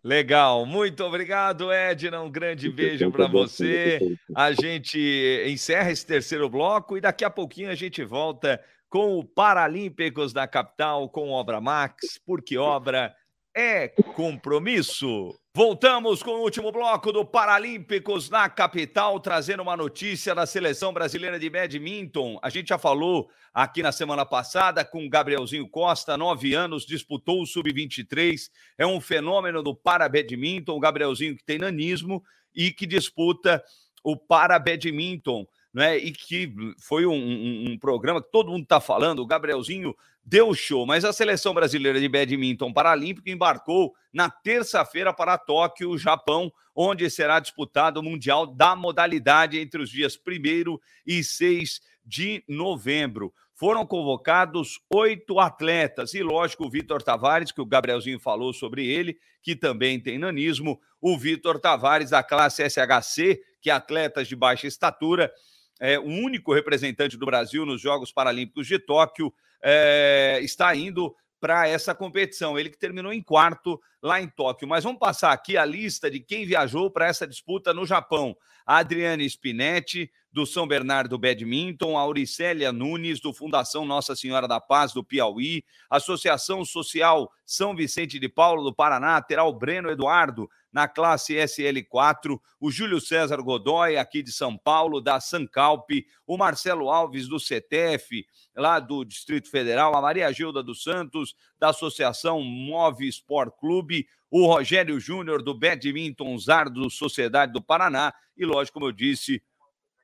Legal, 0.04 0.66
muito 0.66 1.04
obrigado, 1.04 1.70
Edna. 1.70 2.20
Um 2.20 2.30
grande 2.30 2.68
beijo 2.68 3.10
para 3.12 3.28
você. 3.28 4.18
A 4.34 4.52
gente 4.52 4.98
encerra 5.46 5.92
esse 5.92 6.04
terceiro 6.04 6.50
bloco 6.50 6.96
e 6.96 7.00
daqui 7.00 7.24
a 7.24 7.30
pouquinho 7.30 7.70
a 7.70 7.74
gente 7.76 8.04
volta 8.04 8.60
com 8.92 9.18
o 9.18 9.24
Paralímpicos 9.24 10.34
da 10.34 10.46
Capital, 10.46 11.08
com 11.08 11.30
Obra 11.30 11.62
Max, 11.62 12.20
porque 12.26 12.58
obra 12.58 13.16
é 13.56 13.88
compromisso. 13.88 15.34
Voltamos 15.56 16.22
com 16.22 16.32
o 16.32 16.42
último 16.42 16.70
bloco 16.70 17.10
do 17.10 17.24
Paralímpicos 17.24 18.28
na 18.28 18.50
capital, 18.50 19.18
trazendo 19.18 19.62
uma 19.62 19.78
notícia 19.78 20.34
da 20.34 20.44
seleção 20.44 20.92
brasileira 20.92 21.38
de 21.38 21.48
badminton. 21.48 22.38
A 22.42 22.50
gente 22.50 22.68
já 22.68 22.76
falou 22.76 23.30
aqui 23.54 23.82
na 23.82 23.92
semana 23.92 24.26
passada 24.26 24.84
com 24.84 25.08
Gabrielzinho 25.08 25.66
Costa, 25.70 26.18
nove 26.18 26.52
anos, 26.52 26.84
disputou 26.84 27.40
o 27.40 27.46
Sub-23, 27.46 28.50
é 28.76 28.86
um 28.86 29.00
fenômeno 29.00 29.62
do 29.62 29.74
para-badminton. 29.74 30.76
O 30.76 30.80
Gabrielzinho 30.80 31.34
que 31.34 31.44
tem 31.44 31.56
nanismo 31.56 32.22
e 32.54 32.70
que 32.70 32.86
disputa 32.86 33.64
o 34.04 34.18
para-badminton. 34.18 35.46
Né, 35.72 35.96
e 35.96 36.12
que 36.12 36.52
foi 36.78 37.06
um, 37.06 37.14
um, 37.14 37.70
um 37.70 37.78
programa 37.78 38.22
que 38.22 38.30
todo 38.30 38.50
mundo 38.50 38.64
está 38.64 38.78
falando. 38.78 39.20
O 39.20 39.26
Gabrielzinho 39.26 39.96
deu 40.24 40.54
show, 40.54 40.86
mas 40.86 41.04
a 41.04 41.12
seleção 41.12 41.54
brasileira 41.54 41.98
de 41.98 42.08
badminton 42.08 42.72
paralímpico 42.72 43.28
embarcou 43.28 43.94
na 44.12 44.30
terça-feira 44.30 45.12
para 45.12 45.38
Tóquio, 45.38 45.96
Japão, 45.96 46.52
onde 46.74 47.08
será 47.10 47.40
disputado 47.40 48.00
o 48.00 48.02
Mundial 48.02 48.46
da 48.46 48.76
modalidade 48.76 49.58
entre 49.58 49.82
os 49.82 49.90
dias 49.90 50.14
1 50.16 50.78
e 51.06 51.24
6 51.24 51.80
de 52.04 52.44
novembro. 52.48 53.32
Foram 53.54 53.86
convocados 53.86 54.80
oito 54.92 55.38
atletas, 55.38 56.14
e 56.14 56.22
lógico, 56.22 56.64
o 56.64 56.70
Vitor 56.70 57.02
Tavares, 57.02 57.52
que 57.52 57.60
o 57.60 57.66
Gabrielzinho 57.66 58.18
falou 58.18 58.52
sobre 58.52 58.86
ele, 58.86 59.16
que 59.40 59.54
também 59.54 60.00
tem 60.00 60.18
nanismo, 60.18 60.80
o 61.00 61.16
Vitor 61.16 61.60
Tavares, 61.60 62.10
da 62.10 62.22
classe 62.22 62.68
SHC, 62.68 63.40
que 63.60 63.70
é 63.70 63.72
atletas 63.72 64.26
de 64.26 64.34
baixa 64.34 64.66
estatura, 64.66 65.32
é 65.80 65.98
o 65.98 66.04
único 66.04 66.52
representante 66.52 67.16
do 67.16 67.26
Brasil 67.26 67.66
nos 67.66 67.80
Jogos 67.80 68.12
Paralímpicos 68.12 68.66
de 68.66 68.78
Tóquio, 68.78 69.32
é, 69.62 70.38
está 70.42 70.74
indo 70.74 71.14
para 71.40 71.66
essa 71.66 71.92
competição. 71.92 72.58
Ele 72.58 72.70
que 72.70 72.78
terminou 72.78 73.12
em 73.12 73.20
quarto 73.20 73.80
lá 74.00 74.20
em 74.20 74.28
Tóquio. 74.28 74.68
Mas 74.68 74.84
vamos 74.84 75.00
passar 75.00 75.32
aqui 75.32 75.56
a 75.56 75.64
lista 75.64 76.08
de 76.08 76.20
quem 76.20 76.46
viajou 76.46 76.88
para 76.88 77.08
essa 77.08 77.26
disputa 77.26 77.74
no 77.74 77.84
Japão. 77.84 78.36
Adriane 78.64 79.28
Spinetti, 79.28 80.08
do 80.30 80.46
São 80.46 80.66
Bernardo 80.68 81.18
Badminton, 81.18 81.98
Auricélia 81.98 82.72
Nunes, 82.72 83.20
do 83.20 83.32
Fundação 83.32 83.84
Nossa 83.84 84.14
Senhora 84.14 84.46
da 84.46 84.60
Paz, 84.60 84.92
do 84.92 85.02
Piauí, 85.04 85.64
Associação 85.90 86.64
Social 86.64 87.30
São 87.44 87.74
Vicente 87.74 88.18
de 88.20 88.28
Paulo, 88.28 88.62
do 88.62 88.72
Paraná, 88.72 89.20
terá 89.20 89.44
o 89.44 89.52
Breno 89.52 89.90
Eduardo, 89.90 90.48
na 90.72 90.88
classe 90.88 91.34
SL4, 91.34 92.40
o 92.58 92.70
Júlio 92.70 93.00
César 93.00 93.36
Godoy, 93.42 93.96
aqui 93.96 94.22
de 94.22 94.32
São 94.32 94.56
Paulo, 94.56 95.00
da 95.00 95.20
Sancalp, 95.20 95.90
o 96.26 96.38
Marcelo 96.38 96.88
Alves, 96.88 97.28
do 97.28 97.38
CETEF, 97.38 98.26
lá 98.56 98.80
do 98.80 99.04
Distrito 99.04 99.50
Federal, 99.50 99.94
a 99.94 100.00
Maria 100.00 100.32
Gilda 100.32 100.62
dos 100.62 100.82
Santos, 100.82 101.34
da 101.58 101.68
Associação 101.68 102.40
Move 102.40 103.06
Sport 103.08 103.54
Clube, 103.60 104.06
o 104.30 104.46
Rogério 104.46 104.98
Júnior, 104.98 105.42
do 105.42 105.52
Badminton 105.52 106.38
Zardo 106.38 106.88
Sociedade 106.88 107.52
do 107.52 107.62
Paraná, 107.62 108.14
e, 108.34 108.46
lógico, 108.46 108.74
como 108.74 108.86
eu 108.86 108.92
disse, 108.92 109.42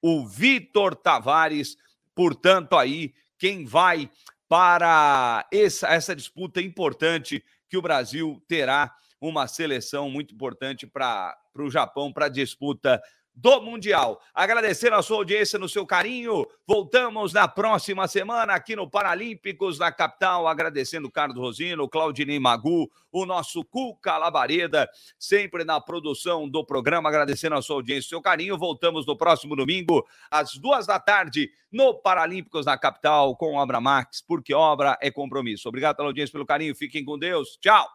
o 0.03 0.27
Vitor 0.27 0.95
Tavares. 0.95 1.77
Portanto, 2.15 2.77
aí, 2.77 3.15
quem 3.39 3.65
vai 3.65 4.11
para 4.49 5.47
essa, 5.53 5.89
essa 5.89 6.15
disputa 6.15 6.61
importante 6.61 7.43
que 7.69 7.77
o 7.77 7.83
Brasil 7.83 8.43
terá 8.49 8.95
uma 9.21 9.47
seleção 9.47 10.11
muito 10.11 10.35
importante 10.35 10.87
para 10.87 11.37
o 11.57 11.71
Japão 11.71 12.13
para 12.13 12.27
a 12.27 12.31
disputa 12.31 13.01
do 13.39 13.61
Mundial. 13.61 14.21
Agradecendo 14.35 14.97
a 14.97 15.03
sua 15.03 15.19
audiência 15.19 15.59
no 15.59 15.69
seu 15.69 15.87
carinho. 15.87 16.45
Voltamos 16.67 17.33
na 17.33 17.47
próxima 17.47 18.09
semana 18.09 18.55
aqui 18.55 18.75
no 18.75 18.91
Paralímpicos 18.91 19.79
da 19.79 19.93
capital, 19.93 20.49
agradecendo 20.49 21.11
Carlos 21.11 21.39
Rosino, 21.39 21.89
Claudinei 21.89 22.39
Magu, 22.41 22.91
o 23.13 23.25
nosso 23.25 23.65
Cuca 23.65 24.19
Labareda, 24.19 24.89
sempre 25.19 25.65
na 25.65 25.81
produção 25.81 26.49
do 26.49 26.65
programa, 26.65 27.09
agradecendo 27.09 27.55
a 27.55 27.63
sua 27.63 27.77
audiência 27.77 28.09
seu 28.09 28.21
carinho. 28.21 28.59
Voltamos 28.59 29.07
no 29.07 29.17
próximo 29.17 29.55
domingo, 29.55 30.05
às 30.31 30.55
duas 30.55 30.87
da 30.87 30.99
tarde, 30.99 31.49
no 31.71 31.95
Paralímpicos 31.95 32.65
da 32.67 32.77
capital, 32.77 33.37
com 33.37 33.55
Obra 33.55 33.81
Max, 33.81 34.21
porque 34.21 34.53
obra 34.53 34.99
é 35.01 35.11
compromisso. 35.11 35.69
Obrigado 35.69 35.97
pela 35.97 36.09
audiência, 36.09 36.33
pelo 36.33 36.47
carinho. 36.47 36.75
Fiquem 36.75 37.05
com 37.05 37.17
Deus. 37.17 37.57
Tchau. 37.61 37.89